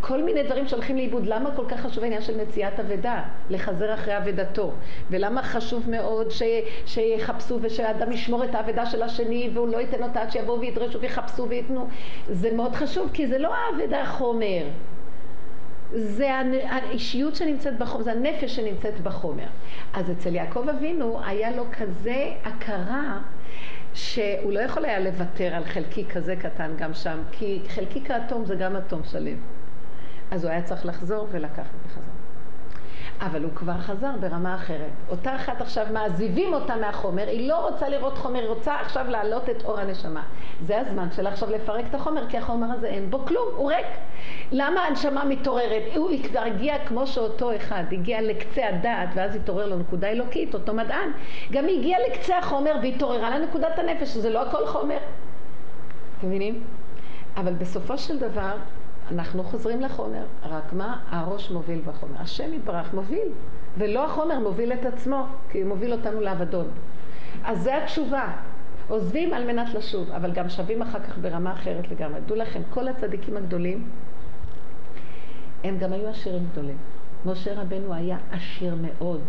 [0.00, 1.26] כל מיני דברים שהולכים לאיבוד.
[1.26, 3.22] למה כל כך חשוב העניין של מציאת אבדה?
[3.50, 4.72] לחזר אחרי אבדתו.
[5.10, 6.42] ולמה חשוב מאוד ש...
[6.86, 11.48] שיחפשו ושהאדם ישמור את האבדה של השני והוא לא ייתן אותה עד שיבואו וידרשו ויחפשו
[11.48, 11.88] וייתנו.
[12.30, 14.64] זה מאוד חשוב כי זה לא האבדה חומר.
[15.92, 16.30] זה
[16.68, 19.46] האישיות שנמצאת בחומר, זה הנפש שנמצאת בחומר.
[19.92, 23.18] אז אצל יעקב אבינו היה לו כזה הכרה
[23.94, 28.54] שהוא לא יכול היה לוותר על חלקי כזה קטן גם שם, כי חלקי כאטום זה
[28.54, 29.38] גם אטום שלם.
[30.30, 32.19] אז הוא היה צריך לחזור ולקחת בחזרה.
[33.20, 34.90] אבל הוא כבר חזר ברמה אחרת.
[35.10, 39.50] אותה אחת עכשיו מעזיבים אותה מהחומר, היא לא רוצה לראות חומר, היא רוצה עכשיו להעלות
[39.50, 40.22] את אור הנשמה.
[40.60, 43.86] זה הזמן שלה עכשיו לפרק את החומר, כי החומר הזה אין בו כלום, הוא ריק.
[44.52, 45.82] למה הנשמה מתעוררת?
[45.96, 51.10] הוא כבר הגיע כמו שאותו אחד הגיע לקצה הדעת, ואז התעורר לנקודה אלוקית, אותו מדען.
[51.52, 54.98] גם היא הגיעה לקצה החומר והתעוררה לנקודת הנפש, זה לא הכל חומר.
[56.18, 56.62] אתם מבינים?
[57.36, 58.52] אבל בסופו של דבר,
[59.10, 61.00] אנחנו חוזרים לחומר, רק מה?
[61.10, 62.20] הראש מוביל בחומר.
[62.20, 63.28] השם יתברך מוביל,
[63.78, 66.68] ולא החומר מוביל את עצמו, כי הוא מוביל אותנו לאבדון.
[67.44, 68.28] אז זה התשובה.
[68.88, 72.20] עוזבים על מנת לשוב, אבל גם שווים אחר כך ברמה אחרת לגמרי.
[72.26, 73.88] דעו לכם, כל הצדיקים הגדולים,
[75.64, 76.76] הם גם היו עשירים גדולים.
[77.26, 79.20] משה רבנו היה עשיר מאוד.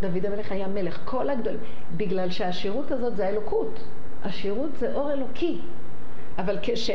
[0.00, 1.60] דוד המלך היה מלך, כל הגדולים.
[1.96, 3.80] בגלל שהעשירות הזאת זה האלוקות.
[4.22, 5.60] עשירות זה אור אלוקי.
[6.38, 6.90] אבל כש...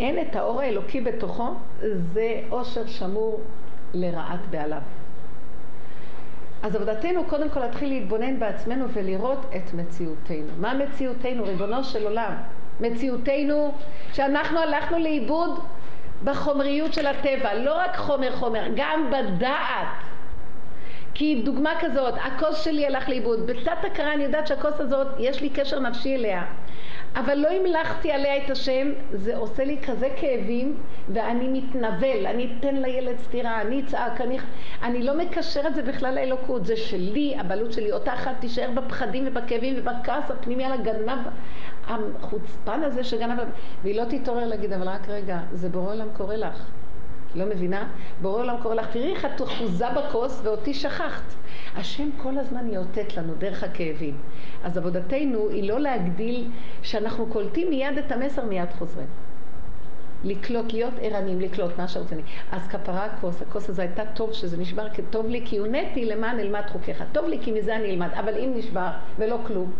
[0.00, 1.54] אין את האור האלוקי בתוכו,
[1.92, 3.40] זה עושר שמור
[3.94, 4.80] לרעת בעליו.
[6.62, 10.52] אז עבודתנו קודם כל להתחיל להתבונן בעצמנו ולראות את מציאותנו.
[10.60, 12.32] מה מציאותנו, ריבונו של עולם?
[12.80, 13.72] מציאותנו
[14.12, 15.60] שאנחנו הלכנו לאיבוד
[16.24, 19.88] בחומריות של הטבע, לא רק חומר חומר, גם בדעת.
[21.14, 25.50] כי דוגמה כזאת, הכוס שלי הלך לאיבוד, בתת הכרה אני יודעת שהכוס הזאת, יש לי
[25.50, 26.44] קשר נפשי אליה.
[27.16, 30.76] אבל לא המלכתי עליה את השם, זה עושה לי כזה כאבים,
[31.08, 34.38] ואני מתנבל, אני אתן לילד סטירה, אני אצעק, אני,
[34.82, 39.24] אני לא מקשר את זה בכלל לאלוקות, זה שלי, הבעלות שלי, אותה אחת תישאר בפחדים
[39.26, 41.18] ובכאבים ובכעס הפנימי על הגנב,
[41.86, 43.38] החוצפן הזה שגנב,
[43.82, 46.79] והיא לא תתעורר להגיד, אבל רק רגע, זה בורא עולם קורא לך.
[47.34, 47.88] לא מבינה?
[48.22, 51.22] בורא עולם קורא לך, תראי איך את אחוזה בכוס ואותי שכחת.
[51.76, 54.16] השם כל הזמן יאותת לנו דרך הכאבים.
[54.64, 56.48] אז עבודתנו היא לא להגדיל,
[56.82, 59.06] שאנחנו קולטים מיד את המסר, מיד חוזרים.
[60.24, 62.22] לקלוט, להיות ערניים, לקלוט מה שרציני.
[62.52, 66.62] אז כפרה הכוס, הכוס הזו הייתה טוב שזה נשבר, טוב לי כי הונאתי למען אלמד
[66.68, 67.04] חוקיך.
[67.12, 69.72] טוב לי כי מזה אני אלמד, אבל אם נשבר ולא כלום,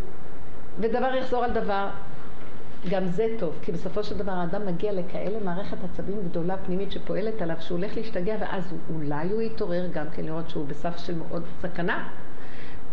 [0.79, 1.89] ודבר יחזור על דבר,
[2.89, 7.43] גם זה טוב, כי בסופו של דבר האדם מגיע לכאלה מערכת עצבים גדולה פנימית שפועלת
[7.43, 11.43] עליו, שהוא הולך להשתגע, ואז אולי הוא יתעורר גם כן לראות שהוא בסף של מאוד
[11.63, 12.09] סכנה.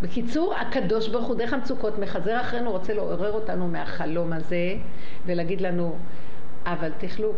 [0.02, 4.74] בקיצור, הקדוש ברוך הוא דרך המצוקות מחזר אחרינו, רוצה לעורר אותנו מהחלום הזה
[5.26, 5.96] ולהגיד לנו,
[6.66, 7.32] אבל תאכלו,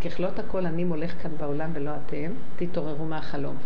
[0.00, 3.56] ככלות הכל אני מולך כאן בעולם ולא אתם, תתעוררו מהחלום.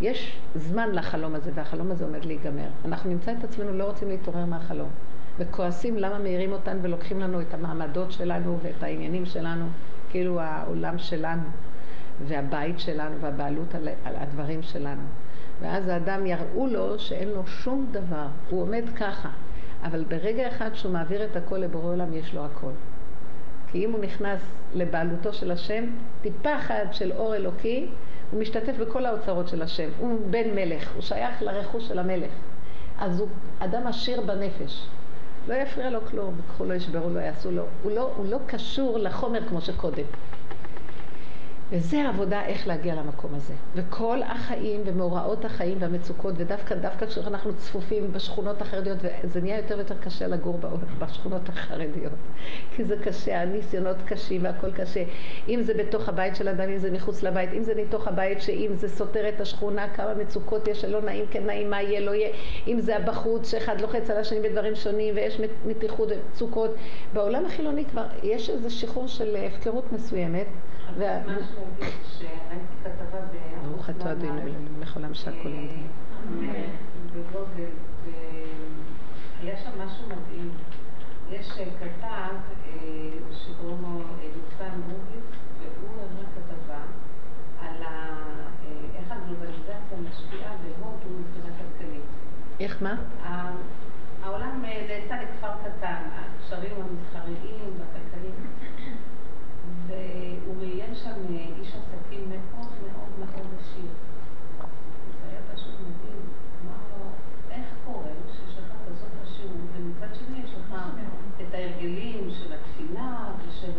[0.00, 2.68] יש זמן לחלום הזה והחלום הזה עומד להיגמר.
[2.84, 4.88] אנחנו נמצא את עצמנו לא רוצים להתעורר מהחלום.
[5.38, 9.66] וכועסים למה מעירים אותן ולוקחים לנו את המעמדות שלנו ואת העניינים שלנו,
[10.10, 11.42] כאילו העולם שלנו
[12.26, 15.02] והבית שלנו והבעלות על, על הדברים שלנו.
[15.60, 19.28] ואז האדם יראו לו שאין לו שום דבר, הוא עומד ככה,
[19.82, 22.70] אבל ברגע אחד שהוא מעביר את הכל לבורא עולם יש לו הכל.
[23.70, 24.40] כי אם הוא נכנס
[24.74, 25.84] לבעלותו של השם,
[26.22, 27.88] טיפה אחת של אור אלוקי,
[28.30, 29.88] הוא משתתף בכל האוצרות של השם.
[29.98, 32.32] הוא בן מלך, הוא שייך לרכוש של המלך.
[32.98, 33.28] אז הוא
[33.58, 34.88] אדם עשיר בנפש.
[35.48, 37.62] לא יפריע לו כלום, יקחו לו, ישברו לו, יעשו לו.
[37.82, 40.04] הוא לא, הוא לא קשור לחומר כמו שקודם.
[41.70, 43.54] וזה העבודה איך להגיע למקום הזה.
[43.74, 49.94] וכל החיים ומאורעות החיים והמצוקות, ודווקא דווקא כשאנחנו צפופים בשכונות החרדיות, וזה נהיה יותר ויותר
[50.00, 50.58] קשה לגור
[50.98, 52.12] בשכונות החרדיות.
[52.76, 55.02] כי זה קשה, הניסיונות קשים והכל קשה.
[55.48, 58.70] אם זה בתוך הבית של אדם, אם זה מחוץ לבית, אם זה מתוך הבית, שאם
[58.74, 62.28] זה סותר את השכונה, כמה מצוקות יש שלא נעים, כן נעים, מה יהיה, לא יהיה.
[62.66, 66.74] אם זה הבחוץ, שאחד לוחץ על השני בדברים שונים, ויש מתיחות ומצוקות.
[67.12, 70.46] בעולם החילוני כבר יש איזה שחרור של הפקרות מסוימת.
[73.62, 75.86] ברוך אתה אדינו אלוהים לכל עם שהכל יודעים.
[79.40, 80.50] היה שם משהו מדהים.
[81.30, 82.34] יש כתב
[83.32, 85.24] שקוראים לו ניצן רוביץ,
[85.60, 86.82] והוא הראה כתבה
[87.60, 87.82] על
[88.94, 92.02] איך הגלובליזציה משפיעה בהודו מבחינה כלכלית.
[92.60, 92.94] איך מה?
[94.22, 98.46] העולם נעשה לכפר קטן, הקשרים המסחריים והכלכליים.
[99.86, 101.07] והוא ראיין שם
[101.60, 103.90] איש עסקים מאוד מאוד מאוד עשיר.
[105.22, 106.22] זה היה פשוט מדהים.
[106.64, 107.10] אמר לו,
[107.50, 110.74] איך קורה שיש לך כזאת עשירות, ומצד שני יש לך
[111.40, 113.72] את ההרגלים של התפילה ושל...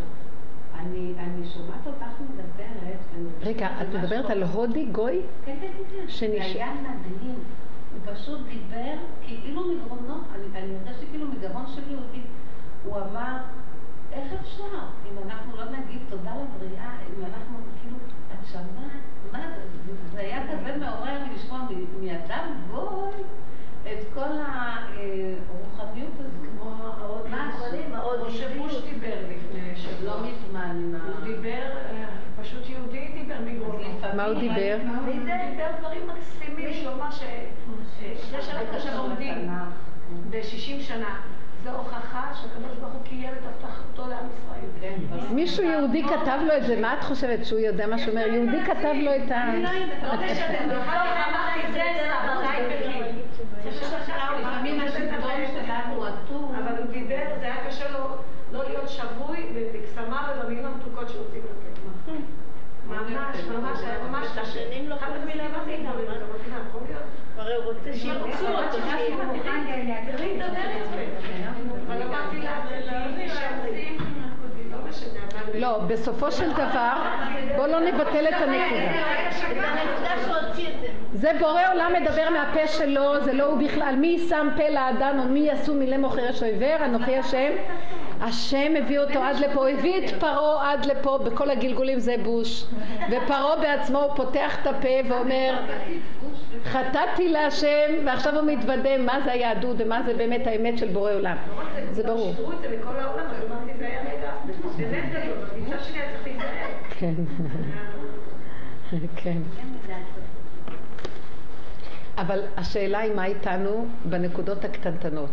[0.80, 3.00] אני, אני שומעת אותך מדברת,
[3.42, 5.22] רגע, את מדברת על הודי גוי?
[5.46, 6.06] כן, כן, כן.
[6.20, 7.36] זה היה מדהים.
[7.94, 10.14] הוא פשוט דיבר כאילו מגרונו,
[10.56, 12.22] אני הרגשתי כאילו מגרון של יהודי.
[12.84, 13.38] הוא אמר,
[14.12, 14.78] איך אפשר?
[15.12, 17.98] אם אנחנו לא נגיד תודה לבריאה, אם אנחנו כאילו,
[18.34, 19.02] את שמעת?
[19.32, 19.62] מה זה?
[20.14, 21.60] זה היה כזה מעורר לשמוע
[22.02, 23.24] מאדם גוי
[23.84, 26.50] את כל הרוחניות הזאת.
[26.60, 26.76] כמו
[27.92, 30.16] מאוד שבוש דיבר לפני שבוע.
[30.16, 30.92] לא מזמן.
[30.94, 31.70] הוא דיבר,
[32.42, 34.00] פשוט יהודי דיבר מגרונו.
[34.16, 34.78] מה הוא דיבר?
[35.06, 39.50] הוא דיבר דברים מקסימים, שהוא אמר שזה שאנחנו שם עומדים
[40.30, 41.20] ב-60 שנה.
[41.64, 44.60] זו הוכחה שהקדוש ברוך הוא קיים את הבטחתו לעם ישראל.
[45.34, 48.28] מישהו יהודי כתב לו את זה, מה את חושבת שהוא יודע מה שאומר?
[48.28, 49.54] יהודי כתב לו את ה...
[49.56, 49.62] לא
[50.26, 50.76] משנה,
[51.30, 51.84] אמרתי זה
[54.40, 56.56] לפעמים השלטון שלנו אטום.
[56.56, 58.00] אבל הוא דיבר, זה היה קשה לו
[58.52, 61.42] לא להיות שבוי בקסמה ובמילים המתוקות שיוצאים
[62.08, 62.14] לו.
[62.90, 63.80] ממש, ממש,
[64.10, 64.60] ממש קשה.
[64.96, 65.90] אחר כך מילה מה זה איתם.
[67.38, 70.42] הרי הוא רוצה שירצו אותו, שיהיה להקריא את
[71.88, 72.62] אבל אמרתי לה,
[75.54, 76.94] לא, בסופו של דבר,
[77.56, 78.92] בוא לא נבטל את הנקודה.
[81.14, 81.32] זה.
[81.40, 83.96] בורא עולם מדבר מהפה שלו, זה לא הוא בכלל.
[83.98, 86.86] מי שם פה לאדם או מי יעשו מילי מוכר אש עיוור?
[86.86, 87.52] אנוכי השם.
[88.22, 92.66] השם הביא אותו עד לפה, הביא את פרעה עד לפה, בכל הגלגולים זה בוש.
[93.10, 95.54] ופרעה בעצמו הוא פותח את הפה ואומר,
[96.64, 101.36] חטאתי להשם, ועכשיו הוא מתוודה מה זה היהדות ומה זה באמת האמת של בורא עולם.
[101.92, 102.34] זה ברור.
[106.90, 107.14] כן.
[109.16, 109.38] כן.
[112.18, 115.30] אבל השאלה היא מה איתנו בנקודות הקטנטנות.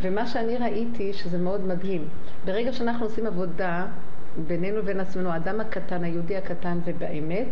[0.00, 2.08] ומה שאני ראיתי שזה מאוד מדהים.
[2.44, 3.86] ברגע שאנחנו עושים עבודה
[4.46, 7.48] בינינו לבין עצמנו, האדם הקטן, היהודי הקטן ובאמת,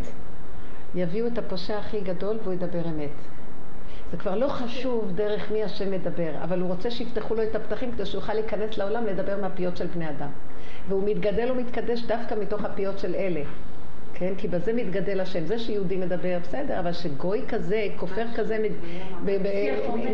[0.95, 3.09] יביאו את הפושע הכי גדול והוא ידבר אמת.
[4.13, 7.91] זה כבר לא חשוב דרך מי השם מדבר, אבל הוא רוצה שיפתחו לו את הפתחים
[7.91, 10.29] כדי שהוא יוכל להיכנס לעולם לדבר מהפיות של בני אדם.
[10.89, 13.41] והוא מתגדל ומתקדש דווקא מתוך הפיות של אלה.
[14.13, 14.33] כן?
[14.37, 15.45] כי בזה מתגדל השם.
[15.45, 18.67] זה שיהודי מדבר, בסדר, אבל שגוי כזה, כופר כזה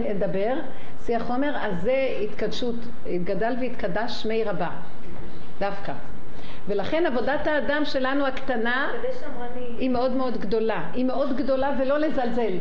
[0.10, 0.54] מדבר,
[1.06, 2.76] שיא החומר, אז זה התקדשות,
[3.10, 4.70] התגדל והתקדש שמי רבה,
[5.60, 5.94] דווקא.
[6.68, 8.92] ולכן עבודת האדם שלנו הקטנה
[9.80, 10.90] היא מאוד מאוד גדולה.
[10.94, 12.54] היא מאוד גדולה ולא לזלזל.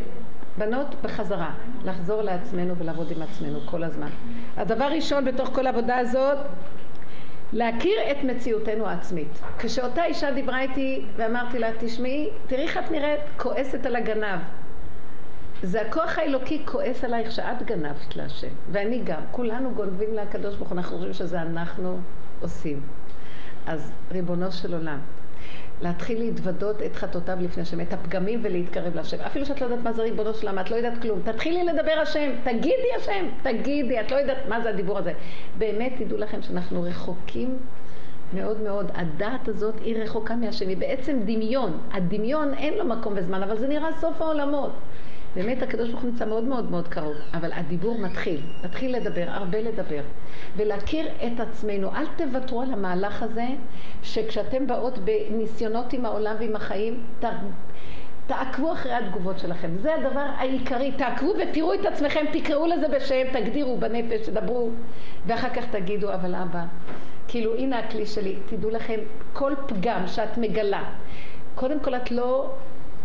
[0.59, 1.50] בנות בחזרה,
[1.84, 4.09] לחזור לעצמנו ולעבוד עם עצמנו כל הזמן.
[4.56, 6.38] הדבר ראשון בתוך כל העבודה הזאת
[7.52, 9.40] להכיר את מציאותנו העצמית.
[9.59, 14.40] כשאותה אישה דיברה איתי ואמרתי לה, תשמעי, תראי איך את נראית כועסת על הגנב.
[15.62, 19.20] זה הכוח האלוקי כועס עלייך שאת גנבת להשם, ואני גם.
[19.30, 21.98] כולנו גונבים לקדוש ברוך הוא, אנחנו חושבים שזה אנחנו
[22.40, 22.80] עושים.
[23.66, 24.98] אז ריבונו של עולם,
[25.83, 29.16] להתחיל להתוודות את חטאותיו לפני השם, את הפגמים ולהתקרב להשם.
[29.20, 31.20] אפילו שאת לא יודעת מה זה ריבונו של עולם, את לא יודעת כלום.
[31.24, 35.12] תתחילי לדבר השם, תגידי השם, תגידי, את לא יודעת מה זה הדיבור הזה.
[35.59, 37.59] באמת תדעו לכם שאנחנו רחוקים
[38.33, 38.91] מאוד מאוד.
[38.95, 41.79] הדעת הזאת היא רחוקה מהשם, היא בעצם דמיון.
[41.93, 44.72] הדמיון אין לו מקום וזמן, אבל זה נראה סוף העולמות.
[45.39, 49.61] באמת הקדוש ברוך הוא נמצא מאוד מאוד מאוד קרוב, אבל הדיבור מתחיל, מתחיל לדבר, הרבה
[49.61, 50.01] לדבר,
[50.57, 51.95] ולהכיר את עצמנו.
[51.95, 53.47] אל תוותרו על המהלך הזה,
[54.03, 57.24] שכשאתם באות בניסיונות עם העולם ועם החיים, ת...
[58.26, 59.70] תעקבו אחרי התגובות שלכם.
[59.80, 64.70] זה הדבר העיקרי, תעקבו ותראו את עצמכם, תקראו לזה בשם, תגדירו בנפש, תדברו,
[65.26, 66.64] ואחר כך תגידו, אבל אבא,
[67.28, 69.01] כאילו הנה הכלי שלי, תדעו לכם,
[69.32, 70.82] כל פגם שאת מגלה,
[71.55, 72.51] קודם כל את לא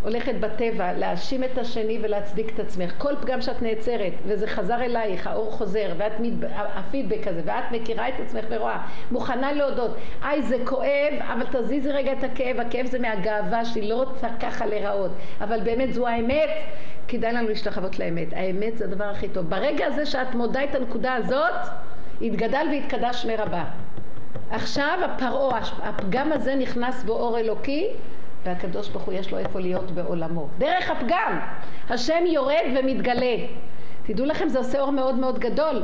[0.04, 2.94] הולכת בטבע להאשים את השני ולהצדיק את עצמך.
[2.98, 6.32] כל פגם שאת נעצרת וזה חזר אלייך, האור חוזר, ואת מת...
[6.54, 8.78] הפידבק הזה, ואת מכירה את עצמך ורואה,
[9.10, 14.02] מוכנה להודות, איי זה כואב, אבל תזיזי רגע את הכאב, הכאב זה מהגאווה שהיא לא
[14.02, 16.50] רוצה ככה להיראות, אבל באמת זו האמת,
[17.08, 18.28] כדאי לנו להשתחוות לאמת.
[18.32, 19.50] האמת זה הדבר הכי טוב.
[19.50, 21.68] ברגע הזה שאת מודה את הנקודה הזאת,
[22.20, 23.64] יתגדל ויתקדש שמי רבה.
[24.50, 27.88] עכשיו הפרעה, הפגם הזה נכנס בו אור אלוקי
[28.44, 30.48] והקדוש ברוך הוא יש לו איפה להיות בעולמו.
[30.58, 31.40] דרך הפגם,
[31.90, 33.36] השם יורד ומתגלה.
[34.06, 35.82] תדעו לכם, זה עושה אור מאוד מאוד גדול.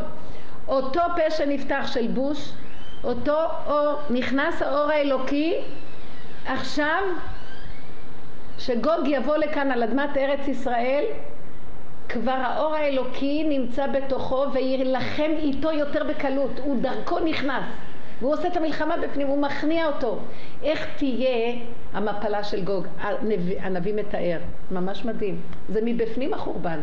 [0.68, 2.52] אותו פה שנפתח של בוש,
[3.04, 5.54] אותו אור, נכנס האור האלוקי,
[6.46, 7.02] עכשיו
[8.58, 11.04] שגוג יבוא לכאן על אדמת ארץ ישראל,
[12.08, 17.64] כבר האור האלוקי נמצא בתוכו ויילחם איתו יותר בקלות, הוא דרכו נכנס.
[18.20, 20.18] והוא עושה את המלחמה בפנים, הוא מכניע אותו.
[20.62, 21.54] איך תהיה
[21.92, 22.86] המפלה של גוג?
[23.00, 24.38] הנביא, הנביא מתאר,
[24.70, 25.40] ממש מדהים.
[25.68, 26.80] זה מבפנים החורבן.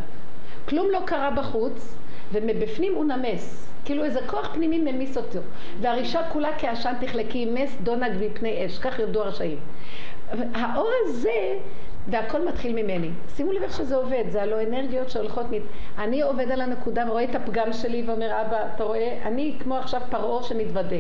[0.70, 1.98] כלום לא קרה בחוץ,
[2.32, 3.68] ומבפנים הוא נמס.
[3.86, 5.40] כאילו איזה כוח פנימי ממיס אותו.
[5.82, 9.58] והרישה כולה כעשן תכלה, כי ימס דונג מפני אש, כך יודו הרשעים.
[10.54, 11.58] האור הזה
[12.10, 13.10] והכל מתחיל ממני.
[13.36, 15.54] שימו לב איך שזה עובד, זה הלא אנרגיות שהולכות מ...
[15.98, 20.02] אני עובד על הנקודה ורואה את הפגם שלי ואומר, אבא, אתה רואה, אני כמו עכשיו
[20.10, 20.96] פרעה שמתוודה.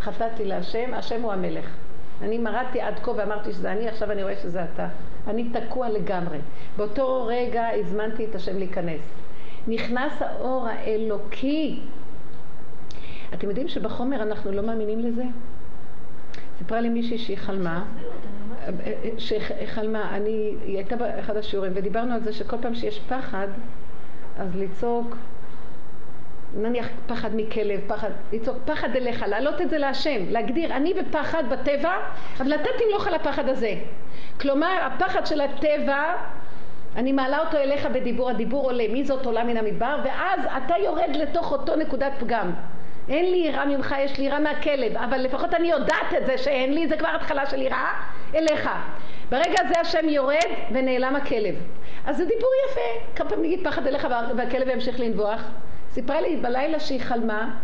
[0.00, 1.76] חטאתי להשם, השם הוא המלך.
[2.22, 4.88] אני מרדתי עד כה ואמרתי שזה אני, עכשיו אני רואה שזה אתה.
[5.26, 6.38] אני תקוע לגמרי.
[6.76, 9.00] באותו רגע הזמנתי את השם להיכנס.
[9.68, 11.80] נכנס האור האלוקי.
[13.34, 15.24] אתם יודעים שבחומר אנחנו לא מאמינים לזה?
[16.58, 17.84] סיפרה לי מישהי שהיא חלמה,
[19.18, 23.48] שחלמה, אני, היא הייתה באחד השיעורים ודיברנו על זה שכל פעם שיש פחד,
[24.38, 25.16] אז לצעוק
[26.54, 31.92] נניח פחד מכלב, פחד, לצעוק פחד אליך, להעלות את זה להשם, להגדיר אני בפחד בטבע,
[32.40, 33.74] אבל אתה תמלוך על הפחד הזה.
[34.40, 36.14] כלומר, הפחד של הטבע,
[36.96, 41.16] אני מעלה אותו אליך בדיבור, הדיבור עולה, מי זאת עולה מן המדבר, ואז אתה יורד
[41.16, 42.52] לתוך אותו נקודת פגם.
[43.08, 46.74] אין לי יראה ממך, יש לי יראה מהכלב, אבל לפחות אני יודעת את זה שאין
[46.74, 47.92] לי, זה כבר התחלה של יראה
[48.34, 48.70] אליך.
[49.30, 51.54] ברגע הזה השם יורד ונעלם הכלב.
[52.06, 55.42] אז זה דיבור יפה, כמה פעמים נגיד פחד אליך והכלב ימשיך לנבוח.
[55.90, 57.56] סיפרה לי בלילה שהיא חלמה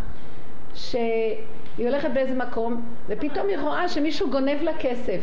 [0.74, 1.36] שהיא
[1.78, 5.20] הולכת באיזה מקום ופתאום היא רואה שמישהו גונב לה כסף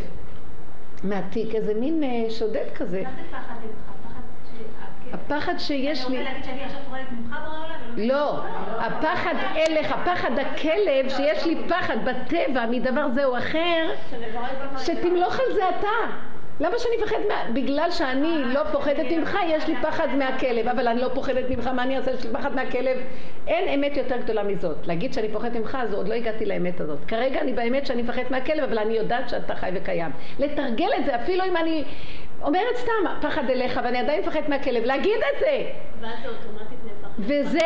[1.04, 3.02] מהתיק, איזה מין אה, שודד כזה.
[3.02, 3.56] מה זה פחד
[5.14, 6.18] הפחד שיש לי...
[6.18, 7.70] אני רוצה להגיד שאני עכשיו פועלת ממך בעולם?
[7.97, 8.39] לא,
[8.80, 13.91] הפחד אליך, פחד הכלב, שיש לי פחד בטבע מדבר זה או אחר,
[14.78, 16.30] שתמלוך על זה אתה.
[16.60, 17.53] למה שאני אפחד מה...
[17.53, 21.84] בגלל שאני לא פוחדת ממך, יש לי פחד מהכלב, אבל אני לא פוחדת ממך, מה
[21.84, 22.12] אני אעשה?
[22.12, 22.97] יש לי פחד מהכלב.
[23.47, 24.88] אין אמת יותר גדולה מזאת.
[24.88, 26.99] להגיד שאני פוחדת ממך, אז עוד לא הגעתי לאמת הזאת.
[27.07, 30.12] כרגע אני באמת שאני מפחדת מהכלב, אבל אני יודעת שאתה חי וקיים.
[30.39, 31.84] לתרגל את זה, אפילו אם אני
[32.41, 32.91] אומרת סתם
[33.22, 35.64] פחד אליך, ואני עדיין מפחדת מהכלב, להגיד את זה.
[36.01, 36.99] ואז זה אוטומטית.
[37.20, 37.60] וזה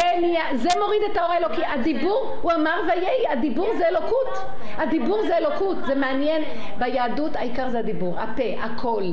[0.55, 1.65] זה מוריד את האור האלוקי.
[1.65, 4.37] הדיבור, הוא אמר ויהי, הדיבור זה אלוקות.
[4.77, 6.43] הדיבור זה אלוקות, זה מעניין.
[6.79, 9.03] ביהדות העיקר זה הדיבור, הפה, הקול,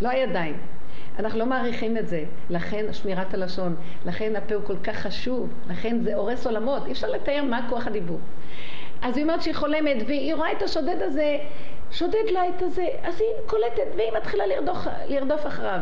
[0.00, 0.56] לא הידיים.
[1.18, 3.76] אנחנו לא מעריכים את זה, לכן שמירת הלשון,
[4.06, 7.86] לכן הפה הוא כל כך חשוב, לכן זה הורס עולמות, אי אפשר לתאר מה כוח
[7.86, 8.18] הדיבור.
[9.02, 11.38] אז היא אומרת שהיא חולמת והיא רואה את השודד הזה,
[11.90, 14.78] שודד לה את הזה, אז היא קולטת והיא מתחילה לרדוף,
[15.08, 15.80] לרדוף אחריו.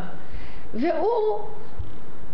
[0.73, 1.39] והוא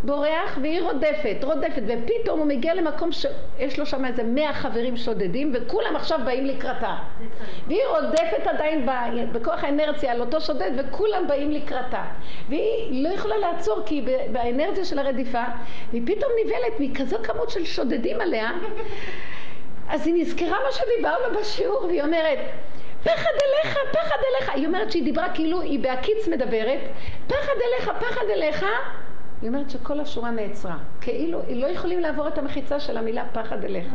[0.04, 5.54] בורח והיא רודפת, רודפת, ופתאום הוא מגיע למקום שיש לו שם איזה מאה חברים שודדים
[5.54, 6.96] וכולם עכשיו באים לקראתה.
[7.68, 8.88] והיא רודפת עדיין
[9.32, 12.04] בכוח האנרציה על אותו שודד וכולם באים לקראתה.
[12.50, 15.44] והיא לא יכולה לעצור כי היא באנרציה של הרדיפה,
[15.92, 18.52] והיא פתאום נבהלת מכזו כמות של שודדים עליה
[19.90, 22.40] אז היא נזכרה מה שדיברנו בשיעור, והיא אומרת,
[23.04, 24.50] פחד אליך, פחד אליך.
[24.50, 26.80] היא אומרת שהיא דיברה כאילו היא בהקיץ מדברת,
[27.28, 28.66] פחד אליך, פחד אליך.
[29.42, 30.78] היא אומרת שכל השורה נעצרה.
[31.02, 33.88] כאילו, לא יכולים לעבור את המחיצה של המילה פחד אליך.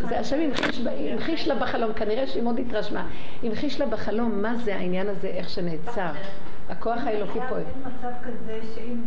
[0.00, 0.36] זה השם
[1.12, 3.06] המחיש לה בחלום, כנראה שהיא מאוד התרשמה.
[3.42, 6.10] המחיש לה בחלום מה זה העניין הזה, איך שנעצר.
[6.68, 7.62] הכוח האלוקי פועל.
[7.62, 9.02] אין מצב כזה שאם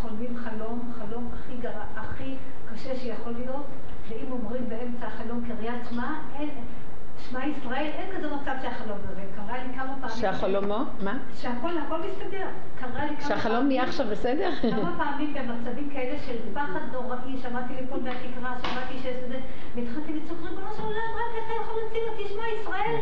[0.00, 1.70] חולמים חלום, חלום הכי, גר...
[1.96, 2.34] הכי
[2.72, 3.66] קשה שיכול להיות,
[4.08, 6.48] ואם אומרים באמצע החלום קריאת שמע, אין...
[7.30, 9.20] שמע ישראל, אין כזה מצב שהחלום הזה.
[9.36, 10.16] קרה לי כמה פעמים...
[10.16, 10.78] שהחלומו?
[11.02, 11.18] מה?
[11.34, 12.46] שהכל, הכל מסתדר.
[12.80, 14.50] קרה לי כמה שהחלום נהיה עכשיו בסדר?
[14.70, 19.38] כמה פעמים במצבים כאלה של פחד נוראי, שמעתי ליפול מהתקרה, שמעתי שיש לזה,
[19.74, 22.96] והתחלתי לצעוק, ריבונו של עולם, רק אתה יכול להציל אותי, שמע ישראל.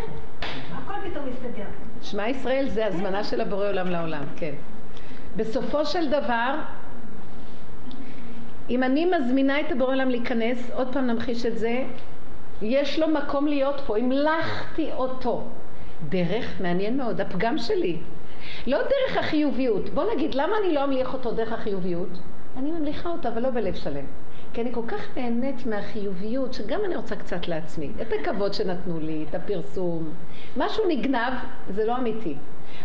[0.73, 1.67] הכל פתאום מסתדר.
[2.03, 4.55] שמע ישראל זה הזמנה של הבורא עולם לעולם, כן.
[5.37, 6.55] בסופו של דבר,
[8.71, 11.85] אם אני מזמינה את הבורא עולם להיכנס, עוד פעם נמחיש את זה,
[12.63, 15.43] יש לו מקום להיות פה, המלכתי אותו.
[16.09, 17.97] דרך, מעניין מאוד, הפגם שלי.
[18.67, 19.89] לא דרך החיוביות.
[19.89, 22.09] בוא נגיד, למה אני לא אמליך אותו דרך החיוביות?
[22.57, 24.05] אני ממליכה אותו, אבל לא בלב שלם.
[24.53, 27.91] כי אני כל כך נהנית מהחיוביות, שגם אני רוצה קצת לעצמי.
[28.03, 30.11] את הכבוד שנתנו לי, את הפרסום.
[30.57, 31.33] משהו נגנב,
[31.71, 32.37] זה לא אמיתי.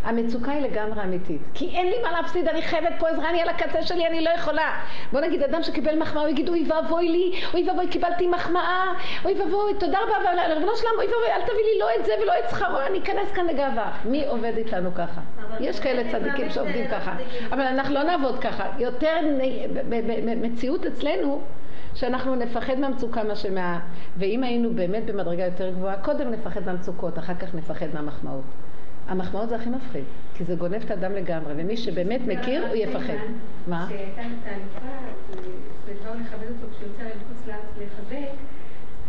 [0.03, 1.41] המצוקה היא לגמרי אמיתית.
[1.53, 4.29] כי אין לי מה להפסיד, אני חייבת פה עזרה, אני על הקצה שלי, אני לא
[4.29, 4.79] יכולה.
[5.11, 8.93] בוא נגיד, אדם שקיבל מחמאה, הוא יגיד, אוי ואבוי לי, אוי ואבוי, קיבלתי מחמאה,
[9.25, 12.33] אוי ואבוי, תודה רבה, ריבונו שלם, אוי ואבוי, אל תביא לי לא את זה ולא
[12.39, 13.91] את שכרו, אני אכנס כאן לגאווה.
[14.05, 15.21] מי עובד איתנו ככה?
[15.59, 17.13] יש כאלה צדיקים שעובדים ככה.
[17.51, 18.65] אבל אנחנו לא נעבוד ככה.
[18.79, 19.17] יותר
[20.41, 21.41] מציאות אצלנו,
[21.95, 23.79] שאנחנו נפחד מהמצוקה מה שמה...
[24.17, 28.43] ואם היינו באמת במדרגה יותר גבוהה, קודם נפחד מהמצוקות, אחר כך נפחד מהמחמאות.
[29.07, 33.13] המחמאות זה הכי מפחיד, כי זה גונב את האדם לגמרי, ומי שבאמת מכיר, הוא יפחד.
[33.67, 33.85] מה?
[33.87, 34.97] כשהייתה תהליכה,
[35.85, 38.31] ובאו לכבד אותו כשהוא יוצא לחוץ לארץ לחזק,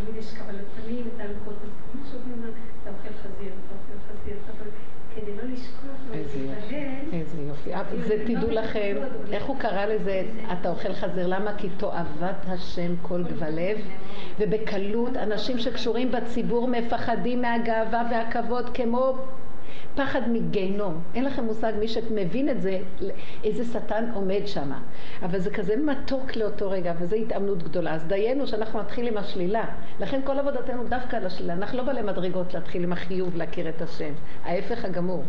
[0.05, 4.53] תמיד יש קבלות פנים ותהלוכות, אז כמו שאומרים, אתה אוכל חזיר, אתה אוכל חזיר, אתה
[5.15, 5.93] כדי לא לשכוח.
[7.13, 7.71] איזה יופי.
[8.07, 8.97] זה תדעו לכם,
[9.33, 10.23] איך הוא קרא לזה,
[10.53, 11.55] אתה אוכל חזיר, למה?
[11.59, 13.79] כי תועבת השם כל גבלב,
[14.39, 19.15] ובקלות אנשים שקשורים בציבור מפחדים מהגאווה והכבוד כמו
[19.95, 21.01] פחד מגיהנום.
[21.15, 22.79] אין לכם מושג, מי שמבין את זה,
[23.45, 24.73] איזה שטן עומד שם.
[25.23, 27.95] אבל זה כזה מתוק לאותו רגע, וזו התאמנות גדולה.
[27.95, 29.65] אז דיינו שאנחנו נתחיל עם השלילה.
[30.01, 31.53] לכן כל עבודתנו דווקא על השלילה.
[31.53, 34.13] אנחנו לא בעלי מדרגות להתחיל עם החיוב להכיר את השם.
[34.45, 35.25] ההפך הגמור.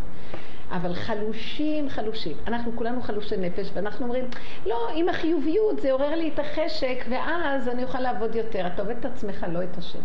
[0.72, 2.38] אבל חלושים, חלושים.
[2.48, 4.26] אנחנו כולנו חלושי נפש, ואנחנו אומרים,
[4.66, 8.68] לא, עם החיוביות זה עורר לי את החשק, ואז אני אוכל לעבוד יותר.
[8.68, 10.00] אתה עובד את עצמך, לא את השם.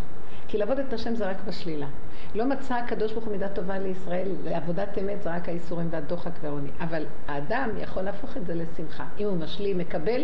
[0.48, 1.86] כי לעבוד את השם זה רק בשלילה.
[2.34, 6.70] לא מצא הקדוש ברוך הוא מידה טובה לישראל, לעבודת אמת זה רק האיסורים והדוחק והעוני.
[6.80, 9.04] אבל האדם יכול להפוך את זה לשמחה.
[9.18, 10.22] אם הוא משלים, מקבל,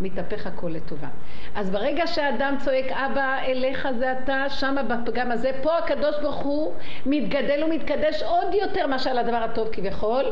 [0.00, 1.08] מתהפך הכל לטובה.
[1.54, 6.72] אז ברגע שהאדם צועק, אבא, אליך זה אתה, שמה בפגם הזה, פה הקדוש ברוך הוא
[7.06, 10.24] מתגדל ומתקדש עוד יותר מאשר על הדבר הטוב כביכול,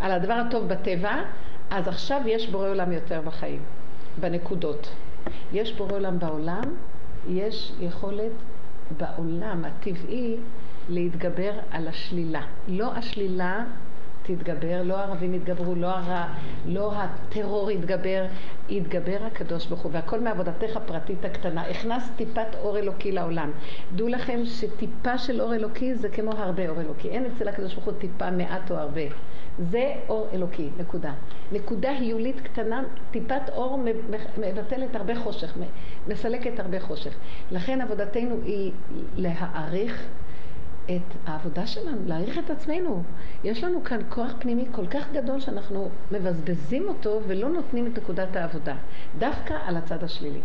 [0.00, 1.22] על הדבר הטוב בטבע,
[1.70, 3.62] אז עכשיו יש בורא עולם יותר בחיים,
[4.20, 4.88] בנקודות.
[5.52, 6.62] יש בורא עולם בעולם,
[7.28, 8.32] יש יכולת
[8.96, 10.36] בעולם הטבעי
[10.88, 12.42] להתגבר על השלילה.
[12.68, 13.64] לא השלילה
[14.36, 16.26] תתגבר, לא הערבים יתגברו, לא, הר...
[16.66, 18.24] לא הטרור יתגבר,
[18.68, 21.62] יתגבר הקדוש ברוך הוא, והכל מעבודתך הפרטית הקטנה.
[21.62, 23.50] הכנסת טיפת אור אלוקי לעולם.
[23.96, 27.08] דעו לכם שטיפה של אור אלוקי זה כמו הרבה אור אלוקי.
[27.08, 29.02] אין אצל הקדוש ברוך הוא טיפה מעט או הרבה.
[29.58, 31.12] זה אור אלוקי, נקודה.
[31.52, 33.84] נקודה היולית קטנה, טיפת אור
[34.38, 35.58] מבטלת הרבה חושך,
[36.08, 37.14] מסלקת הרבה חושך.
[37.50, 38.72] לכן עבודתנו היא
[39.16, 40.06] להעריך
[40.84, 43.02] את העבודה שלנו, להעריך את עצמנו.
[43.44, 48.36] יש לנו כאן כוח פנימי כל כך גדול שאנחנו מבזבזים אותו ולא נותנים את נקודת
[48.36, 48.74] העבודה.
[49.18, 50.40] דווקא על הצד השלילי.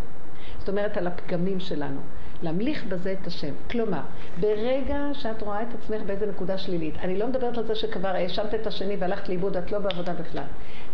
[0.60, 2.00] זאת אומרת, על הפגמים שלנו.
[2.42, 3.54] להמליך בזה את השם.
[3.72, 4.02] כלומר,
[4.40, 8.56] ברגע שאת רואה את עצמך באיזה נקודה שלילית, אני לא מדברת על זה שכבר האשמת
[8.56, 10.44] את השני והלכת לאיבוד, את לא בעבודה בכלל.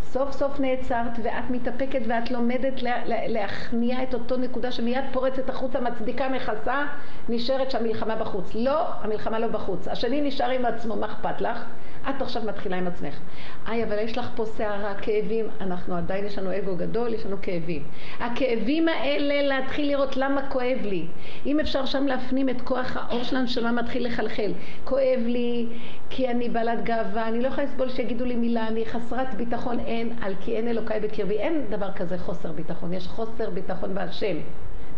[0.04, 5.50] סוף סוף נעצרת ואת מתאפקת ואת לומדת לה, לה, להכניע את אותו נקודה שמיד פורצת
[5.50, 6.86] החוצה, מצדיקה, מכסה,
[7.30, 8.56] נשארת שהמלחמה בחוץ.
[8.56, 9.88] לא, המלחמה לא בחוץ.
[9.88, 11.66] השני נשאר עם עצמו, מה אכפת לך?
[12.10, 13.20] את עכשיו מתחילה עם עצמך.
[13.68, 15.46] איי, אבל יש לך פה שערה, כאבים.
[15.62, 17.84] אנחנו עדיין, יש לנו אגו גדול, יש לנו כאבים.
[18.20, 21.06] הכאבים האלה, להתחיל לראות למה כואב לי.
[21.46, 24.52] אם אפשר שם להפנים את כוח האור שלנו, שמה מתחיל לחלחל.
[24.84, 25.68] כואב לי,
[26.10, 30.14] כי אני בעלת גאווה, אני לא יכולה לסבול שיגידו לי מילה, אני חסרת ביטחון, אין,
[30.22, 31.38] על כי אין אלוקיי בקרבי.
[31.38, 34.38] אין דבר כזה חוסר ביטחון, יש חוסר ביטחון בהשם.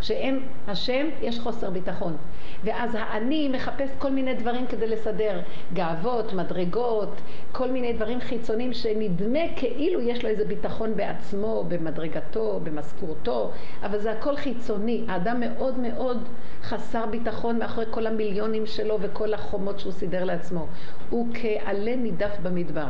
[0.03, 2.17] כשאין השם, יש חוסר ביטחון.
[2.63, 5.39] ואז האני מחפש כל מיני דברים כדי לסדר.
[5.73, 13.51] גאוות, מדרגות, כל מיני דברים חיצוניים שנדמה כאילו יש לו איזה ביטחון בעצמו, במדרגתו, במשכורתו,
[13.83, 15.03] אבל זה הכל חיצוני.
[15.07, 16.27] האדם מאוד מאוד
[16.63, 20.67] חסר ביטחון מאחורי כל המיליונים שלו וכל החומות שהוא סידר לעצמו.
[21.09, 22.87] הוא כעלה נידף במדבר.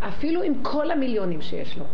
[0.00, 1.84] אפילו עם כל המיליונים שיש לו.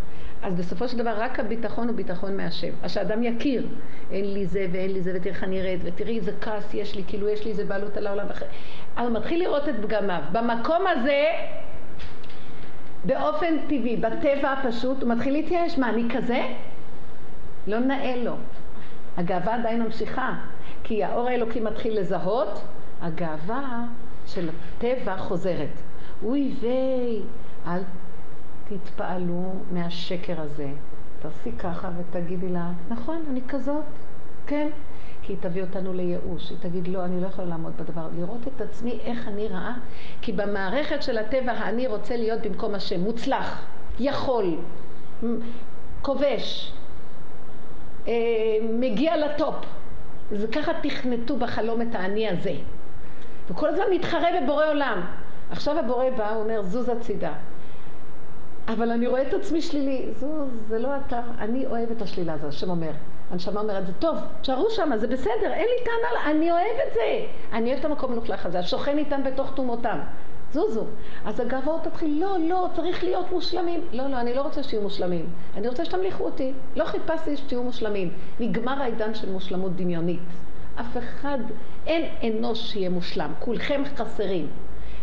[0.43, 2.72] אז בסופו של דבר רק הביטחון הוא ביטחון מהשם.
[2.82, 3.66] אז שאדם יכיר,
[4.11, 7.03] אין לי זה ואין לי זה ותראה איך אני ארד, ותראי איזה כעס יש לי,
[7.07, 8.26] כאילו יש לי איזה בעלות על העולם.
[8.30, 8.47] אחר.
[8.97, 10.22] אז הוא מתחיל לראות את פגמיו.
[10.32, 11.24] במקום הזה,
[13.05, 15.78] באופן טבעי, בטבע הפשוט, הוא מתחיל להתייאש.
[15.78, 16.43] מה, אני כזה?
[17.66, 18.34] לא נאה לו.
[19.16, 20.34] הגאווה עדיין ממשיכה,
[20.84, 22.64] כי האור האלוקי מתחיל לזהות,
[23.03, 23.84] הגאווה
[24.26, 25.82] של הטבע חוזרת.
[26.24, 27.20] אוי ויי,
[27.66, 27.82] אל
[28.79, 30.68] תתפעלו מהשקר הזה.
[31.23, 33.85] תעשי ככה ותגידי לה, נכון, אני כזאת,
[34.47, 34.68] כן.
[35.23, 36.51] כי היא תביא אותנו לייאוש.
[36.51, 38.09] היא תגיד, לא, אני לא יכולה לעמוד בדבר.
[38.16, 39.75] לראות את עצמי איך אני רעה,
[40.23, 43.64] כי במערכת של הטבע האני רוצה להיות במקום השם, מוצלח,
[44.01, 44.57] יכול,
[46.03, 46.73] כובש,
[48.09, 48.12] אה,
[48.62, 49.55] מגיע לטופ.
[50.33, 52.55] זה ככה תכנתו בחלום את האני הזה.
[53.51, 55.01] וכל הזמן מתחרה בבורא עולם.
[55.51, 57.33] עכשיו הבורא בא, הוא אומר, זוז הצידה.
[58.69, 60.07] אבל אני רואה את עצמי שלילי.
[60.17, 60.27] זו,
[60.69, 62.91] זה לא אתה, אני אוהב את השלילה הזו, השם אומר.
[63.31, 67.27] הנשמה אומרת, זה טוב, תשארו שם, זה בסדר, אין לי טענה, אני אוהב את זה.
[67.53, 69.99] אני אוהב את המקום המלוכלך הזה, השוכן איתם בתוך טומאותם.
[70.53, 70.85] זוזו.
[71.25, 73.81] אז הגאווה תתחיל, לא, לא, צריך להיות מושלמים.
[73.93, 75.27] לא, לא, אני לא רוצה שתהיו מושלמים.
[75.57, 76.53] אני רוצה שתמליכו אותי.
[76.77, 78.13] לא חיפשתי שתהיו מושלמים.
[78.41, 80.21] נגמר העידן של מושלמות דמיונית.
[80.81, 81.39] אף אחד,
[81.87, 83.33] אין אנוש שיהיה מושלם.
[83.39, 84.47] כולכם חסרים.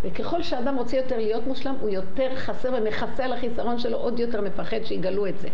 [0.03, 4.41] וככל שאדם רוצה יותר להיות מושלם, הוא יותר חסר ומכסה על החיסרון שלו, עוד יותר
[4.41, 5.47] מפחד שיגלו את זה.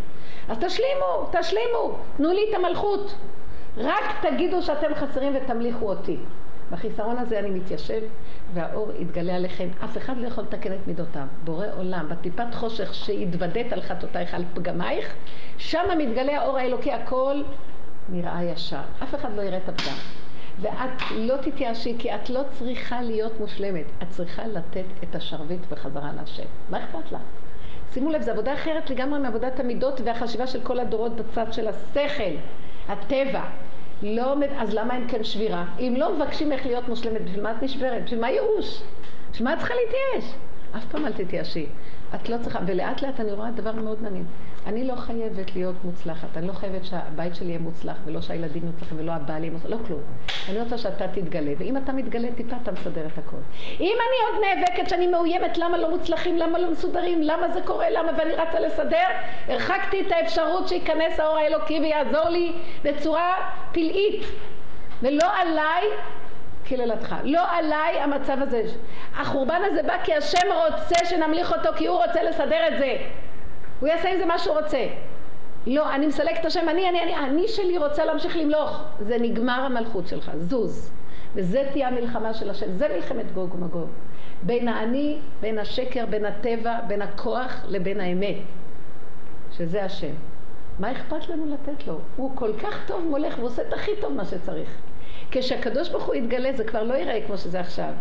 [0.49, 3.15] אז תשלימו, תשלימו, תנו לי את המלכות.
[3.77, 6.17] רק תגידו שאתם חסרים ותמליכו אותי.
[6.71, 8.01] בחיסרון הזה אני מתיישב,
[8.53, 9.67] והאור יתגלה עליכם.
[9.83, 11.25] אף אחד לא יכול לתקן את מידותיו.
[11.43, 15.13] בורא עולם, בטיפת חושך שהתוודית על חטאותייך, על פגמייך,
[15.57, 17.43] שם מתגלה האור האלוקי, הכל
[18.09, 18.81] נראה ישר.
[19.03, 20.24] אף אחד לא יראה את הפגם.
[20.62, 23.86] ואת לא תתייאשי, כי את לא צריכה להיות מושלמת.
[24.03, 26.43] את צריכה לתת את השרביט בחזרה להשם.
[26.70, 27.22] מה אכפת לך?
[27.93, 32.36] שימו לב, זו עבודה אחרת לגמרי מעבודת המידות והחשיבה של כל הדורות בצד של השכל,
[32.88, 33.43] הטבע.
[34.01, 35.66] לא, אז למה אין כן שבירה?
[35.80, 38.03] אם לא מבקשים איך להיות מושלמת, בשביל מה את נשברת?
[38.03, 38.82] בשביל מה ייאוש?
[39.32, 40.36] בשביל מה את צריכה להתייאש?
[40.78, 41.65] אף פעם אל תתייאשי.
[42.15, 44.26] את לא צריכה, ולאט לאט אני רואה דבר מאוד מעניין.
[44.65, 48.99] אני לא חייבת להיות מוצלחת, אני לא חייבת שהבית שלי יהיה מוצלח, ולא שהילדים מוצלחים,
[48.99, 50.01] ולא הבעל יהיה מוצלח, לא כלום.
[50.49, 53.38] אני רוצה שאתה תתגלה, ואם אתה מתגלה טיפה, אתה מסדר את הכל.
[53.80, 57.89] אם אני עוד נאבקת שאני מאוימת, למה לא מוצלחים, למה לא מסודרים, למה זה קורה,
[57.89, 59.07] למה ואני רצה לסדר,
[59.47, 62.51] הרחקתי את האפשרות שייכנס האור האלוקי ויעזור לי
[62.84, 63.34] בצורה
[63.71, 64.26] פלאית.
[65.01, 65.84] ולא עליי
[66.66, 67.16] קללתך.
[67.24, 68.63] לא עליי המצב הזה.
[69.16, 72.97] החורבן הזה בא כי השם רוצה שנמליך אותו, כי הוא רוצה לסדר את זה.
[73.80, 74.88] הוא יעשה עם זה מה שהוא רוצה.
[75.68, 78.84] לא, אני מסלק את השם, אני, אני, אני, אני שלי רוצה להמשיך למלוך.
[78.99, 80.91] זה נגמר המלכות שלך, זוז.
[81.36, 82.72] וזה תהיה המלחמה של השם.
[82.72, 83.89] זה מלחמת גוג ומגוג.
[84.43, 88.36] בין האני, בין השקר, בין הטבע, בין הכוח לבין האמת.
[89.51, 90.13] שזה השם.
[90.80, 91.99] מה אכפת לנו לתת לו?
[92.16, 94.70] הוא כל כך טוב מולך והוא עושה את הכי טוב מה שצריך.
[95.36, 97.91] כשהקדוש ברוך הוא יתגלה זה כבר לא ייראה כמו שזה עכשיו.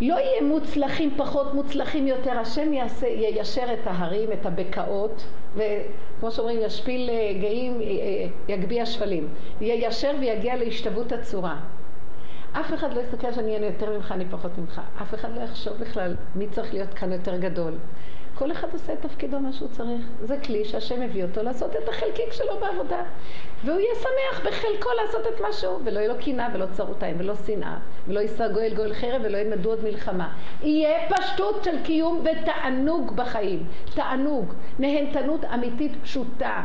[0.00, 2.38] לא יהיה מוצלחים פחות, מוצלחים יותר.
[2.38, 8.86] השם יעשה, יישר את ההרים, את הבקעות, וכמו שאומרים, ישפיל אה, גאים, אה, אה, יגביה
[8.86, 9.28] שפלים.
[9.60, 11.56] יישר ויגיע להשתוות הצורה.
[12.52, 14.80] אף אחד לא יסתכל שאני אהיה יותר ממך, אני פחות ממך.
[15.02, 17.72] אף אחד לא יחשוב בכלל מי צריך להיות כאן יותר גדול.
[18.38, 20.06] כל אחד עושה את תפקידו מה שהוא צריך.
[20.22, 23.02] זה כלי שהשם הביא אותו לעשות את החלקיק שלו בעבודה.
[23.64, 27.34] והוא יהיה שמח בחלקו לעשות את משהו, ולא יהיה לו קנאה ולא צרות עין ולא
[27.46, 27.76] שנאה,
[28.08, 30.34] ולא יישא גואל גואל חרב ולא ילמדו עוד מלחמה.
[30.62, 33.66] יהיה פשטות של קיום ותענוג בחיים.
[33.94, 36.64] תענוג, נהנתנות אמיתית פשוטה.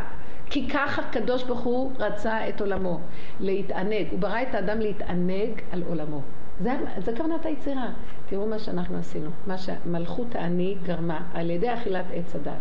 [0.50, 3.00] כי כך הקדוש ברוך הוא רצה את עולמו,
[3.40, 4.08] להתענג.
[4.12, 6.22] הוא ברא את האדם להתענג על עולמו.
[6.62, 7.90] זה, זה כוונת היצירה.
[8.30, 12.54] תראו מה שאנחנו עשינו, מה שמלכות האני גרמה על ידי אכילת עץ הדת,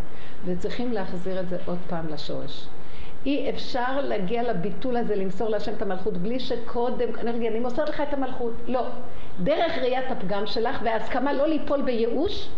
[0.44, 2.66] וצריכים להחזיר את זה עוד פעם לשורש.
[3.26, 8.00] אי אפשר להגיע לביטול הזה, למסור להשם את המלכות, בלי שקודם, אני, אני מוסרת לך
[8.00, 8.52] את המלכות.
[8.66, 8.86] לא.
[9.42, 12.48] דרך ראיית הפגם שלך וההסכמה לא ליפול בייאוש,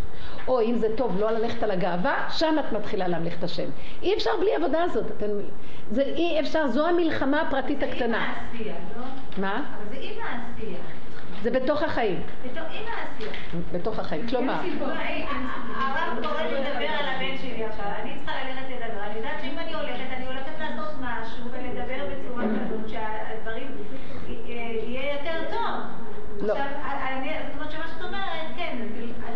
[0.49, 3.69] או אם זה טוב, לא ללכת על הגאווה, שם את מתחילה להמליך את השם.
[4.03, 5.05] אי אפשר בלי העבודה הזאת.
[5.17, 5.31] אתן,
[5.91, 7.99] זה אי אפשר, זו המלחמה הפרטית הקטנה.
[7.99, 9.05] זה עם העשייה, לא?
[9.39, 9.57] מה?
[9.57, 10.79] אבל זה עם העשייה.
[11.43, 12.23] זה בתוך החיים.
[12.45, 13.33] בתוך, העשייה.
[13.73, 14.53] בתוך החיים, כלומר.
[14.53, 19.17] אה, אה, אה, הרב קורא לדבר על הבן שלי עכשיו, אני צריכה ללכת לדבר, אני
[19.17, 22.65] יודעת שאם אני הולכת, אני הולכת לעשות משהו ולדבר בצורה כן.
[22.65, 23.77] כזאת שהדברים
[24.27, 26.47] יהיה יותר טוב.
[26.47, 26.55] לא.
[26.55, 28.77] זאת אומרת שמה שאת אומרת, כן,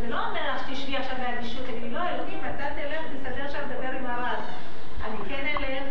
[0.00, 3.98] זה לא אומר לך שתשבי עכשיו באדישות, אני לא, אלוהים, אתה תלך, תסתדר שם, תדבר
[3.98, 4.40] עם הרב.
[5.04, 5.82] אני כן אלך.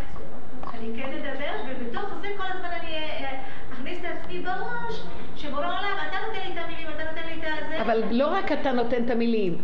[0.80, 3.40] אני כן אדבר, ובתוך זה כל הזמן אני אה,
[3.74, 5.02] אכניס לעצמי בראש,
[5.36, 7.82] שבורא עולם, אתה נותן לי את המילים, אתה נותן לי את הזה.
[7.82, 9.58] אבל לא רק אתה נותן את המילים.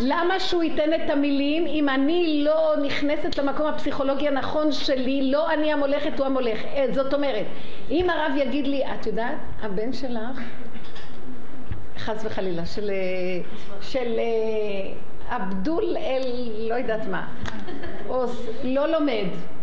[0.00, 5.72] למה שהוא ייתן את המילים אם אני לא נכנסת למקום הפסיכולוגי הנכון שלי, לא אני
[5.72, 6.64] המולכת, הוא המולך.
[6.64, 7.46] אה, זאת אומרת,
[7.90, 10.40] אם הרב יגיד לי, את יודעת, הבן שלך,
[11.98, 12.94] חס וחלילה, של, אה,
[13.80, 17.28] של אה, אבדול אל לא יודעת מה,
[18.08, 18.24] או
[18.64, 19.55] לא לומד.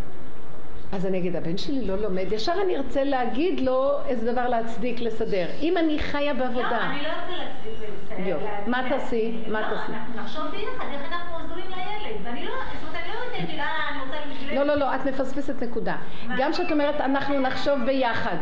[0.95, 4.99] אז אני אגיד, הבן שלי לא לומד, ישר אני ארצה להגיד לו איזה דבר להצדיק,
[4.99, 5.45] לסדר.
[5.61, 6.69] אם אני חיה בעבודה...
[6.69, 8.27] לא, אני לא רוצה להצדיק.
[8.27, 8.45] יופי.
[8.67, 9.37] מה תעשי?
[9.47, 9.91] מה לא, תעשי?
[9.91, 12.15] אנחנו נחשוב ביחד איך אנחנו עוזרים לילד.
[12.23, 14.59] ואני לא, זאת אומרת, אני לא יודעת, אה, אני רוצה בשביל...
[14.59, 15.95] לא, לא, לא, את מפספסת נקודה.
[16.37, 18.35] גם כשאת אומרת אנחנו נחשוב ביחד.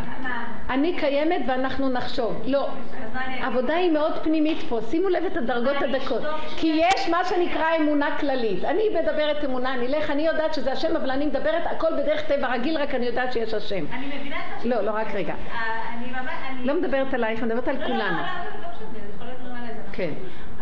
[0.70, 2.42] אני קיימת ואנחנו נחשוב.
[2.46, 2.70] לא.
[3.14, 6.22] העבודה היא מאוד פנימית פה, שימו לב את הדרגות הדקות.
[6.58, 8.66] כי יש מה שנקרא אמונה כללית.
[8.66, 12.41] אני מדברת אמונה, אני אלך, אני יודעת שזה השם, אבל אני מדברת הכל בדרך טבע
[12.48, 13.86] רגיל, רק אני יודעת שיש השם.
[13.92, 14.66] אני מבינה את ש...
[14.66, 15.34] לא, לא, רק רגע.
[15.52, 16.34] אה, אני ממש...
[16.66, 18.18] לא מדברת עלייך, אני מדברת על לא, לא, כולנו.
[18.18, 19.94] לא, לא, לא משנה, זה יכול להיות נורמלי, זה נכון.
[19.94, 20.14] כן.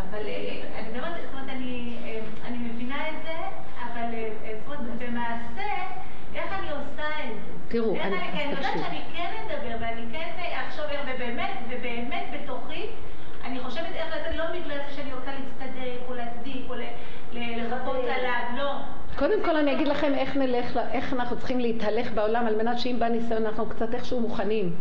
[0.09, 3.35] אבל אה, אני מדברת, זאת אומרת, אני אה, מבינה את זה,
[3.83, 4.09] אבל
[4.67, 5.69] זאת אומרת, במעשה,
[6.35, 7.51] איך אני עושה את זה?
[7.67, 8.73] תראו, אני- אני יודעת.
[8.73, 10.29] שאני כן אדבר, ואני כן
[10.67, 12.85] אחשוב, ובאמת, ובאמת בתוכי,
[13.45, 16.81] אני חושבת איך לצאת, לא בגלל זה שאני רוצה להצטדק, או להצדיק, או ל-
[17.33, 18.71] ל- לחפות עליו, לא.
[19.17, 22.95] קודם כל אני אגיד לכם איך נלך, איך אנחנו צריכים להתהלך בעולם על מנת שאם
[22.99, 24.75] בא ניסיון אנחנו קצת איכשהו מוכנים.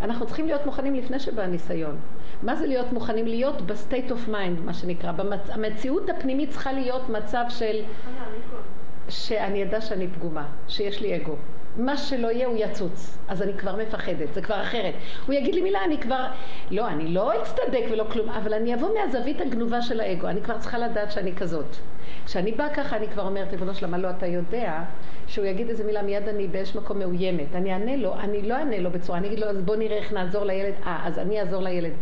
[0.00, 1.96] אנחנו צריכים להיות מוכנים לפני שבא ניסיון.
[2.42, 3.26] מה זה להיות מוכנים?
[3.26, 5.12] להיות ב-state of mind, מה שנקרא.
[5.12, 5.50] במצ...
[5.50, 7.82] המציאות הפנימית צריכה להיות מצב של
[9.08, 11.36] שאני אדע שאני פגומה, שיש לי אגו.
[11.76, 14.94] מה שלא יהיה הוא יצוץ, אז אני כבר מפחדת, זה כבר אחרת.
[15.26, 16.26] הוא יגיד לי מילה, אני כבר...
[16.70, 20.58] לא, אני לא אצטדק ולא כלום, אבל אני אבוא מהזווית הגנובה של האגו, אני כבר
[20.58, 21.76] צריכה לדעת שאני כזאת.
[22.26, 24.82] כשאני באה ככה, אני כבר אומרת, ריבונו שלמה, לא, אתה יודע
[25.26, 27.54] שהוא יגיד איזה מילה, מיד אני באיזשהו מקום מאוימת.
[27.54, 30.12] אני אענה לו, אני לא אענה לו בצורה, אני אגיד לו, אז בוא נראה איך
[30.12, 30.74] נעזור לילד.
[30.86, 31.92] אה, אז אני אעזור לילד.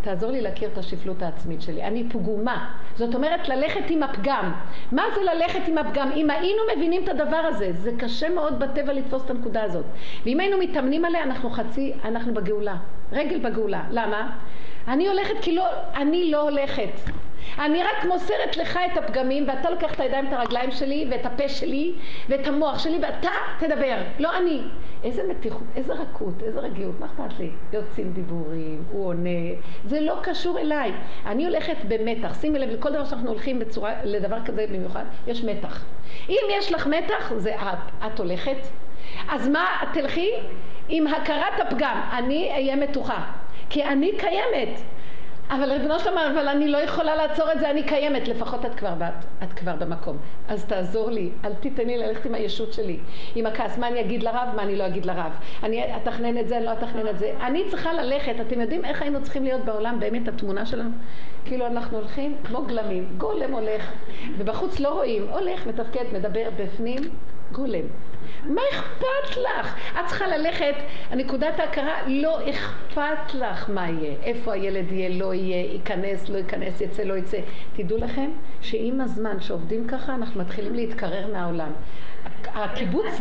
[0.00, 1.82] תעזור לי להכיר את השפלות העצמית שלי.
[1.82, 2.70] אני פגומה.
[2.96, 4.52] זאת אומרת, ללכת עם הפגם.
[4.92, 6.10] מה זה ללכת עם הפגם?
[6.16, 9.84] אם היינו מבינים את הדבר הזה, זה קשה מאוד בטבע לתפוס את הנקודה הזאת.
[10.24, 12.76] ואם היינו מתאמנים עליה, אנחנו חצי, אנחנו בגאולה.
[13.12, 13.84] רגל בגאולה.
[13.90, 14.30] למה?
[14.88, 16.90] אני הולכת כי לא, אני לא הולכת.
[17.58, 21.48] אני רק מוסרת לך את הפגמים, ואתה לוקח את הידיים, את הרגליים שלי, ואת הפה
[21.48, 21.92] שלי,
[22.28, 24.62] ואת המוח שלי, ואתה תדבר, לא אני.
[25.04, 27.50] איזה מתיחות, איזה רכות, איזה רגיעות, מה אכפת לי?
[27.72, 29.28] יוצאים דיבורים, הוא עונה,
[29.84, 30.92] זה לא קשור אליי.
[31.26, 35.84] אני הולכת במתח, שימי לב, לכל דבר שאנחנו הולכים בצורה, לדבר כזה במיוחד, יש מתח.
[36.28, 38.66] אם יש לך מתח, זה את, את הולכת.
[39.30, 40.30] אז מה, תלכי
[40.88, 43.24] עם הכרת הפגם, אני אהיה מתוחה,
[43.70, 44.80] כי אני קיימת.
[45.50, 48.88] אבל ריבונו שלמה, אבל אני לא יכולה לעצור את זה, אני קיימת, לפחות את כבר,
[48.88, 50.16] את, את כבר במקום.
[50.48, 52.98] אז תעזור לי, אל תיתן לי ללכת עם הישות שלי,
[53.34, 55.32] עם הכעס, מה אני אגיד לרב, מה אני לא אגיד לרב.
[55.62, 57.32] אני אתכנן את זה, לא אתכנן את זה.
[57.40, 60.90] אני צריכה ללכת, אתם יודעים איך היינו צריכים להיות בעולם, באמת התמונה שלנו?
[61.44, 63.92] כאילו אנחנו הולכים כמו גלמים, גולם הולך,
[64.38, 67.02] ובחוץ לא רואים, הולך, מתפקד, מדבר, בפנים,
[67.52, 67.84] גולם.
[68.44, 69.76] מה אכפת לך?
[70.00, 70.74] את צריכה ללכת,
[71.10, 76.80] נקודת ההכרה, לא אכפת לך מה יהיה, איפה הילד יהיה, לא יהיה, ייכנס, לא ייכנס,
[76.80, 77.38] יצא, לא יצא.
[77.76, 81.72] תדעו לכם שעם הזמן שעובדים ככה, אנחנו מתחילים להתקרר מהעולם.
[82.64, 83.20] הקיבוץ,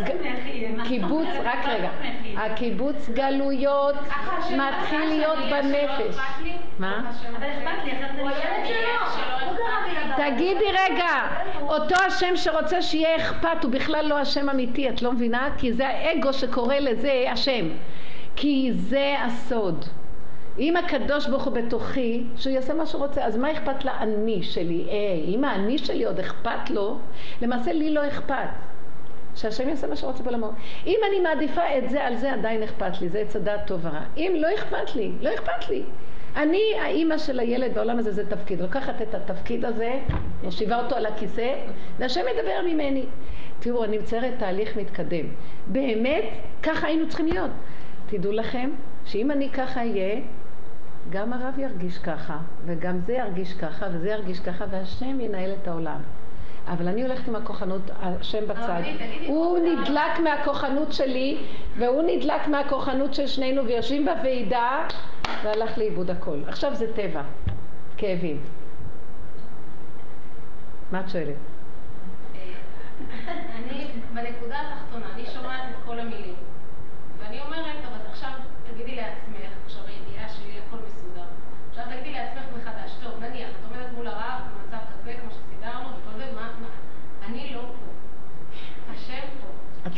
[0.87, 1.89] קיבוץ, רק רגע,
[2.37, 3.95] הקיבוץ גלויות
[4.57, 6.17] מתחיל להיות בנפש.
[6.79, 7.11] מה?
[10.17, 11.27] תגידי רגע,
[11.61, 15.49] אותו השם שרוצה שיהיה אכפת הוא בכלל לא השם אמיתי, את לא מבינה?
[15.57, 17.65] כי זה האגו שקורא לזה השם.
[18.35, 19.85] כי זה הסוד.
[20.59, 24.85] אם הקדוש ברוך הוא בתוכי, שהוא יעשה מה שהוא רוצה, אז מה אכפת לאני שלי?
[24.89, 24.95] אה,
[25.27, 26.97] אם האני שלי עוד אכפת לו,
[27.41, 28.47] למעשה לי לא אכפת.
[29.37, 30.51] שהשם יעשה מה שהוא רוצה בעולמו.
[30.85, 34.01] אם אני מעדיפה את זה, על זה עדיין אכפת לי, זה עץ הדעת טוב ורע.
[34.17, 35.83] אם לא אכפת לי, לא אכפת לי.
[36.35, 38.61] אני האימא של הילד בעולם הזה, זה תפקיד.
[38.61, 39.99] לוקחת את התפקיד הזה,
[40.43, 41.53] מושיבה אותו על הכיסא,
[41.97, 43.05] והשם ידבר ממני.
[43.59, 45.25] תראו, אני מציירת תהליך מתקדם.
[45.67, 46.23] באמת,
[46.63, 47.51] ככה היינו צריכים להיות.
[48.09, 48.69] תדעו לכם,
[49.05, 50.19] שאם אני ככה אהיה,
[51.09, 55.99] גם הרב ירגיש ככה, וגם זה ירגיש ככה, וזה ירגיש ככה, והשם ינהל את העולם.
[56.67, 58.81] אבל אני הולכת עם הכוחנות, השם בצד.
[59.27, 61.37] הוא נדלק מהכוחנות שלי,
[61.77, 64.87] והוא נדלק מהכוחנות של שנינו, ויושבים בוועידה,
[65.43, 66.39] והלך לאיבוד הכל.
[66.47, 67.21] עכשיו זה טבע,
[67.97, 68.41] כאבים.
[70.91, 71.27] מה את שואלת?
[72.35, 76.35] אה, אני, בנקודה התחתונה, אני שומעת את כל המילים,
[77.19, 78.29] ואני אומרת, אבל עכשיו
[78.71, 81.25] תגידי לעצמך, עכשיו הידיעה שלי, הכל מסודר.
[81.69, 84.41] עכשיו תגידי לעצמך מחדש, טוב, נניח, את עומדת מול הרב,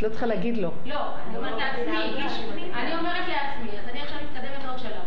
[0.02, 0.72] לא צריכה להגיד לו.
[0.86, 5.04] לא, אני אומרת לעצמי, אני אומרת לעצמי, אז אני עכשיו מתקדמת עוד שלב.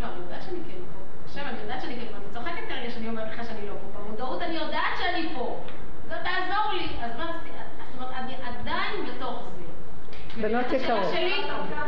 [0.00, 1.00] לא, אני יודעת שאני כן פה.
[1.24, 2.16] עכשיו אני יודעת שאני כן פה.
[2.16, 3.98] אני צוחקת כרגע שאני אומרת לך שאני לא פה.
[3.98, 5.60] במודעות אני יודעת שאני פה.
[6.08, 6.86] זה תעזור לי.
[7.04, 7.50] אז מה עשיתי?
[7.92, 9.60] זאת אומרת, אני עדיין בתוך זה.
[10.36, 11.14] בנות יקרות.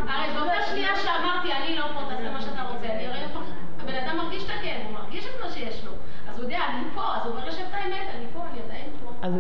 [0.09, 3.25] הרי באותה שנייה שאמרתי, אני לא פה, תעשה מה שאתה רוצה, אני הרי
[3.83, 5.93] הבן אדם מרגיש את הכאב, הוא מרגיש את מה שיש לו.
[6.33, 8.91] אז הוא יודע, אני פה, אז הוא אומר לשם את האמת, אני פה, אני עדיין
[9.05, 9.13] פה.
[9.23, 9.35] אז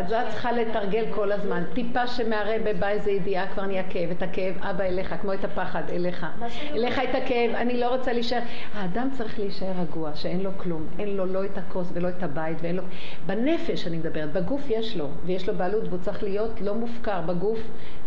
[0.00, 1.62] את זה את צריכה לתרגל כל הזמן.
[1.74, 4.10] טיפה שמערב בא איזה ידיעה כבר נהיה כאב.
[4.10, 6.26] את הכאב, אבא אליך, כמו את הפחד, אליך.
[6.72, 8.40] אליך את הכאב, אני לא רוצה להישאר.
[8.74, 10.86] האדם צריך להישאר רגוע, שאין לו כלום.
[10.98, 12.82] אין לו לא את הכוס ולא את הבית ואין לו...
[13.26, 17.58] בנפש אני מדברת, בגוף יש לו, ויש לו בעלות והוא צריך להיות לא מופקר בגוף,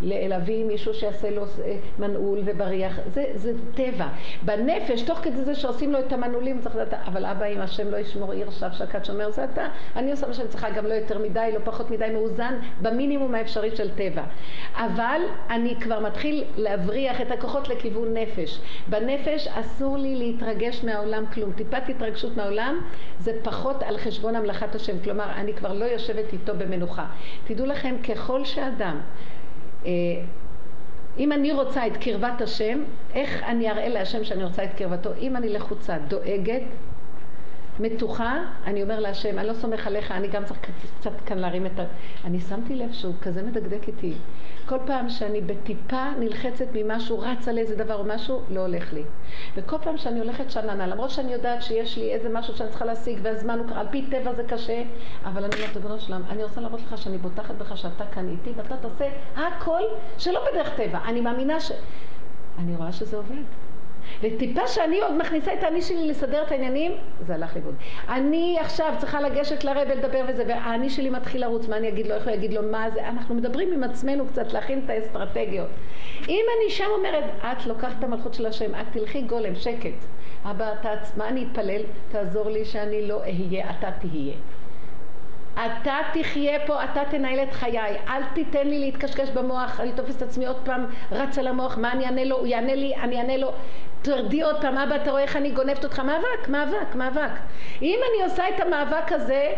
[0.02, 3.00] להביא מישהו שיעשה לו אה, מנעול ובריח.
[3.08, 4.08] זה, זה טבע.
[4.42, 7.98] בנפש, תוך כדי זה שעושים לו את המנעולים, צריך לדעת, אבל אבא, אם השם לא
[8.14, 9.68] ישמור עיר שקד שומר, זה אתה.
[9.96, 13.76] אני עושה מה שאני צריכה, גם לא יותר מדי, לא פחות מדי מאוזן, במינימום האפשרי
[13.76, 14.24] של טבע.
[14.76, 18.60] אבל אני כבר מתחיל להבריח את הכוחות לכיוון נפש.
[18.88, 21.52] בנפש אסור לי להתרגש מהעולם כלום.
[21.52, 22.82] טיפת התרגשות מהעולם
[23.20, 25.00] זה פחות על חשבון המלאכת השם.
[25.04, 27.06] כלומר, אני כבר לא יושבת איתו במנוחה.
[27.44, 29.00] תדעו לכם, ככל שאדם...
[29.86, 29.92] אה,
[31.18, 32.84] אם אני רוצה את קרבת השם,
[33.14, 35.10] איך אני אראה להשם שאני רוצה את קרבתו?
[35.20, 36.62] אם אני לחוצה, דואגת,
[37.80, 40.60] מתוחה, אני אומר להשם, אני לא סומך עליך, אני גם צריך
[41.00, 41.84] קצת כאן להרים את ה...
[42.26, 44.14] אני שמתי לב שהוא כזה מדקדק איתי.
[44.66, 49.04] כל פעם שאני בטיפה נלחצת ממשהו, רץ על איזה דבר או משהו, לא הולך לי.
[49.56, 53.20] וכל פעם שאני הולכת שננה, למרות שאני יודעת שיש לי איזה משהו שאני צריכה להשיג
[53.22, 54.84] והזמן הוא, על פי טבע זה קשה,
[55.26, 58.50] אבל אני אומרת, ריבונו שלם, אני רוצה להראות לך שאני בוטחת בך שאתה כאן איתי
[58.56, 59.82] ואתה תעשה הכל
[60.18, 61.00] שלא בדרך טבע.
[61.06, 61.72] אני מאמינה ש...
[62.60, 63.44] אני רואה שזה עובד.
[64.22, 66.92] וטיפה שאני עוד מכניסה את האני שלי לסדר את העניינים,
[67.28, 67.76] זה הלך לאיבוד.
[68.10, 72.16] אני עכשיו צריכה לגשת לרב ולדבר וזה, והאני שלי מתחיל לרוץ, מה אני אגיד לו,
[72.16, 75.70] איך הוא יגיד לו, מה זה, אנחנו מדברים עם עצמנו קצת, להכין את האסטרטגיות.
[76.30, 80.06] אם אני שם אומרת, את לוקחת את המלכות של השם, את תלכי גולם, שקט.
[80.46, 81.82] אבא, אתה, מה אני אתפלל?
[82.12, 84.34] תעזור לי שאני לא אהיה, אתה תהיה.
[85.54, 90.22] אתה תחיה פה, אתה תנהל את חיי, אל תיתן לי להתקשקש במוח, אני תופס את
[90.22, 93.38] עצמי עוד פעם, רץ על המוח, מה אני אענה לו, הוא יענה לי, אני אענה
[93.38, 93.52] לו,
[94.04, 96.00] תרדי עוד פעם, אבא, אתה רואה איך אני גונבת אותך?
[96.00, 97.32] מאבק, מאבק, מאבק.
[97.82, 99.54] אם אני עושה את המאבק הזה,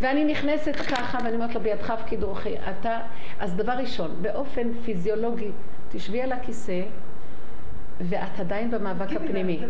[0.00, 2.98] ואני נכנסת ככה, ואני אומרת לו, בידך הפקיד רוחי, אתה...
[3.40, 5.50] אז דבר ראשון, באופן פיזיולוגי,
[5.92, 6.82] תשבי על הכיסא,
[8.00, 9.60] ואת עדיין במאבק הפנימי.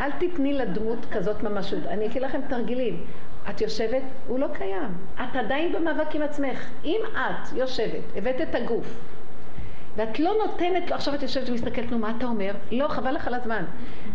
[0.00, 1.86] אל תתני לדמות כזאת ממשות.
[1.86, 3.04] אני אגיד לכם תרגילים.
[3.50, 4.90] את יושבת, הוא לא קיים.
[5.14, 6.70] את עדיין במאבק עם עצמך.
[6.84, 9.00] אם את יושבת, הבאת את הגוף,
[9.96, 12.54] ואת לא נותנת לו, עכשיו את יושבת ומסתכלת, נו, מה אתה אומר?
[12.70, 13.64] לא, חבל לך על הזמן.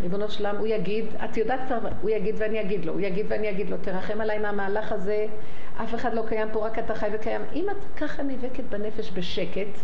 [0.02, 3.50] ריבונו שלם, הוא יגיד, את יודעת כבר, הוא יגיד ואני אגיד לו, הוא יגיד ואני
[3.50, 5.26] אגיד לו, תרחם עליי מהמהלך הזה,
[5.84, 7.42] אף אחד לא קיים פה, רק אתה חי וקיים.
[7.54, 9.80] אם את ככה נאבקת בנפש בשקט,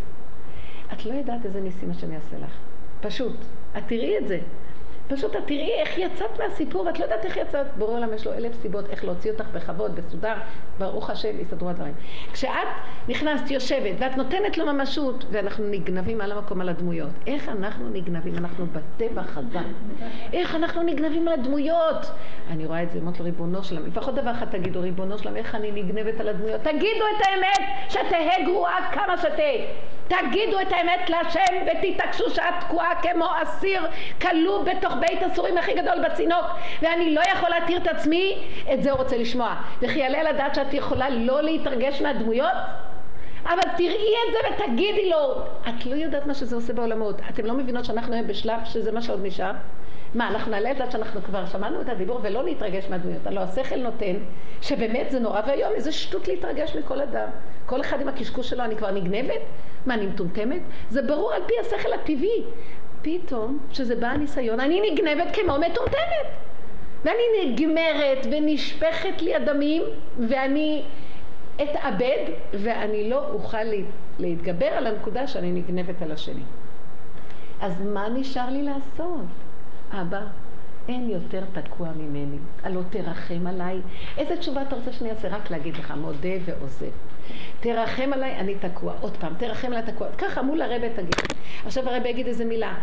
[0.93, 2.57] את לא יודעת איזה ניסים השם יעשה לך.
[3.01, 3.35] פשוט.
[3.77, 4.39] את תראי את זה.
[5.11, 7.65] פשוט את תראי איך יצאת מהסיפור, ואת לא יודעת איך יצאת.
[7.77, 10.33] בורא עולם יש לו אלף סיבות איך להוציא אותך בכבוד, בסודר,
[10.79, 11.93] ברוך השם, יסתדרו הדברים.
[12.33, 12.51] כשאת
[13.07, 17.09] נכנסת, יושבת, ואת נותנת לו ממשות, ואנחנו נגנבים על המקום על הדמויות.
[17.27, 18.38] איך אנחנו נגנבים?
[18.38, 19.59] אנחנו בטבע חזק.
[20.33, 22.11] איך אנחנו נגנבים על הדמויות?
[22.49, 23.85] אני רואה את זה, אמרת לו, ריבונו שלם.
[23.85, 26.61] לפחות דבר אחד תגידו, ריבונו שלם, איך אני נגנבת על הדמויות?
[26.61, 29.65] תגידו את האמת, שתהא גרועה כמה שתהא.
[30.11, 33.88] תגידו את האמת להשם ותתעקשו שאת תקועה כמו אסיר
[34.21, 36.45] כלוא בתוך בית הסורים הכי גדול בצינוק
[36.81, 38.38] ואני לא יכול להתיר את עצמי,
[38.73, 39.55] את זה הוא רוצה לשמוע.
[39.81, 42.51] וכי יעלה לדעת שאת יכולה לא להתרגש מהדמויות?
[43.45, 47.15] אבל תראי את זה ותגידי לו, את לא יודעת מה שזה עושה בעולמות.
[47.29, 49.51] אתם לא מבינות שאנחנו היום בשלב שזה מה שעוד נשאר?
[50.15, 53.27] מה, אנחנו נעלה את זה שאנחנו כבר שמענו את הדיבור ולא להתרגש מהדמויות.
[53.27, 54.15] הלוא השכל נותן
[54.61, 57.27] שבאמת זה נורא ואיום, איזה שטות להתרגש מכל אדם.
[57.65, 59.41] כל אחד עם הקשקוש שלו, אני כבר נגנבת?
[59.85, 60.61] מה, אני מטומטמת?
[60.89, 62.43] זה ברור על פי השכל הטבעי.
[63.01, 66.27] פתאום, כשזה בא הניסיון, אני נגנבת כמו מטומטמת.
[67.03, 69.81] ואני נגמרת ונשפכת לי הדמים,
[70.27, 70.83] ואני
[71.55, 73.63] אתאבד, ואני לא אוכל
[74.19, 76.43] להתגבר על הנקודה שאני נגנבת על השני.
[77.61, 79.25] אז מה נשאר לי לעשות?
[79.93, 80.22] אבא,
[80.88, 83.81] אין יותר תקוע ממני, הלא תרחם עליי.
[84.18, 85.27] איזה תשובה אתה רוצה שאני אעשה?
[85.27, 86.91] רק להגיד לך, מודה ועוזב.
[87.59, 88.93] תרחם עליי, אני תקוע.
[89.01, 90.07] עוד פעם, תרחם עליי, תקוע.
[90.18, 91.15] ככה מול הרבה תגיד.
[91.65, 92.73] עכשיו הרבה יגיד איזה מילה.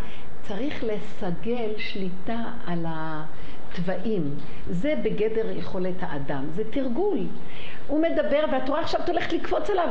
[0.42, 4.34] צריך לסגל שליטה על התוואים.
[4.70, 6.44] זה בגדר יכולת האדם.
[6.50, 7.18] זה תרגול.
[7.86, 9.88] הוא מדבר, ואת רואה עכשיו את הולכת לקפוץ עליו.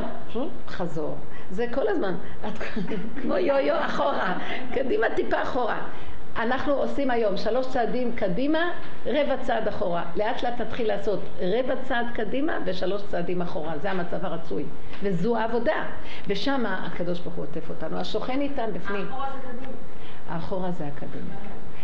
[0.68, 1.16] חזור.
[1.50, 2.14] זה כל הזמן.
[2.48, 2.58] את
[3.22, 4.38] כמו יו-יו אחורה.
[4.74, 5.82] קדימה טיפה אחורה.
[6.38, 8.70] אנחנו עושים היום שלוש צעדים קדימה,
[9.06, 10.04] רבע צעד אחורה.
[10.16, 13.78] לאט לאט נתחיל לעשות רבע צעד קדימה ושלוש צעדים אחורה.
[13.78, 14.64] זה המצב הרצוי.
[15.02, 15.84] וזו העבודה.
[16.28, 17.98] ושם הקדוש ברוך הוא עוטף אותנו.
[17.98, 19.06] השוכן איתן בפנים.
[19.08, 19.72] האחורה זה קדימה.
[20.28, 21.34] האחורה זה הקדימה.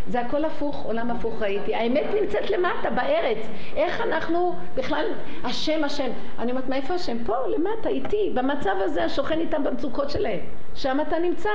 [0.08, 1.74] זה הכל הפוך, עולם הפוך ראיתי.
[1.74, 3.38] האמת נמצאת למטה, בארץ.
[3.76, 5.06] איך אנחנו בכלל,
[5.44, 6.10] השם, השם.
[6.38, 7.24] אני אומרת, מאיפה השם?
[7.24, 8.32] פה, למטה, איתי.
[8.34, 10.40] במצב הזה, השוכן איתם במצוקות שלהם.
[10.74, 11.50] שם אתה נמצא.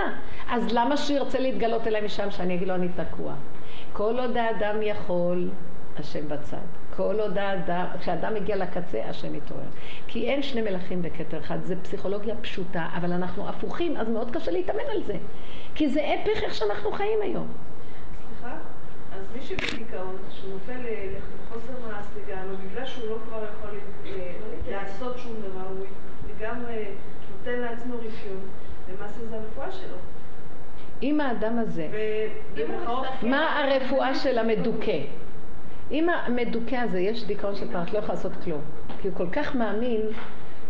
[0.49, 3.33] אז למה שהוא ירצה להתגלות אליי משם, שאני אגיד לו, אני תקוע?
[3.93, 5.49] כל עוד האדם יכול,
[5.99, 6.57] השם בצד.
[6.95, 9.63] כל עוד האדם, כשאדם מגיע לקצה, השם מתעורר.
[10.07, 14.51] כי אין שני מלכים בכתר אחד, זה פסיכולוגיה פשוטה, אבל אנחנו הפוכים, אז מאוד קשה
[14.51, 15.15] להתאמן על זה.
[15.75, 17.47] כי זה הפך איך שאנחנו חיים היום.
[19.13, 23.69] אז מי שבדיכאון, שהוא נופל לחוסר מעש לגמרי, בגלל שהוא לא כבר יכול
[24.05, 24.31] אה,
[24.69, 25.85] לעשות שום דבר, הוא
[26.35, 26.85] לגמרי
[27.37, 28.39] נותן לעצמו רפיון,
[28.93, 29.95] למעשה זה הרפואה שלו.
[31.03, 31.87] אם האדם הזה.
[33.21, 34.99] מה הרפואה של המדוכא?
[35.91, 38.61] אם המדוכא הזה יש דיכאון של פרט, לא יכול לעשות כלום.
[39.01, 40.01] כי הוא כל כך מאמין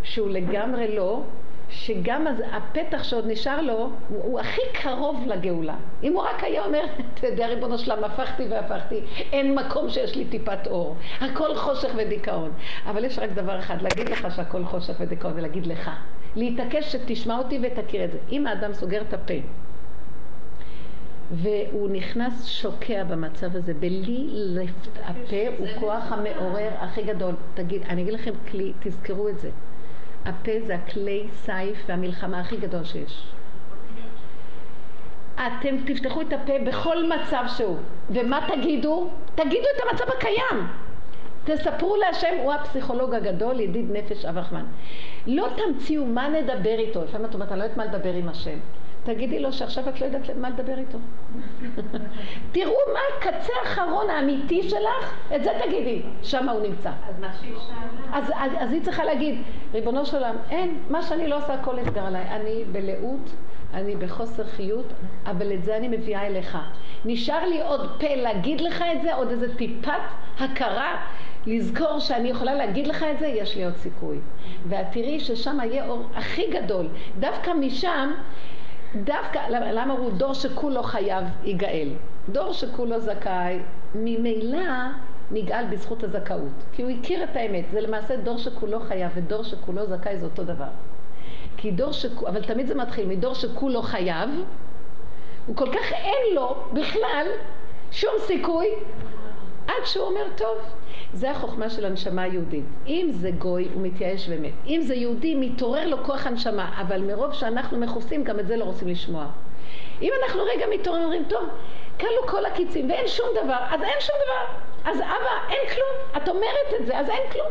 [0.04, 1.24] שהוא לגמרי לא,
[1.70, 5.76] שגם אז הפתח שעוד נשאר לו, הוא, הוא הכי קרוב לגאולה.
[6.04, 6.84] אם הוא רק היה אומר,
[7.14, 9.02] אתה יודע ריבונו שלם, הפכתי והפכתי,
[9.32, 10.96] אין מקום שיש לי טיפת אור.
[11.22, 12.52] הכל חושך ודיכאון.
[12.86, 15.92] אבל יש רק דבר אחד, להגיד לך שהכל חושך ודיכאון, ולהגיד לך.
[16.36, 18.18] להתעקש שתשמע אותי ותכיר את זה.
[18.32, 19.34] אם האדם סוגר את הפה,
[21.32, 25.00] והוא נכנס שוקע במצב הזה, בלי לפת...
[25.04, 27.36] הפה הוא כוח המעורר הכי גדול.
[27.54, 29.50] תגיד, אני אגיד לכם כלי, תזכרו את זה.
[30.26, 33.24] הפה זה הכלי סייף והמלחמה הכי גדול שיש.
[35.36, 37.78] אתם תפתחו את הפה בכל מצב שהוא.
[38.10, 39.10] ומה תגידו?
[39.36, 40.68] תגידו את המצב הקיים.
[41.46, 44.66] תספרו להשם, הוא הפסיכולוג הגדול, ידיד נפש אב רחמן.
[45.28, 47.04] לא תמציאו מה נדבר איתו.
[47.04, 48.58] לפעמים את אומרת, אני לא יודעת מה לדבר עם השם.
[49.04, 50.98] תגידי לו שעכשיו את לא יודעת מה לדבר איתו.
[52.52, 56.92] תראו מה הקצה האחרון האמיתי שלך, את זה תגידי, שם הוא נמצא.
[57.10, 58.18] אז מה שהיא שאלה...
[58.18, 59.42] אז, אז, אז היא צריכה להגיד,
[59.74, 62.26] ריבונו של עולם, אין, מה שאני לא עושה הכל נסגר עליי.
[62.30, 63.30] אני בלאות,
[63.74, 64.86] אני בחוסר חיות,
[65.26, 66.58] אבל את זה אני מביאה אליך.
[67.06, 69.92] נשאר לי עוד פה להגיד לך את זה, עוד איזה טיפת
[70.40, 71.06] הכרה,
[71.48, 74.18] לזכור שאני יכולה להגיד לך את זה, יש לי עוד סיכוי.
[74.68, 76.88] ואת תראי ששם יהיה אור הכי גדול.
[77.20, 78.12] דווקא משם,
[78.96, 81.90] דווקא, למה הוא דור שכולו חייב ייגאל?
[82.30, 83.60] דור שכולו זכאי,
[83.96, 84.60] ממילא
[85.32, 86.64] נגאל בזכות הזכאות.
[86.72, 87.66] כי הוא הכיר את האמת.
[87.72, 90.70] זה למעשה דור שכולו חייב ודור שכולו זכאי זה אותו דבר.
[91.58, 94.30] כי דור שכולו, אבל תמיד זה מתחיל מדור שכולו חייב,
[95.48, 97.28] הוא כל כך אין לו בכלל
[97.92, 98.68] שום סיכוי
[99.70, 100.58] עד שהוא אומר טוב.
[101.14, 102.66] זה החוכמה של הנשמה היהודית.
[102.88, 104.54] אם זה גוי, הוא מתייאש ומת.
[104.68, 108.64] אם זה יהודי, מתעורר לו כוח הנשמה, אבל מרוב שאנחנו מכוסים, גם את זה לא
[108.64, 109.26] רוצים לשמוע.
[110.02, 111.50] אם אנחנו רגע מתעוררים, אומרים, טוב,
[112.00, 114.62] כלו כל הקיצים ואין שום דבר, אז אין שום דבר.
[114.92, 116.24] אז אבא, אין כלום.
[116.24, 117.48] את אומרת את זה, אז אין כלום.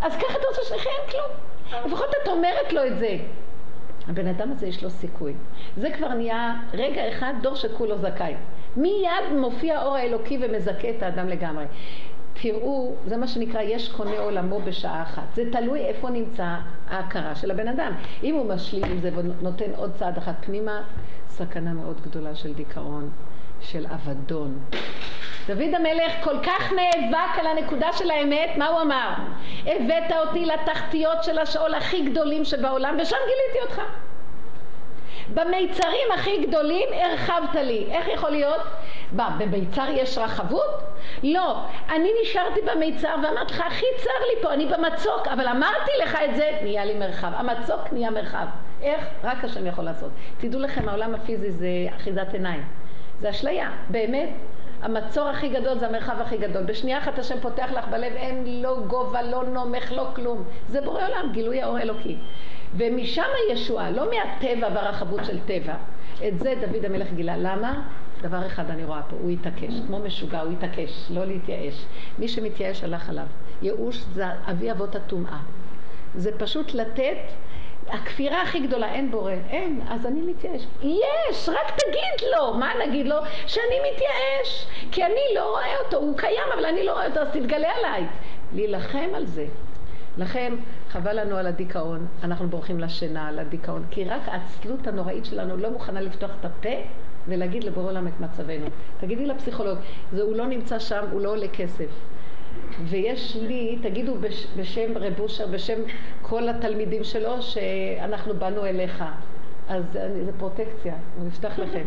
[0.00, 1.30] אז ככה אתה רוצה שנחיה, אין כלום.
[1.86, 3.16] לפחות את אומרת לו את זה.
[4.08, 5.34] הבן אדם הזה יש לו סיכוי.
[5.76, 8.34] זה כבר נהיה רגע אחד דור שכולו זכאי.
[8.76, 11.64] מיד מופיע האור האלוקי ומזכה את האדם לגמרי.
[12.42, 15.34] תראו, זה מה שנקרא יש קונה עולמו בשעה אחת.
[15.34, 16.46] זה תלוי איפה נמצא
[16.88, 17.92] ההכרה של הבן אדם.
[18.22, 20.82] אם הוא משלים עם זה ונותן עוד צעד אחד פנימה,
[21.28, 23.10] סכנה מאוד גדולה של דיכאון,
[23.60, 24.58] של אבדון.
[25.46, 29.12] דוד המלך כל כך נאבק על הנקודה של האמת, מה הוא אמר?
[29.66, 33.82] הבאת אותי לתחתיות של השאול הכי גדולים שבעולם ושם גיליתי אותך.
[35.34, 37.86] במיצרים הכי גדולים הרחבת לי.
[37.90, 38.60] איך יכול להיות?
[39.12, 40.82] מה, במיצר יש רחבות?
[41.22, 41.56] לא.
[41.88, 46.36] אני נשארתי במיצר ואמרתי לך, הכי צר לי פה, אני במצוק, אבל אמרתי לך את
[46.36, 47.30] זה, נהיה לי מרחב.
[47.34, 48.46] המצוק נהיה מרחב.
[48.82, 49.04] איך?
[49.24, 50.10] רק השם יכול לעשות.
[50.38, 52.64] תדעו לכם, העולם הפיזי זה אחיזת עיניים.
[53.18, 53.70] זה אשליה.
[53.90, 54.28] באמת,
[54.82, 56.62] המצור הכי גדול זה המרחב הכי גדול.
[56.62, 60.44] בשנייה אחת השם פותח לך בלב, אין לא גובה, לא נומך, לא כלום.
[60.68, 62.16] זה בורא עולם, גילוי האור אלוקי.
[62.76, 65.74] ומשם הישועה, לא מהטבע והרחבות של טבע.
[66.28, 67.36] את זה דוד המלך גילה.
[67.36, 67.82] למה?
[68.22, 71.84] דבר אחד אני רואה פה, הוא התעקש, כמו משוגע, הוא התעקש, לא להתייאש.
[72.18, 73.26] מי שמתייאש הלך עליו.
[73.62, 75.38] ייאוש זה אבי אבות הטומאה.
[76.14, 77.18] זה פשוט לתת,
[77.88, 80.66] הכפירה הכי גדולה, אין בורא, אין, אז אני מתייאש.
[80.82, 83.16] יש, רק תגיד לו, מה נגיד לו?
[83.46, 87.28] שאני מתייאש, כי אני לא רואה אותו, הוא קיים אבל אני לא רואה אותו, אז
[87.28, 88.06] תתגלה עליי.
[88.52, 89.46] להילחם על זה.
[90.16, 90.52] לכן
[90.90, 95.70] חבל לנו על הדיכאון, אנחנו בורחים לשינה, על הדיכאון, כי רק העצלות הנוראית שלנו לא
[95.70, 96.68] מוכנה לפתוח את הפה
[97.28, 98.66] ולהגיד לבורא עולם את מצבנו.
[99.00, 99.78] תגידי לפסיכולוג,
[100.12, 101.90] זה הוא לא נמצא שם, הוא לא עולה כסף.
[102.84, 105.78] ויש לי, תגידו בש, בשם רב אושר, בשם
[106.22, 109.04] כל התלמידים שלו, שאנחנו באנו אליך.
[109.68, 111.84] אז אני, זה פרוטקציה, הוא יפתח לכם.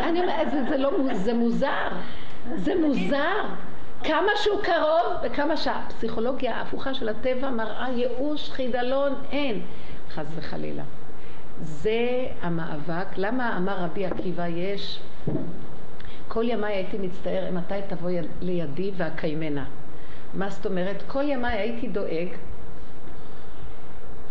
[0.00, 1.88] אני אומרת, זה, זה, לא, זה מוזר,
[2.54, 3.44] זה מוזר.
[4.04, 9.62] כמה שהוא קרוב וכמה שהפסיכולוגיה ההפוכה של הטבע מראה ייאוש, חידלון, אין.
[10.10, 10.82] חס וחלילה.
[11.60, 13.06] זה המאבק.
[13.16, 15.00] למה אמר רבי עקיבא יש
[16.28, 18.10] כל ימיי הייתי מצטער מתי תבוא
[18.42, 19.64] לידי ואקיימנה.
[20.34, 21.02] מה זאת אומרת?
[21.06, 22.28] כל ימיי הייתי דואג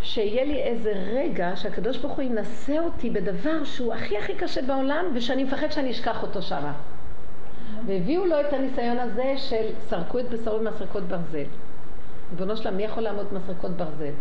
[0.02, 5.06] שיהיה לי איזה רגע שהקדוש ברוך הוא ינסה אותי בדבר שהוא הכי הכי קשה בעולם
[5.14, 6.74] ושאני מפחד שאני אשכח אותו שמה.
[7.86, 11.44] והביאו לו את הניסיון הזה של סרקו את בשרו במסרקות ברזל.
[12.32, 14.12] ריבונו שלם, מי יכול לעמוד במסרקות ברזל?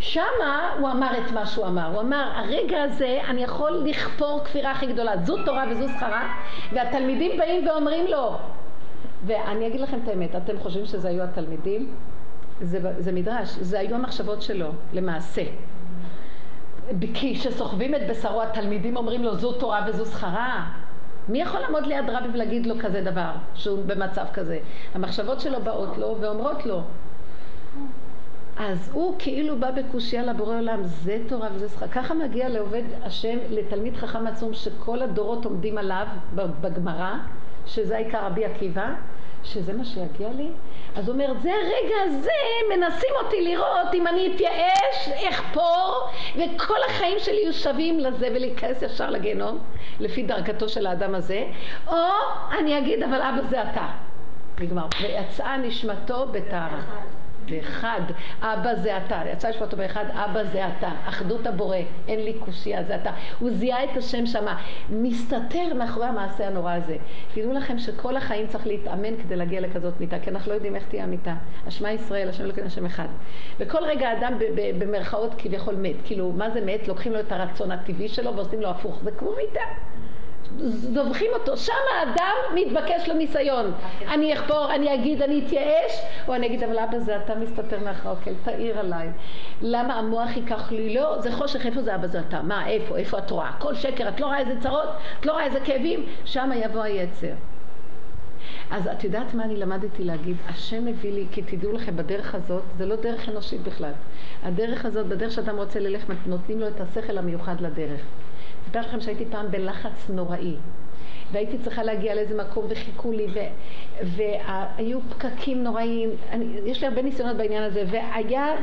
[0.00, 1.86] שמה הוא אמר את מה שהוא אמר.
[1.86, 5.16] הוא אמר, הרגע הזה אני יכול לכפור כפירה הכי גדולה.
[5.16, 6.34] זו תורה וזו שכרה,
[6.72, 8.36] והתלמידים באים ואומרים לו,
[9.26, 11.94] ואני אגיד לכם את האמת, אתם חושבים שזה היו התלמידים?
[12.60, 15.42] זה, זה מדרש, זה היו המחשבות שלו, למעשה.
[17.14, 20.81] כי כשסוחבים את בשרו התלמידים אומרים לו זו תורה וזו שכרה.
[21.28, 24.58] מי יכול לעמוד ליד רבי ולהגיד לו כזה דבר, שהוא במצב כזה?
[24.94, 26.82] המחשבות שלו באות לו ואומרות לו.
[28.58, 31.86] אז הוא כאילו בא בקושייה לבורא עולם, זה תורה וזה שכר.
[31.86, 37.14] ככה מגיע לעובד השם, לתלמיד חכם עצום שכל הדורות עומדים עליו בגמרא,
[37.66, 38.94] שזה העיקר רבי עקיבא,
[39.44, 40.48] שזה מה שיגיע לי.
[40.96, 42.30] אז הוא אומר, זה הרגע הזה,
[42.76, 45.91] מנסים אותי לראות אם אני אתייאש, אחפור,
[46.34, 49.58] וכל החיים שלי יהיו שווים לזה ולהיכנס ישר לגיהנום,
[50.00, 51.44] לפי דרכתו של האדם הזה,
[51.86, 51.96] או
[52.58, 53.86] אני אגיד, אבל אבא זה אתה.
[54.60, 54.86] נגמר.
[55.02, 56.80] ויצאה נשמתו בטהרה.
[57.50, 58.00] באחד,
[58.40, 61.76] אבא זה אתה, יצא לשמוע אותו באחד, אבא זה אתה, אחדות הבורא,
[62.08, 63.10] אין לי קושייה, זה אתה.
[63.38, 64.60] הוא זיהה את השם שמה,
[64.90, 66.96] מסתתר מאחורי המעשה הנורא הזה.
[67.34, 70.88] תדעו לכם שכל החיים צריך להתאמן כדי להגיע לכזאת מיטה, כי אנחנו לא יודעים איך
[70.88, 71.34] תהיה המיטה.
[71.66, 73.08] השמע ישראל, השם אלוקים, השם אחד.
[73.58, 74.32] וכל רגע אדם
[74.78, 76.88] במרכאות כביכול מת, כאילו, מה זה מת?
[76.88, 79.60] לוקחים לו את הרצון הטבעי שלו ועושים לו הפוך, זה כמו מיטה.
[80.68, 83.72] זובחים אותו, שם האדם מתבקש לניסיון.
[84.08, 85.92] אני אחפור, אני אגיד, אני אתייאש,
[86.28, 89.08] או אני אגיד, אבל אבא זה אתה מסתתר מאחורי, אוקיי, תאיר עליי.
[89.62, 90.94] למה המוח ייקח לי?
[90.94, 92.42] לא, זה חושך, איפה זה אבא זה אתה?
[92.42, 93.50] מה, איפה, איפה את רואה?
[93.58, 94.88] כל שקר, את לא רואה איזה צרות?
[95.20, 96.06] את לא רואה איזה כאבים?
[96.24, 97.32] שם יבוא היצר.
[98.70, 100.36] אז את יודעת מה אני למדתי להגיד?
[100.48, 103.92] השם מביא לי, כי תדעו לכם, בדרך הזאת, זה לא דרך אנושית בכלל.
[104.42, 108.00] הדרך הזאת, בדרך שאדם רוצה ללך, נותנים לו את השכל המיוחד לדרך.
[108.66, 110.56] אספר לכם שהייתי פעם בלחץ נוראי.
[111.32, 113.38] והייתי צריכה להגיע לאיזה מקום וחיכו לי, ו,
[114.02, 118.54] והיו פקקים נוראיים, אני, יש לי הרבה ניסיונות בעניין הזה, והיה,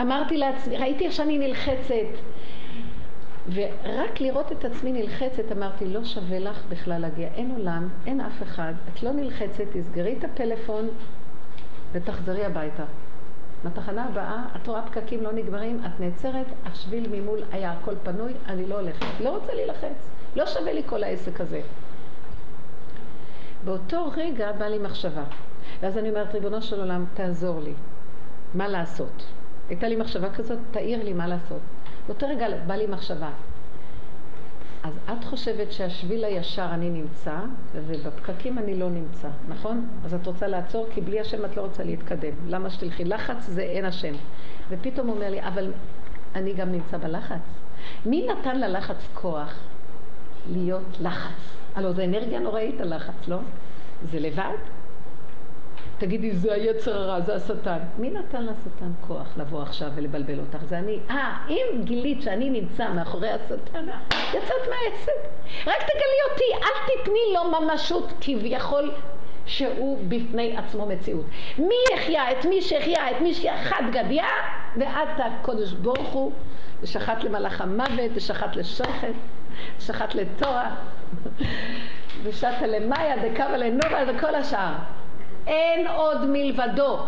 [0.00, 1.94] אמרתי לעצמי, ראיתי איך שאני נלחצת,
[3.52, 8.42] ורק לראות את עצמי נלחצת, אמרתי, לא שווה לך בכלל להגיע, אין עולם, אין אף
[8.42, 10.88] אחד, את לא נלחצת, תסגרי את הפלאפון
[11.92, 12.84] ותחזרי הביתה.
[13.64, 18.66] בתחנה הבאה, את רואה פקקים לא נגמרים, את נעצרת, השביל ממול היה הכל פנוי, אני
[18.66, 19.06] לא הולכת.
[19.20, 20.10] לא רוצה להילחץ.
[20.36, 21.60] לא שווה לי כל העסק הזה.
[23.64, 25.24] באותו רגע בא לי מחשבה.
[25.80, 27.72] ואז אני אומרת, ריבונו של עולם, תעזור לי.
[28.54, 29.24] מה לעשות?
[29.68, 31.60] הייתה לי מחשבה כזאת, תאיר לי מה לעשות.
[32.06, 33.30] באותו רגע בא לי מחשבה.
[34.82, 37.36] אז את חושבת שהשביל הישר אני נמצא,
[37.74, 39.88] ובפקקים אני לא נמצא, נכון?
[40.04, 42.32] אז את רוצה לעצור, כי בלי השם את לא רוצה להתקדם.
[42.48, 43.04] למה שתלכי?
[43.04, 44.14] לחץ זה אין השם.
[44.68, 45.72] ופתאום הוא אומר לי, אבל
[46.34, 47.40] אני גם נמצא בלחץ.
[48.06, 49.54] מי נתן ללחץ כוח
[50.52, 51.56] להיות לחץ?
[51.74, 53.38] הלוא זה אנרגיה נוראית הלחץ, לא?
[54.04, 54.56] זה לבד?
[56.02, 57.78] תגידי, זה היצר הרע, זה השטן.
[57.98, 60.64] מי נתן לשטן כוח לבוא עכשיו ולבלבל אותך?
[60.64, 60.98] זה אני.
[61.10, 65.12] אה, אם גילית שאני נמצא מאחורי השטן, יצאת מהעסק.
[65.66, 68.90] רק תגלי אותי, אל תתני לו ממשות כביכול
[69.46, 71.24] שהוא בפני עצמו מציאות.
[71.58, 74.28] מי יחיה את מי שיחיה את מי שיחד גדיה,
[74.76, 76.32] ואת הקודש ברוך הוא,
[76.80, 79.14] ושחט למלאך המוות, ושחט לשחט,
[79.78, 80.70] ושחט לתורה,
[82.22, 84.72] ושטה למאיה, דקבה לנובה, וכל השאר.
[85.46, 86.98] אין עוד מלבדו.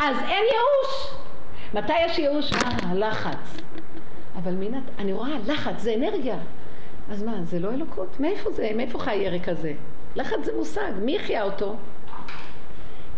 [0.00, 1.14] אז אין ייאוש.
[1.74, 2.52] מתי יש ייאוש?
[2.52, 3.60] אה, לחץ.
[4.36, 6.38] אבל מינת, אני רואה, לחץ זה אנרגיה.
[7.10, 8.20] אז מה, זה לא אלוקות?
[8.20, 8.70] מאיפה זה?
[8.76, 9.72] מאיפה חי ירק הזה?
[10.16, 11.76] לחץ זה מושג, מי יחיה אותו?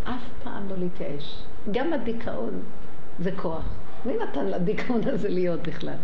[0.04, 1.42] אף פעם לא להתייאש.
[1.70, 2.62] גם הדיכאון
[3.18, 3.64] זה כוח.
[4.06, 5.94] מי נתן לדיכאון הזה להיות בכלל?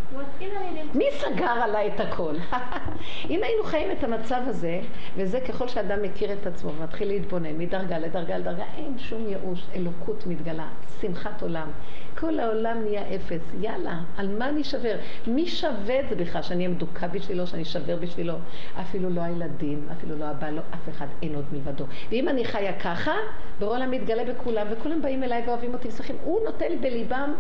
[0.95, 2.35] מי סגר עליי את הכל?
[3.31, 4.81] אם היינו חיים את המצב הזה,
[5.17, 10.27] וזה ככל שאדם מכיר את עצמו ומתחיל להתבונן מדרגה לדרגה לדרגה, אין שום ייאוש, אלוקות
[10.27, 10.69] מתגלה,
[11.01, 11.69] שמחת עולם.
[12.19, 13.55] כל העולם נהיה אפס.
[13.61, 14.93] יאללה, על מה אני שוור?
[15.27, 18.35] מי שווה את זה בכלל, שאני אהיה מדוכא בשבילו, שאני אשבר בשבילו?
[18.81, 21.85] אפילו לא הילדים, אפילו לא הבעל, לא אף אחד, אין עוד מלבדו.
[22.11, 23.13] ואם אני חיה ככה,
[23.59, 26.17] ברור העולם מתגלה בכולם, וכולם באים אליי ואוהבים אותי ושמחים.
[26.25, 27.35] הוא נותן לי בליבם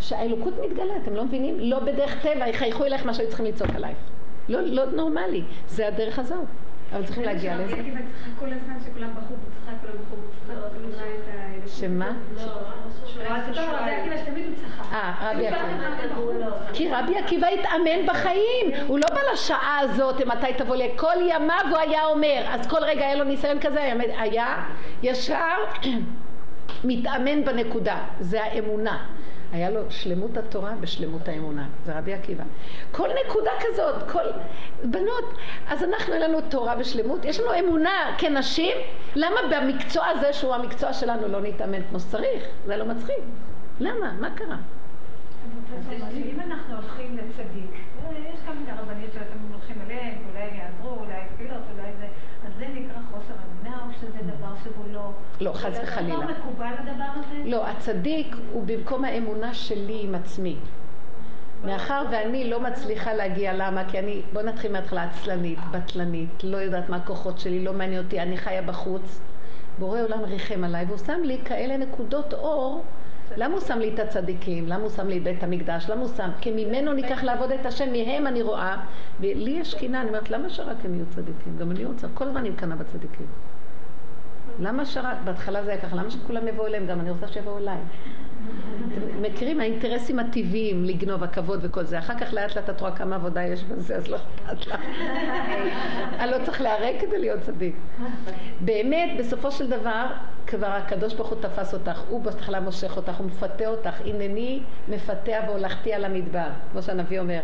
[0.00, 1.60] שהאלוקות מתגלה, אתם לא מבינים?
[1.60, 3.96] לא בדרך טבע, יחייכו אלייך מה שהיו צריכים לצעוק עלייך.
[4.48, 6.44] לא, לא נורמלי, זה הדרך הזאת.
[6.92, 7.76] אבל צריכים להגיע לזה.
[8.38, 11.10] כל הזמן שכולם בחרו, וצחק, כולם בחרו, וצחק,
[11.66, 12.12] שמה?
[14.92, 16.72] אה, רבי עקיבא.
[16.72, 21.64] כי רבי עקיבא התאמן בחיים, הוא לא בא לשעה הזאת, מתי תבוא לי, כל ימיו
[21.70, 24.64] הוא היה אומר, אז כל רגע היה לו ניסיון כזה, היה
[25.02, 25.56] ישר
[26.84, 29.06] מתאמן בנקודה, זה האמונה.
[29.52, 32.44] היה לו שלמות התורה בשלמות האמונה, זה רבי עקיבא.
[32.92, 34.24] כל נקודה כזאת, כל...
[34.84, 35.24] בנות,
[35.68, 38.76] אז אנחנו אין לנו תורה בשלמות, יש לנו אמונה כנשים,
[39.14, 42.44] למה במקצוע הזה שהוא המקצוע שלנו לא נתאמן כמו שצריך?
[42.66, 43.18] זה לא מצחיק.
[43.80, 44.12] למה?
[44.20, 44.56] מה קרה?
[46.12, 47.70] אם אנחנו הולכים לצדיק,
[48.34, 52.06] יש כמה מיני רבניות שאתם הולכים אליהם, אולי הם יעזרו, אולי תפילות, אולי זה,
[53.62, 55.10] זה או שזה דבר שהוא לא...
[55.40, 56.16] לא, חס וחלילה.
[56.16, 57.42] לא מקובל הדבר הזה?
[57.44, 60.56] לא, הצדיק הוא במקום האמונה שלי עם עצמי.
[61.64, 63.84] מאחר ואני לא מצליחה להגיע, למה?
[63.90, 68.20] כי אני, בוא נתחיל מההתחלה, עצלנית, בטלנית, לא יודעת מה הכוחות שלי, לא מעניין אותי,
[68.20, 69.20] אני חיה בחוץ.
[69.78, 72.84] בורא עולם ריחם עליי, והוא שם לי כאלה נקודות אור
[73.36, 74.68] למה הוא שם לי את הצדיקים?
[74.68, 75.90] למה הוא שם לי את בית המקדש?
[75.90, 76.30] למה הוא שם?
[76.40, 78.76] כי ממנו ניקח לעבוד את השם, מהם אני רואה.
[79.20, 81.56] ולי יש קינה, אני אומרת, למה שרק הם יהיו צדיקים?
[81.58, 83.26] גם אני רוצה, כל הזמן אני מקנאה בצדיקים.
[84.60, 86.86] למה שרק, בהתחלה זה היה ככה, למה שכולם יבואו אליהם?
[86.86, 87.78] גם אני רוצה שיבואו אליי.
[88.88, 91.98] אתם מכירים האינטרסים הטבעיים לגנוב הכבוד וכל זה.
[91.98, 94.80] אחר כך לאט לאט את רואה כמה עבודה יש בזה, אז לא אכפת לך.
[96.18, 97.74] אני לא צריך להיהרג כדי להיות צדיק.
[98.60, 100.06] באמת, בסופו של דבר,
[100.46, 104.00] כבר הקדוש ברוך הוא תפס אותך, הוא בהתחלה מושך אותך, הוא מפתה אותך.
[104.06, 107.40] הנני מפתה והולכתי על המדבר, כמו שהנביא אומר.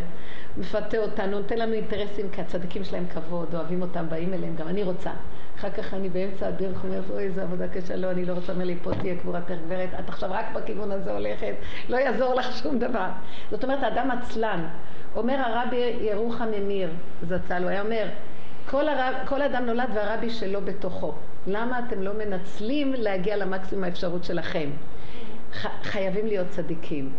[0.56, 4.82] מפתה אותנו, נותן לנו אינטרסים, כי הצדיקים שלהם כבוד, אוהבים אותם, באים אליהם, גם אני
[4.82, 5.10] רוצה.
[5.58, 8.64] אחר כך אני באמצע הדרך אומרת, אוי, איזה עבודה קשה, לא, אני לא רוצה, אומר
[8.64, 11.54] לי, פה תהיה קבורתך גברת, את עכשיו רק בכיוון הזה הולכת,
[11.88, 13.08] לא יעזור לך שום דבר.
[13.50, 14.68] זאת אומרת, האדם עצלן.
[15.16, 16.90] אומר הרבי ירוחם ממיר
[17.22, 18.06] זצ"ל, הוא היה אומר,
[18.70, 21.14] כל, הרב, כל אדם נולד והרבי שלו בתוכו.
[21.46, 24.70] למה אתם לא מנצלים להגיע למקסימום האפשרות שלכם?
[25.82, 27.10] חייבים להיות צדיקים.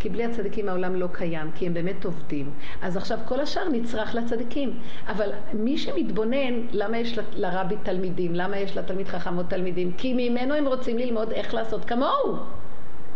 [0.00, 2.50] כי בלי הצדיקים העולם לא קיים, כי הם באמת עובדים.
[2.82, 4.78] אז עכשיו כל השאר נצרך לצדיקים.
[5.06, 8.34] אבל מי שמתבונן, למה יש לרבי תלמידים?
[8.34, 9.92] למה יש לתלמיד חכם עוד תלמידים?
[9.92, 12.36] כי ממנו הם רוצים ללמוד איך לעשות כמוהו.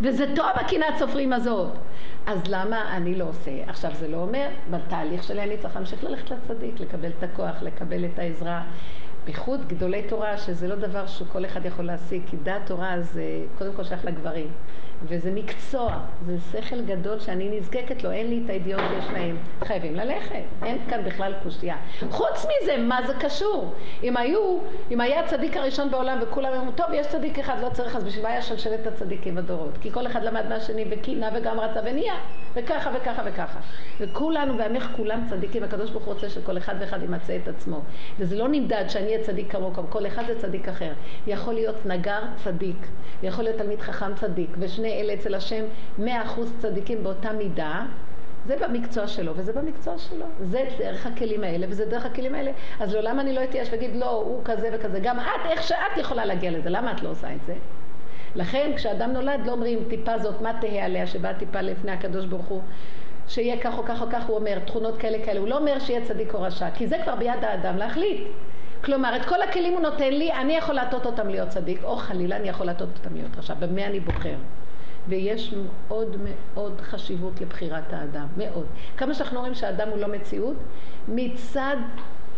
[0.01, 1.69] וזה טוב הקנאת סופרים הזאת.
[2.27, 3.51] אז למה אני לא עושה?
[3.67, 8.05] עכשיו זה לא אומר, בתהליך שלי אני צריך להמשיך ללכת לצדיק, לקבל את הכוח, לקבל
[8.05, 8.63] את העזרה.
[9.25, 13.23] בייחוד גדולי תורה, שזה לא דבר שכל אחד יכול להשיג, כי דעת תורה זה
[13.59, 14.49] קודם כל שייך לגברים.
[15.03, 19.37] וזה מקצוע, זה שכל גדול שאני נזקקת לו, אין לי את הידיעות שיש להם.
[19.65, 21.77] חייבים ללכת, אין כאן בכלל קושייה.
[22.11, 23.75] חוץ מזה, מה זה קשור?
[24.03, 24.59] אם היו,
[24.91, 28.23] אם היה הצדיק הראשון בעולם וכולם אמרו, טוב, יש צדיק אחד, לא צריך, אז בשביל
[28.23, 29.79] מה היה שלשלת הצדיקים בדורות?
[29.81, 32.15] כי כל אחד למד מהשני וקינה וגם רצה ונהיה,
[32.55, 33.59] וככה וככה וככה.
[34.01, 37.81] וכולנו, ואמך כולם צדיקים, הקדוש ברוך הוא רוצה שכל אחד ואחד ימצא את עצמו.
[38.19, 40.93] וזה לא נמדד שאני אהיה צדיק כמוהו, כל אחד זה צדיק אחר.
[41.27, 42.87] יכול להיות נגר צדיק,
[43.23, 45.65] יכול להיות תלמיד חכם צדיק, ושני אלה אצל השם
[45.99, 47.83] מאה אחוז צדיקים באותה מידה,
[48.47, 50.25] זה במקצוע שלו וזה במקצוע שלו.
[50.41, 52.51] זה דרך הכלים האלה וזה דרך הכלים האלה.
[52.81, 55.01] אז לעולם אני לא אתייאש ואגיד לא, הוא כזה וכזה.
[55.03, 57.55] גם את, איך שאת יכולה להגיע לזה, למה את לא עושה את זה?
[58.35, 62.47] לכן כשאדם נולד לא אומרים טיפה זאת, מה תהא עליה שבאה טיפה לפני הקדוש ברוך
[62.47, 62.61] הוא,
[63.29, 65.41] שיהיה כך או כך או כך, הוא אומר, תכונות כאלה כאלה.
[65.41, 68.21] הוא לא אומר שיהיה צדיק או רשע, כי זה כבר ביד האדם להחליט.
[68.85, 72.37] כלומר, את כל הכלים הוא נותן לי, אני יכול להטות אותם להיות צדיק, או חלילה
[72.37, 73.55] אני יכול להטות אותם להיות רשע.
[73.55, 74.37] במה אני בוחר?
[75.09, 78.67] ויש מאוד מאוד חשיבות לבחירת האדם, מאוד.
[78.97, 80.57] כמה שאנחנו אומרים שהאדם הוא לא מציאות,
[81.09, 81.77] מצד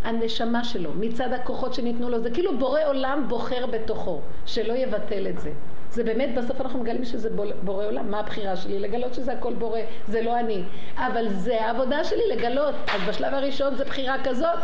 [0.04, 5.38] הנשמה שלו, מצד הכוחות שניתנו לו, זה כאילו בורא עולם בוחר בתוכו, שלא יבטל את
[5.38, 5.52] זה.
[5.90, 7.30] זה באמת, בסוף אנחנו מגלים שזה
[7.62, 8.10] בורא עולם.
[8.10, 8.78] מה הבחירה שלי?
[8.78, 10.62] לגלות שזה הכל בורא, זה לא אני.
[10.96, 12.74] אבל זה העבודה שלי לגלות.
[12.94, 14.58] אז בשלב הראשון זה בחירה כזאת,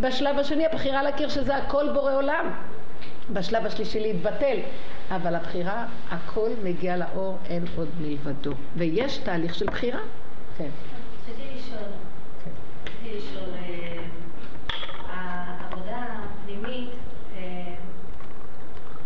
[0.00, 2.52] בשלב השני הבחירה להכיר שזה הכל בורא עולם.
[3.32, 4.58] בשלב השלישי להתבטל.
[5.10, 8.52] אבל הבחירה, הכל מגיע לאור, אין עוד מלבדו.
[8.76, 10.00] ויש תהליך של בחירה.
[10.58, 10.68] כן.
[11.22, 11.88] רציתי לשאול.
[12.86, 14.02] רציתי לשאול, אה,
[15.08, 16.90] העבודה הפנימית,
[17.36, 17.74] אה,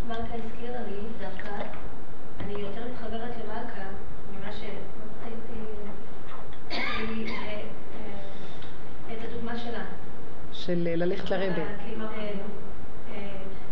[0.06, 1.50] מלכה הזכירה לי דווקא,
[2.40, 3.82] אני יותר מתחברת למלכה
[4.32, 5.52] ממה שראיתי
[6.72, 7.60] אה,
[9.12, 9.84] את הדוגמה שלה.
[10.52, 11.62] של ללכת לרבה.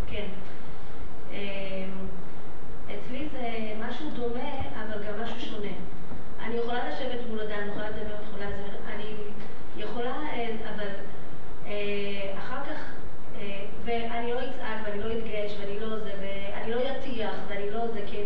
[0.06, 0.26] כן.
[3.10, 3.48] אצלי זה
[3.88, 5.72] משהו דומה, אבל גם משהו שונה.
[6.42, 9.14] אני יכולה לשבת מול אדם, יכולה לדבר, יכולה לדבר, אני
[9.76, 10.16] יכולה,
[10.74, 10.88] אבל
[12.38, 12.92] אחר כך,
[13.84, 18.00] ואני לא אצעק, ואני לא אתגש, ואני לא זה, ואני לא אטיח, ואני לא זה,
[18.06, 18.24] כי...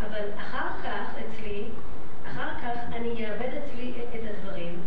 [0.00, 1.64] אבל אחר כך אצלי,
[2.26, 4.80] אחר כך אני אאבד אצלי את הדברים,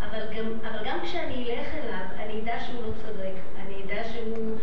[0.00, 4.56] אבל גם, אבל גם כשאני אלך אליו, אני אדע שהוא לא צודק, אני אדע שהוא,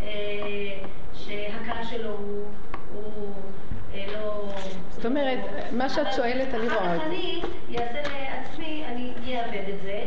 [0.00, 0.78] אה,
[1.14, 2.44] שהקו שלו הוא,
[2.94, 3.55] הוא אה,
[4.12, 4.48] לא...
[4.90, 5.38] זאת אומרת,
[5.72, 7.06] מה שאת שואלת, אני רואה את זה.
[7.06, 7.42] אחר כך אני
[7.78, 8.00] אעשה
[8.30, 10.00] לעצמי, אני אאבד את זה,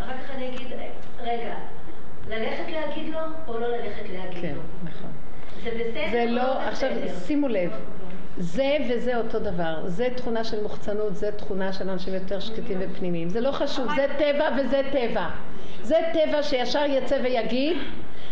[0.00, 0.66] אחר כך אני אגיד,
[1.22, 1.54] רגע,
[2.28, 3.18] ללכת להגיד לו
[3.48, 4.60] או לא ללכת להגיד כן, לו?
[4.60, 5.10] כן, נכון.
[5.64, 6.90] זה בסדר זה לא, לא עכשיו
[7.26, 7.70] שימו לב,
[8.38, 9.82] זה וזה אותו דבר.
[9.86, 13.28] זה תכונה של מוחצנות, זה תכונה של אנשים יותר שקטים ופנימיים.
[13.28, 15.28] זה לא חשוב, זה טבע וזה טבע.
[15.82, 17.76] זה טבע שישר יצא ויגיד,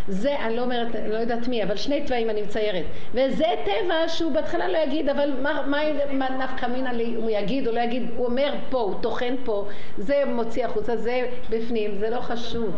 [0.09, 2.85] זה, אני לא אומרת, לא יודעת מי, אבל שני טבעים אני מציירת.
[3.15, 5.79] וזה טבע שהוא בהתחלה לא יגיד, אבל מה, מה,
[6.13, 9.69] מה נפקא מינא לי, הוא יגיד או לא יגיד, הוא אומר פה, הוא טוחן פה,
[9.99, 12.75] זה מוציא החוצה, זה בפנים, זה לא חשוב.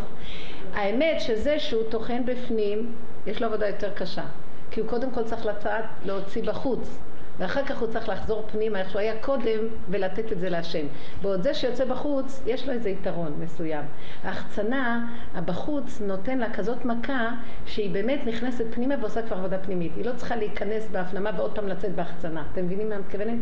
[0.75, 2.93] האמת שזה שהוא טוחן בפנים,
[3.27, 4.25] יש לו עבודה יותר קשה.
[4.71, 6.99] כי הוא קודם כל צריך לצאת, להוציא בחוץ.
[7.39, 9.61] ואחר כך הוא צריך לחזור פנימה איך שהוא היה קודם
[9.91, 10.87] ולתת את זה להשם.
[11.23, 13.85] ועוד זה שיוצא בחוץ, יש לו איזה יתרון מסוים.
[14.25, 17.31] ההחצנה, הבחוץ, נותן לה כזאת מכה
[17.67, 19.93] שהיא באמת נכנסת פנימה ועושה כבר עבודה פנימית.
[19.97, 22.45] היא לא צריכה להיכנס בהפנמה ועוד פעם לצאת בהחצנה.
[22.53, 23.39] אתם מבינים מה אני מתכוונת?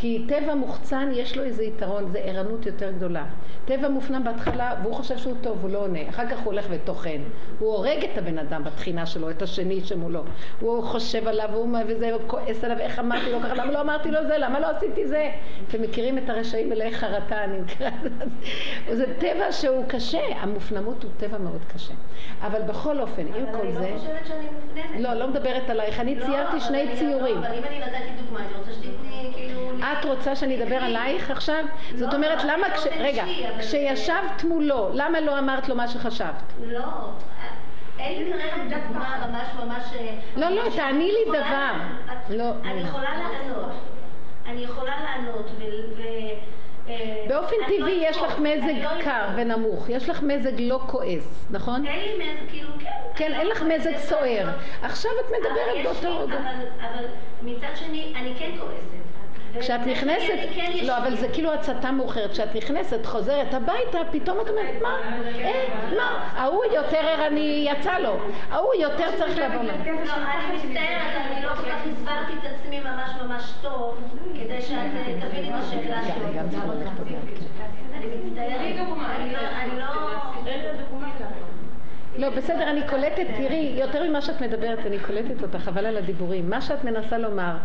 [0.00, 3.24] כי טבע מוחצן יש לו איזה יתרון, זה ערנות יותר גדולה.
[3.64, 6.08] טבע מופנם בהתחלה והוא חושב שהוא טוב, הוא לא עונה.
[6.08, 7.20] אחר כך הוא הולך וטוחן.
[7.58, 10.22] הוא הורג את הבן אדם בתחינה שלו, את השני שמולו.
[10.60, 11.48] הוא חושב עליו
[11.86, 14.66] וזה, הוא כועס עליו, איך אמרתי לו ככה, למה לא אמרתי לו זה, למה לא
[14.66, 15.30] עשיתי זה?
[15.68, 18.96] אתם מכירים את הרשעים מלאי חרטה, אני מכירה את זה.
[18.96, 21.94] זה טבע שהוא קשה, המופנמות הוא טבע מאוד קשה.
[22.42, 23.78] אבל בכל אופן, עם כל זה...
[23.78, 25.00] אבל אני לא חושבת שאני מופנמת.
[25.00, 27.38] לא, לא מדברת עלייך, אני ציירתי שני ציורים.
[27.38, 29.70] אבל אם אני נתתי דוגמה, אני רוצה שתתני כאילו...
[29.92, 31.64] את רוצה שאני אדבר עלייך עכשיו?
[31.94, 32.86] זאת אומרת, למה כש...
[32.98, 33.24] רגע,
[33.58, 36.52] כשישבת מולו, למה לא אמרת לו מה שחשבת?
[36.66, 36.80] לא.
[37.98, 39.84] אין לי כרגע דוגמה ממש ממש...
[40.36, 41.72] לא, לא, תעני לי דבר.
[42.30, 42.50] לא.
[42.64, 43.72] אני יכולה לענות.
[44.46, 45.50] אני יכולה לענות
[45.96, 46.02] ו...
[47.28, 51.86] באופן טבעי יש לך מזג קר ונמוך, יש לך מזג לא כועס, נכון?
[51.86, 52.90] אין לי מזג, כאילו, כן.
[53.14, 54.48] כן, אין לך מזג סוער.
[54.82, 56.38] עכשיו את מדברת באותו רגע.
[56.80, 57.04] אבל
[57.42, 59.00] מצד שני, אני כן כועסת.
[59.58, 62.30] כשאת נכנסת, כן לא, אבל זה כאילו הצתה מאוחרת.
[62.30, 64.96] כשאת נכנסת, חוזרת הביתה, פתאום את אומרת, מה?
[65.44, 65.64] אה,
[65.96, 66.30] מה?
[66.36, 68.16] ההוא יותר ערני יצא לו.
[68.50, 69.62] ההוא יותר צריך לבוא לו.
[69.62, 73.98] לא, אני מצטערת, אני לא כל כך הסברתי את עצמי ממש ממש טוב,
[74.34, 76.38] כדי שאת אה, תביני מה השאלה שלי.
[77.94, 78.60] אני מצטערת.
[78.60, 79.86] אני לא...
[82.16, 86.50] לא, בסדר, אני קולטת, תראי, יותר ממה שאת מדברת, אני קולטת אותך, חבל על הדיבורים.
[86.50, 87.56] מה שאת מנסה לומר,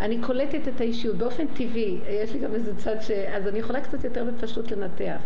[0.00, 3.10] אני קולטת את האישיות באופן טבעי, יש לי גם איזה צד ש...
[3.10, 5.20] אז אני יכולה קצת יותר בפשוט לנתח.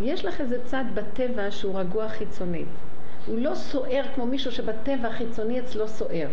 [0.00, 2.68] יש לך איזה צד בטבע שהוא רגוע חיצונית.
[3.26, 6.28] הוא לא סוער כמו מישהו שבטבע החיצוני אצלו סוער.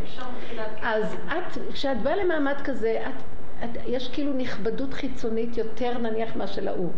[0.81, 3.23] אז את, כשאת באה למעמד כזה, את,
[3.63, 6.91] את, יש כאילו נכבדות חיצונית יותר נניח מה של ההוא.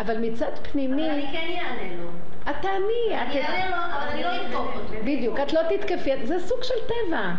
[0.00, 1.10] אבל מצד פנימי...
[1.10, 2.08] אבל אני כן אענה לו.
[2.50, 3.22] את תעני.
[3.22, 4.94] אני אענה לו, אבל אני לא אתקוף אותו.
[5.04, 7.30] בדיוק, את לא תתקפי, זה סוג של טבע.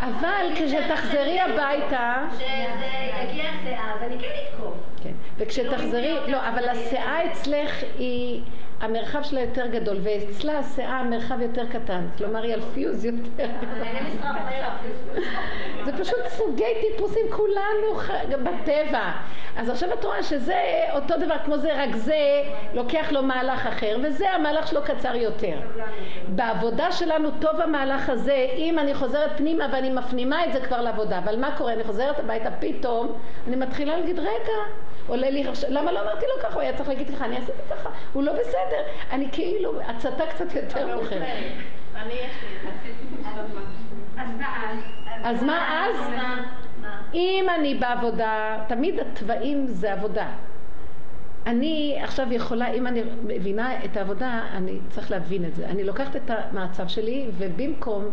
[0.00, 2.24] אבל כשתחזרי הביתה...
[2.30, 2.44] כשזה
[3.22, 4.74] יגיע הסאה, אז אני כן אתקוף.
[5.02, 8.42] כן, וכשתחזרי, לא, אבל הסאה אצלך היא...
[8.80, 13.48] המרחב שלה יותר גדול, ואצלה השיער המרחב יותר קטן, כלומר היא על פיוז יותר
[15.84, 19.12] זה פשוט סוגי טיפוסים, כולנו בטבע.
[19.56, 20.60] אז עכשיו את רואה שזה
[20.92, 22.42] אותו דבר כמו זה, רק זה
[22.74, 25.58] לוקח לו מהלך אחר, וזה המהלך שלו קצר יותר.
[26.28, 31.18] בעבודה שלנו טוב המהלך הזה, אם אני חוזרת פנימה ואני מפנימה את זה כבר לעבודה,
[31.18, 31.72] אבל מה קורה?
[31.72, 34.58] אני חוזרת הביתה פתאום, אני מתחילה להגיד, רגע,
[35.06, 36.54] עולה לי, למה לא אמרתי לו ככה?
[36.54, 38.82] הוא היה צריך להגיד ככה, אני עשיתי ככה, הוא לא בסדר.
[39.10, 41.22] אני כאילו, הצתה קצת יותר מאוחרת.
[41.96, 42.70] אני יש לי,
[44.16, 44.78] אז מה אז?
[45.24, 45.96] אז מה אז?
[47.14, 50.26] אם אני בעבודה, תמיד התוואים זה עבודה.
[51.46, 55.66] אני עכשיו יכולה, אם אני מבינה את העבודה, אני צריך להבין את זה.
[55.66, 58.04] אני לוקחת את המצב שלי, ובמקום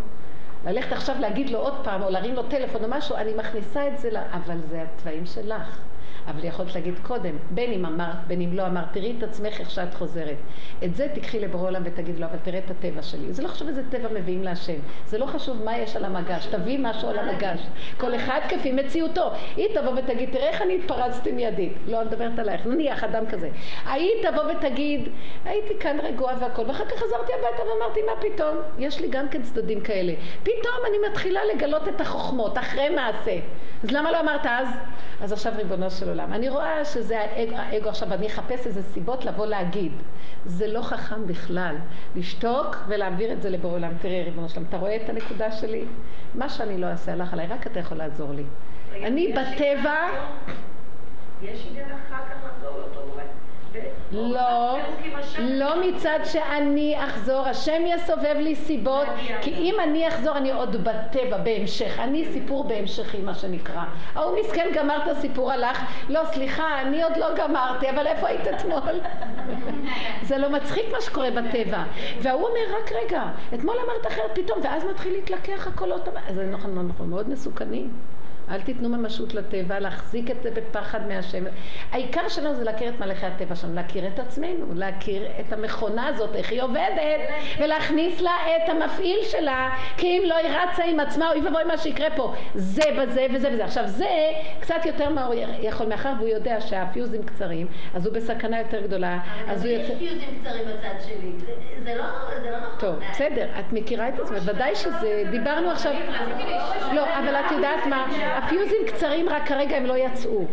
[0.66, 3.98] ללכת עכשיו להגיד לו עוד פעם, או להרים לו טלפון או משהו, אני מכניסה את
[3.98, 5.80] זה, אבל זה התוואים שלך.
[6.28, 9.70] אבל יכולת להגיד קודם, בין אם אמרת, בין אם לא אמרת, תראי את עצמך איך
[9.70, 10.38] שאת חוזרת.
[10.84, 13.34] את זה תקחי לבורא עולם ותגיד לו, אבל תראה את הטבע שלי.
[13.34, 14.80] זה לא חשוב איזה טבע מביאים להשם.
[15.06, 17.60] זה לא חשוב מה יש על המגש, תביא משהו על המגש.
[17.98, 19.32] כל אחד כפי מציאותו.
[19.56, 21.74] היא תבוא ותגיד, תראה איך אני התפרצתי מידית.
[21.88, 23.50] לא, אני מדברת עלייך, נניח אדם כזה.
[23.86, 25.10] ההיא תבוא ותגיד,
[25.46, 28.58] הייתי כאן רגועה והכל, ואחר כך חזרתי הביתה ואמרתי, מה פתאום?
[28.80, 30.14] יש לי גם כן צדדים כאלה.
[30.44, 33.38] פתאום אני מתחילה לגלות את החוכמות, אחרי מעשה.
[33.84, 34.68] אז למה לא אמרת אז?
[35.22, 36.34] אז עכשיו ריבונו של עולם.
[36.34, 39.92] אני רואה שזה האגו, האגו עכשיו, אני אחפש איזה סיבות לבוא להגיד.
[40.46, 41.76] זה לא חכם בכלל.
[42.16, 43.92] לשתוק ולהעביר את זה לבורא עולם.
[44.02, 45.86] תראה, ריבונו שלם, אתה רואה את הנקודה שלי?
[46.36, 48.44] מה שאני לא אעשה, הלך עליי, רק אתה יכול לעזור לי.
[48.92, 49.96] אני בטבע...
[51.42, 53.26] יש עניין אחר כך לחזור לאותו גורם.
[54.12, 54.78] לא,
[55.40, 59.08] לא מצד שאני אחזור, השם יסובב לי סיבות,
[59.42, 63.84] כי אם אני אחזור אני עוד בטבע, בהמשך, אני סיפור בהמשכי מה שנקרא.
[64.16, 68.48] ההוא מסכן גמר את הסיפור הלך, לא סליחה, אני עוד לא גמרתי, אבל איפה היית
[68.48, 69.00] אתמול?
[70.28, 71.84] זה לא מצחיק מה שקורה בטבע.
[72.22, 73.24] וההוא אומר רק רגע,
[73.54, 77.92] אתמול אמרת אחרת פתאום, ואז מתחיל להתלקח הקולות, זה נכון, נכון, נכון, מאוד מסוכנים.
[78.52, 81.44] אל תיתנו ממשות לטבע, להחזיק את זה בפחד מהשם.
[81.92, 86.36] העיקר שלנו זה להכיר את מלאכי הטבע שלנו, להכיר את עצמנו, להכיר את המכונה הזאת,
[86.36, 87.20] איך היא עובדת,
[87.60, 91.78] ולהכניס לה את המפעיל שלה, כי אם לא היא רצה עם עצמה, אוי ואבוי מה
[91.78, 93.66] שיקרה פה, זה בזה וזה וזה.
[93.66, 94.10] עכשיו זה
[94.60, 99.20] קצת יותר מה הוא יכול, מאחר והוא יודע שהפיוזים קצרים, אז הוא בסכנה יותר גדולה.
[99.48, 99.94] אז הוא יוצא...
[99.98, 101.32] פיוזים קצרים בצד שלי,
[101.84, 102.04] זה לא,
[102.52, 102.80] לא נכון.
[102.80, 105.94] טוב, בסדר, את מכירה את עצמך, ודאי שזה, דיברנו עכשיו,
[106.94, 108.08] לא, אבל את יודעת מה,
[108.42, 110.46] הפיוזים קצרים, רק כרגע הם לא יצאו.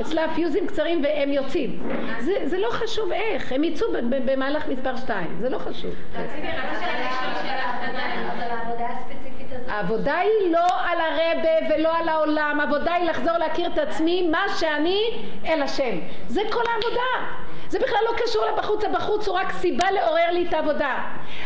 [0.00, 1.82] אצלה הפיוזים קצרים והם יוצאים.
[2.18, 5.90] זה, זה לא חשוב איך, הם יצאו במהלך מספר 2, זה לא חשוב.
[9.68, 14.44] העבודה היא לא על הרבה ולא על העולם, העבודה היא לחזור להכיר את עצמי, מה
[14.58, 15.00] שאני
[15.46, 15.98] אל השם.
[16.28, 17.34] זה כל העבודה.
[17.68, 20.98] זה בכלל לא קשור לבחוץ, הבחוץ הוא רק סיבה לעורר לי את העבודה.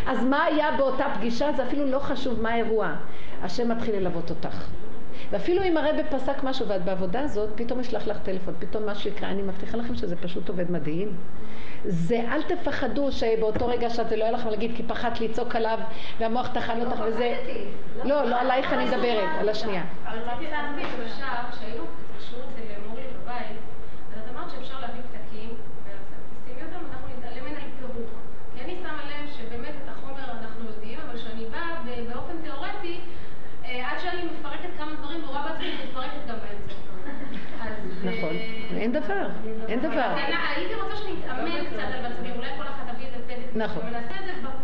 [0.07, 1.53] אז מה היה באותה פגישה?
[1.53, 2.89] זה אפילו לא חשוב מה האירוע.
[3.43, 4.67] השם מתחיל ללוות אותך.
[5.35, 9.31] ואפילו אם הרבי פסק משהו ואת בעבודה הזאת, פתאום אשלח לך טלפון, פתאום משהו יקרה,
[9.31, 11.17] אני מבטיחה לכם שזה פשוט עובד מדהים.
[11.85, 15.79] זה אל תפחדו שבאותו רגע שאתם לא יהיה לכם להגיד כי פחדת לצעוק עליו
[16.19, 17.37] והמוח טחן אותך וזה...
[18.05, 19.83] לא, לא עלייך אני מדברת, על השנייה.
[20.07, 20.87] אבל רציתי להסביר,
[38.13, 39.27] כשהיינו אין דבר,
[39.69, 40.15] אין דבר.
[40.57, 43.57] הייתי רוצה שנתאמן קצת על מצבים, אולי כל אחד תביא איזה פתק.
[43.57, 43.83] נכון.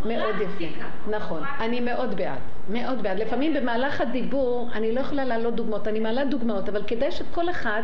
[0.05, 0.65] מאוד יפה,
[1.11, 2.39] נכון, אני מאוד בעד,
[2.69, 3.19] מאוד בעד.
[3.19, 7.83] לפעמים במהלך הדיבור אני לא יכולה להעלות דוגמאות, אני מעלה דוגמאות, אבל כדאי שכל אחד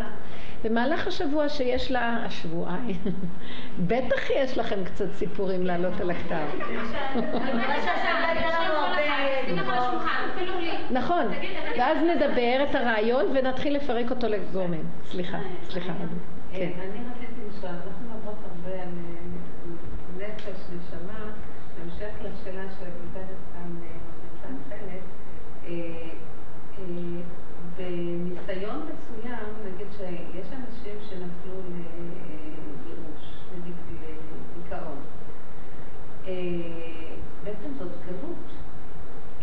[0.69, 2.77] במהלך השבוע שיש לה, השבוע,
[3.89, 6.47] בטח יש לכם קצת סיפורים לעלות על הכתב.
[10.91, 11.27] נכון,
[11.79, 14.85] ואז נדבר את הרעיון ונתחיל לפרק אותו לגורמים.
[15.05, 15.39] סליחה,
[15.71, 15.93] סליחה.
[16.53, 16.71] כן.
[16.79, 18.89] אני רציתי לשאול, אנחנו מדברות הרבה על
[20.17, 21.33] נפש, נשמה,
[21.79, 22.91] בהמשך לשאלה של
[24.35, 25.03] נתן חלק,
[27.77, 35.01] בניסיון מסוים, נגיד שיש אנשים שנפלו לייאוש, לדיכאון.
[37.45, 38.37] בעצם זאת גלות.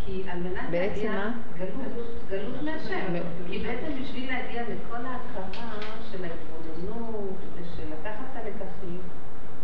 [0.05, 1.37] כי על מנת בעצם מה?
[1.57, 3.13] גלות, גלות מהשם.
[3.47, 5.79] כי בעצם בשביל להגיע לכל ההכרה
[6.11, 8.99] של ההתבוננות ושל לקחת את הלקחים,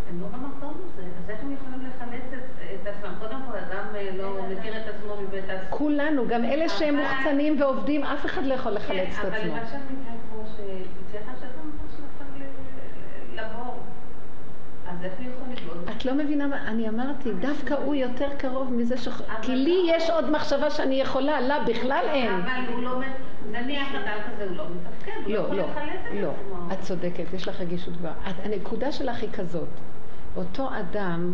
[0.10, 1.02] הם לא במקום הזה.
[1.02, 1.79] אז איך הם יכולים
[2.90, 3.14] עצמם?
[3.20, 5.70] קודם כל, אדם אה, לא מכיר את עצמו מבית העסק.
[5.70, 9.32] כולנו, גם אלה שהם מוחצנים ועובדים, אף אחד לא יכול לחלץ את עצמו.
[9.32, 12.10] כן, אבל מה שאני מתאר פה, שצריך שאתה ממש
[13.36, 13.76] לבור.
[14.88, 15.90] אז איך הוא יכול לגלות?
[15.98, 19.08] את לא מבינה מה, אני אמרתי, דווקא הוא יותר קרוב מזה ש...
[19.42, 22.34] כי לי יש עוד מחשבה שאני יכולה, לה בכלל אין.
[22.34, 23.02] אבל הוא לא...
[23.52, 26.74] נניח אדם כזה הוא לא מתפקד, הוא לא יכול לא, לחלץ את לא, עצמו.
[26.74, 28.14] את צודקת, יש לך רגישות גבוהה.
[28.44, 29.68] הנקודה שלך היא כזאת,
[30.38, 31.34] אותו אדם,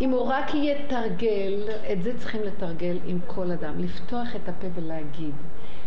[0.00, 5.34] אם הוא רק יתרגל, את זה צריכים לתרגל עם כל אדם, לפתוח את הפה ולהגיד.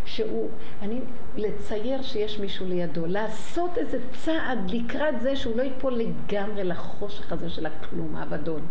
[0.06, 0.48] שהוא,
[0.82, 1.00] אני,
[1.36, 7.50] לצייר שיש מישהו לידו, לעשות איזה צעד לקראת זה שהוא לא ייפול לגמרי לחושך הזה
[7.50, 8.66] של הכלום, האבדון.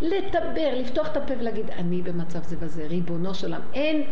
[0.00, 3.60] לדבר, לפתוח את הפה ולהגיד, אני במצב זה וזה, ריבונו של עולם.
[3.74, 4.02] אין,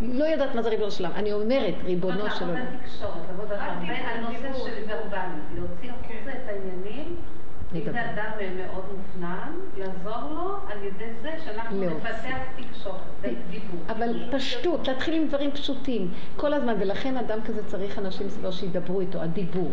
[0.00, 2.56] לא יודעת מה זה ריבונו של עולם, אני אומרת, ריבונו של עולם.
[2.56, 7.16] עבודת תקשורת, עבודה הרבה הנושא של ורבלי, להוציא החוצה את העניינים,
[7.74, 7.92] לדבר.
[7.92, 11.84] זה אדם מאוד מופנם, לעזור לו על ידי זה שאנחנו.
[11.84, 12.96] נפתח תקשורת,
[13.50, 13.80] דיבור.
[13.88, 19.00] אבל פשטות, להתחיל עם דברים פשוטים, כל הזמן, ולכן אדם כזה צריך אנשים סביבו שידברו
[19.00, 19.70] איתו, הדיבור.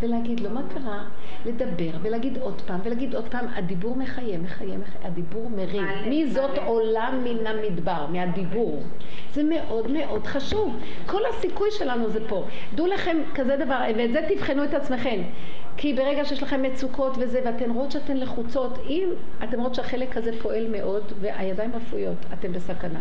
[0.00, 1.04] ולהגיד לו, מה קרה?
[1.44, 5.86] לדבר, ולהגיד עוד פעם, ולהגיד עוד פעם, הדיבור מחיה, מחיה, מחיה, הדיבור מרים.
[6.08, 6.58] מי זאת.
[6.66, 8.82] עולם מן המדבר, מהדיבור.
[9.32, 10.76] זה מאוד מאוד חשוב.
[11.06, 12.44] כל הסיכוי שלנו זה פה.
[12.74, 15.22] דעו לכם כזה דבר, ואת זה תבחנו את עצמכם.
[15.80, 19.08] כי ברגע שיש לכם מצוקות וזה, ואתן רואות שאתן לחוצות, אם
[19.44, 23.00] אתן רואות שהחלק הזה פועל מאוד, והידיים רפויות, אתן בסכנה.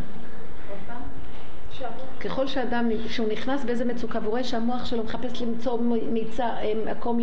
[2.20, 5.80] ככל שאדם, שהוא נכנס באיזה מצוקה והוא רואה שהמוח שלו מחפש למצוא
[6.12, 7.20] מיצה, אה, מקום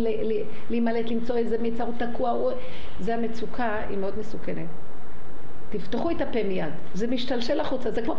[0.69, 2.51] להימלט, למצוא איזה מיצה, הוא תקוע, הוא...
[2.99, 4.65] זה המצוקה, היא מאוד מסוכנת.
[5.69, 8.15] תפתחו את הפה מיד, זה משתלשל החוצה, זה כמו...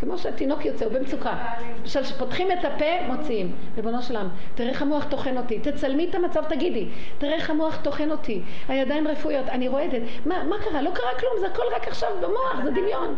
[0.00, 1.36] כמו שהתינוק יוצא, הוא במצוקה.
[1.80, 3.52] למשל, כשפותחים את הפה, מוציאים.
[3.76, 5.60] ריבונו של עולם, תראה איך המוח טוחן אותי.
[5.60, 6.88] תצלמי את המצב, תגידי.
[7.18, 8.42] תראה איך המוח טוחן אותי.
[8.68, 10.02] הידיים רפואיות, אני רועדת.
[10.26, 10.82] מה, מה קרה?
[10.82, 13.14] לא קרה כלום, זה הכל רק עכשיו במוח, זה דמיון.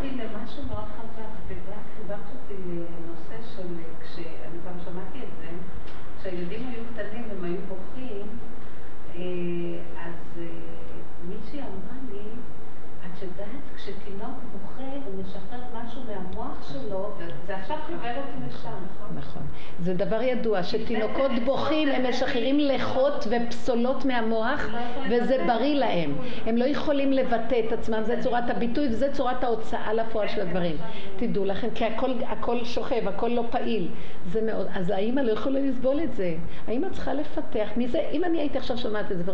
[6.20, 8.26] כשהילדים היו קטנים הם היו בוכים,
[9.16, 9.22] אה,
[10.04, 10.46] אז אה,
[11.28, 12.22] מישהי אמרה לי,
[13.06, 16.02] את יודעת, כשתינוק בוכה הוא משחרר משהו
[16.90, 19.16] מהמוח שלו, זה עכשיו קיבל אותי לשם, נכון?
[19.16, 19.42] נכון.
[19.80, 26.14] זה דבר ידוע, שתינוקות בוכים הם משחררים לחות ופסולות מהמוח לא וזה בריא להם.
[26.46, 30.76] הם לא יכולים לבטא את עצמם, זה צורת הביטוי וזה צורת ההוצאה לפועל של הדברים.
[31.16, 33.88] תדעו לכם, כי הכל, הכל שוכב, הכל לא פעיל.
[34.26, 36.34] זה מאוד, אז האימא לא יכולה לסבול את זה.
[36.68, 39.32] האימא צריכה לפתח, מי זה, אם אני הייתי עכשיו שומעת את זה,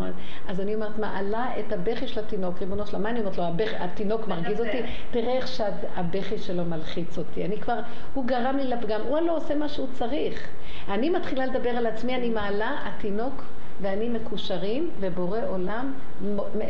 [0.49, 3.45] אז אני אומרת, מעלה את הבכי של התינוק, ריבונו שלמה, מה אני אומרת לו,
[3.79, 7.45] התינוק מרגיז אותי, תראה איך שהבכי שלו מלחיץ אותי.
[7.45, 7.79] אני כבר,
[8.15, 10.49] הוא גרם לי לפגם, הוא לא עושה מה שהוא צריך.
[10.89, 13.43] אני מתחילה לדבר על עצמי, אני מעלה, התינוק
[13.81, 15.93] ואני מקושרים, ובורא עולם
[16.61, 16.67] אה,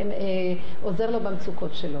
[0.83, 1.99] עוזר לו במצוקות שלו.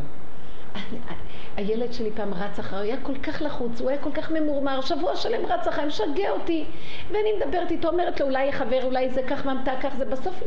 [1.57, 5.15] הילד שלי פעם רץ אחריו, היה כל כך לחוץ, הוא היה כל כך ממורמר, שבוע
[5.15, 6.65] שלם רץ אחריי, משגע אותי.
[7.11, 10.43] ואני מדברת איתו, אומרת לו, אולי חבר, אולי זה כך ממתק, כך זה, בסוף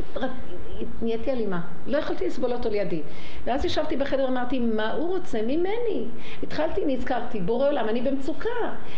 [1.01, 1.61] נהייתי אלימה.
[1.87, 3.01] לא יכולתי לסבול אותו לידי.
[3.45, 6.05] ואז ישבתי בחדר, אמרתי, מה הוא רוצה ממני?
[6.43, 8.49] התחלתי, נזכרתי, בורא עולם, אני במצוקה.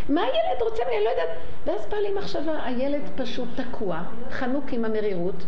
[0.10, 0.96] מה הילד רוצה ממני?
[0.98, 1.38] אני לא יודעת.
[1.66, 4.02] ואז בא לי מחשבה, הילד פשוט תקוע,
[4.32, 5.46] חנוק עם המרירות.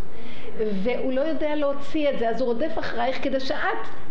[0.57, 3.57] והוא לא יודע להוציא את זה, אז הוא רודף אחרייך כדי שאת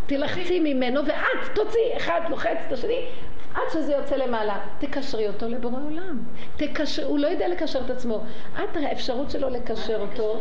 [0.07, 3.07] תלחצי ממנו ואת תוציאי, אחד לוחץ את השני,
[3.55, 4.59] עד שזה יוצא למעלה.
[4.79, 6.23] תקשרי אותו לבורא עולם.
[6.57, 8.21] תקשר, הוא לא יודע לקשר את עצמו.
[8.55, 10.41] את האפשרות שלו לקשר אותו.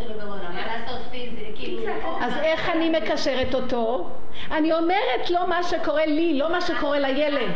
[1.56, 1.84] כאילו,
[2.22, 4.10] אז איך אני מקשרת אותו?
[4.52, 7.52] אני אומרת לו מה שקורה לי, לא מה שקורה לילד.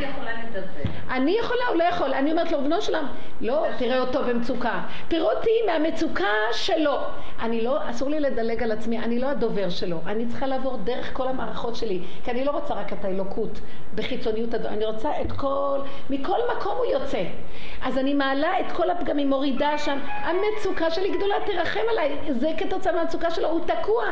[1.10, 2.14] אני יכולה, הוא לא יכול.
[2.14, 3.08] אני אומרת לו, בנו שלם,
[3.42, 4.82] לא, תראה אותו במצוקה.
[5.08, 6.98] תראו אותי מהמצוקה שלו.
[7.42, 10.00] אני לא, אסור לי לדלג על עצמי, אני לא הדובר שלו.
[10.06, 13.60] אני צריכה לעבור דרך כל המערכות שלי, כי אני לא רוצה רק את האלוקות
[13.96, 15.47] בחיצוניות, אני רוצה את כל,
[16.10, 17.24] מכל מקום הוא יוצא.
[17.82, 19.98] אז אני מעלה את כל הפגמים, מורידה שם.
[20.08, 22.18] המצוקה שלי גדולה, תרחם עליי.
[22.32, 24.06] זה כתוצאה מהמצוקה שלו, הוא תקוע.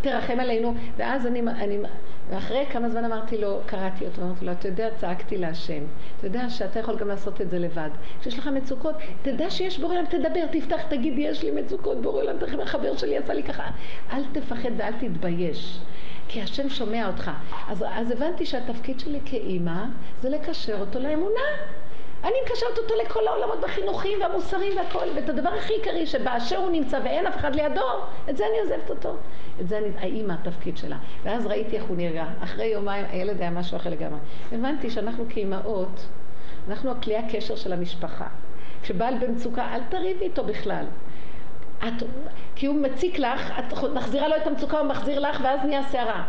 [0.00, 0.74] תרחם עלינו.
[0.96, 1.78] ואז אני, אני
[2.30, 5.82] ואחרי כמה זמן אמרתי לו, קראתי אותו, אמרתי לו, אתה יודע, צעקתי להשם,
[6.18, 7.90] אתה יודע שאתה יכול גם לעשות את זה לבד.
[8.20, 12.38] כשיש לך מצוקות, תדע שיש בורא עולם, תדבר, תפתח, תגיד, יש לי מצוקות, בורא עולם,
[12.38, 13.70] תכף החבר שלי עשה לי ככה.
[14.12, 15.78] אל תפחד ואל תתבייש.
[16.34, 17.30] כי השם שומע אותך.
[17.68, 19.84] אז, אז הבנתי שהתפקיד שלי כאימא
[20.20, 21.40] זה לקשר אותו לאמונה.
[22.24, 27.00] אני מקשרת אותו לכל העולמות בחינוכים והמוסרים והכל, ואת הדבר הכי עיקרי שבאשר הוא נמצא
[27.04, 27.80] ואין אף אחד לידו,
[28.30, 29.16] את זה אני עוזבת אותו.
[29.60, 30.96] את זה אני, האימא, התפקיד שלה.
[31.22, 32.24] ואז ראיתי איך הוא נרגע.
[32.40, 34.18] אחרי יומיים הילד היה משהו אחר לגמרי.
[34.52, 36.06] הבנתי שאנחנו כאימהות,
[36.68, 38.26] אנחנו הכלי הקשר של המשפחה.
[38.82, 40.84] כשבעל במצוקה, אל תריבי איתו בכלל.
[41.88, 42.02] את,
[42.54, 46.22] כי הוא מציק לך, את מחזירה לו את המצוקה, הוא מחזיר לך, ואז נהיה סערה.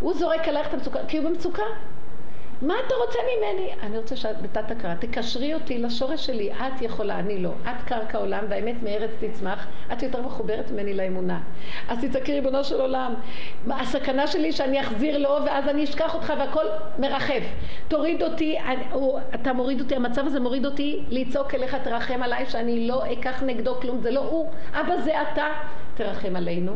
[0.00, 1.62] הוא זורק עלייך את המצוקה, כי הוא במצוקה.
[2.62, 3.70] מה אתה רוצה ממני?
[3.82, 7.50] אני רוצה שאת בתת הכרה, תקשרי אותי לשורש שלי, את יכולה, אני לא.
[7.62, 11.40] את קרקע עולם, והאמת מארץ תצמח, את יותר מחוברת ממני לאמונה.
[11.88, 13.14] אז תצעקי ריבונו של עולם,
[13.70, 16.64] הסכנה שלי שאני אחזיר לו, ואז אני אשכח אותך והכל
[16.98, 17.40] מרחב.
[17.88, 22.46] תוריד אותי, אני, הוא, אתה מוריד אותי, המצב הזה מוריד אותי לצעוק אליך, תרחם עליי,
[22.46, 25.46] שאני לא אקח נגדו כלום, זה לא הוא, אבא זה אתה,
[25.94, 26.72] תרחם עלינו.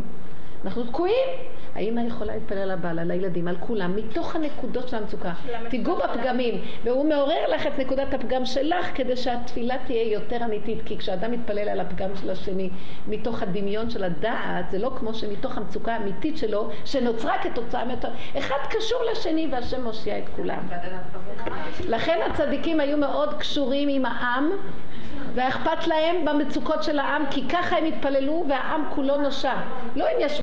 [0.65, 1.28] אנחנו תקועים.
[1.74, 5.33] האמא יכולה להתפלל על הבעל, על הילדים, על כולם, מתוך הנקודות של המצוקה.
[5.69, 10.99] תיגעו בפגמים, והוא מעורר לך את נקודת הפגם שלך כדי שהתפילה תהיה יותר אמיתית, כי
[10.99, 12.70] כשאדם מתפלל על הפגם של השני,
[13.09, 18.09] מתוך הדמיון של הדעת, זה לא כמו שמתוך המצוקה האמיתית שלו, שנוצרה כתוצאה מאותו...
[18.39, 20.61] אחד קשור לשני והשם מושיע את כולם.
[21.89, 24.51] לכן הצדיקים היו מאוד קשורים עם העם,
[25.35, 29.55] ואכפת להם במצוקות של העם, כי ככה הם התפללו והעם כולו נושע.
[29.97, 30.33] לא אם יש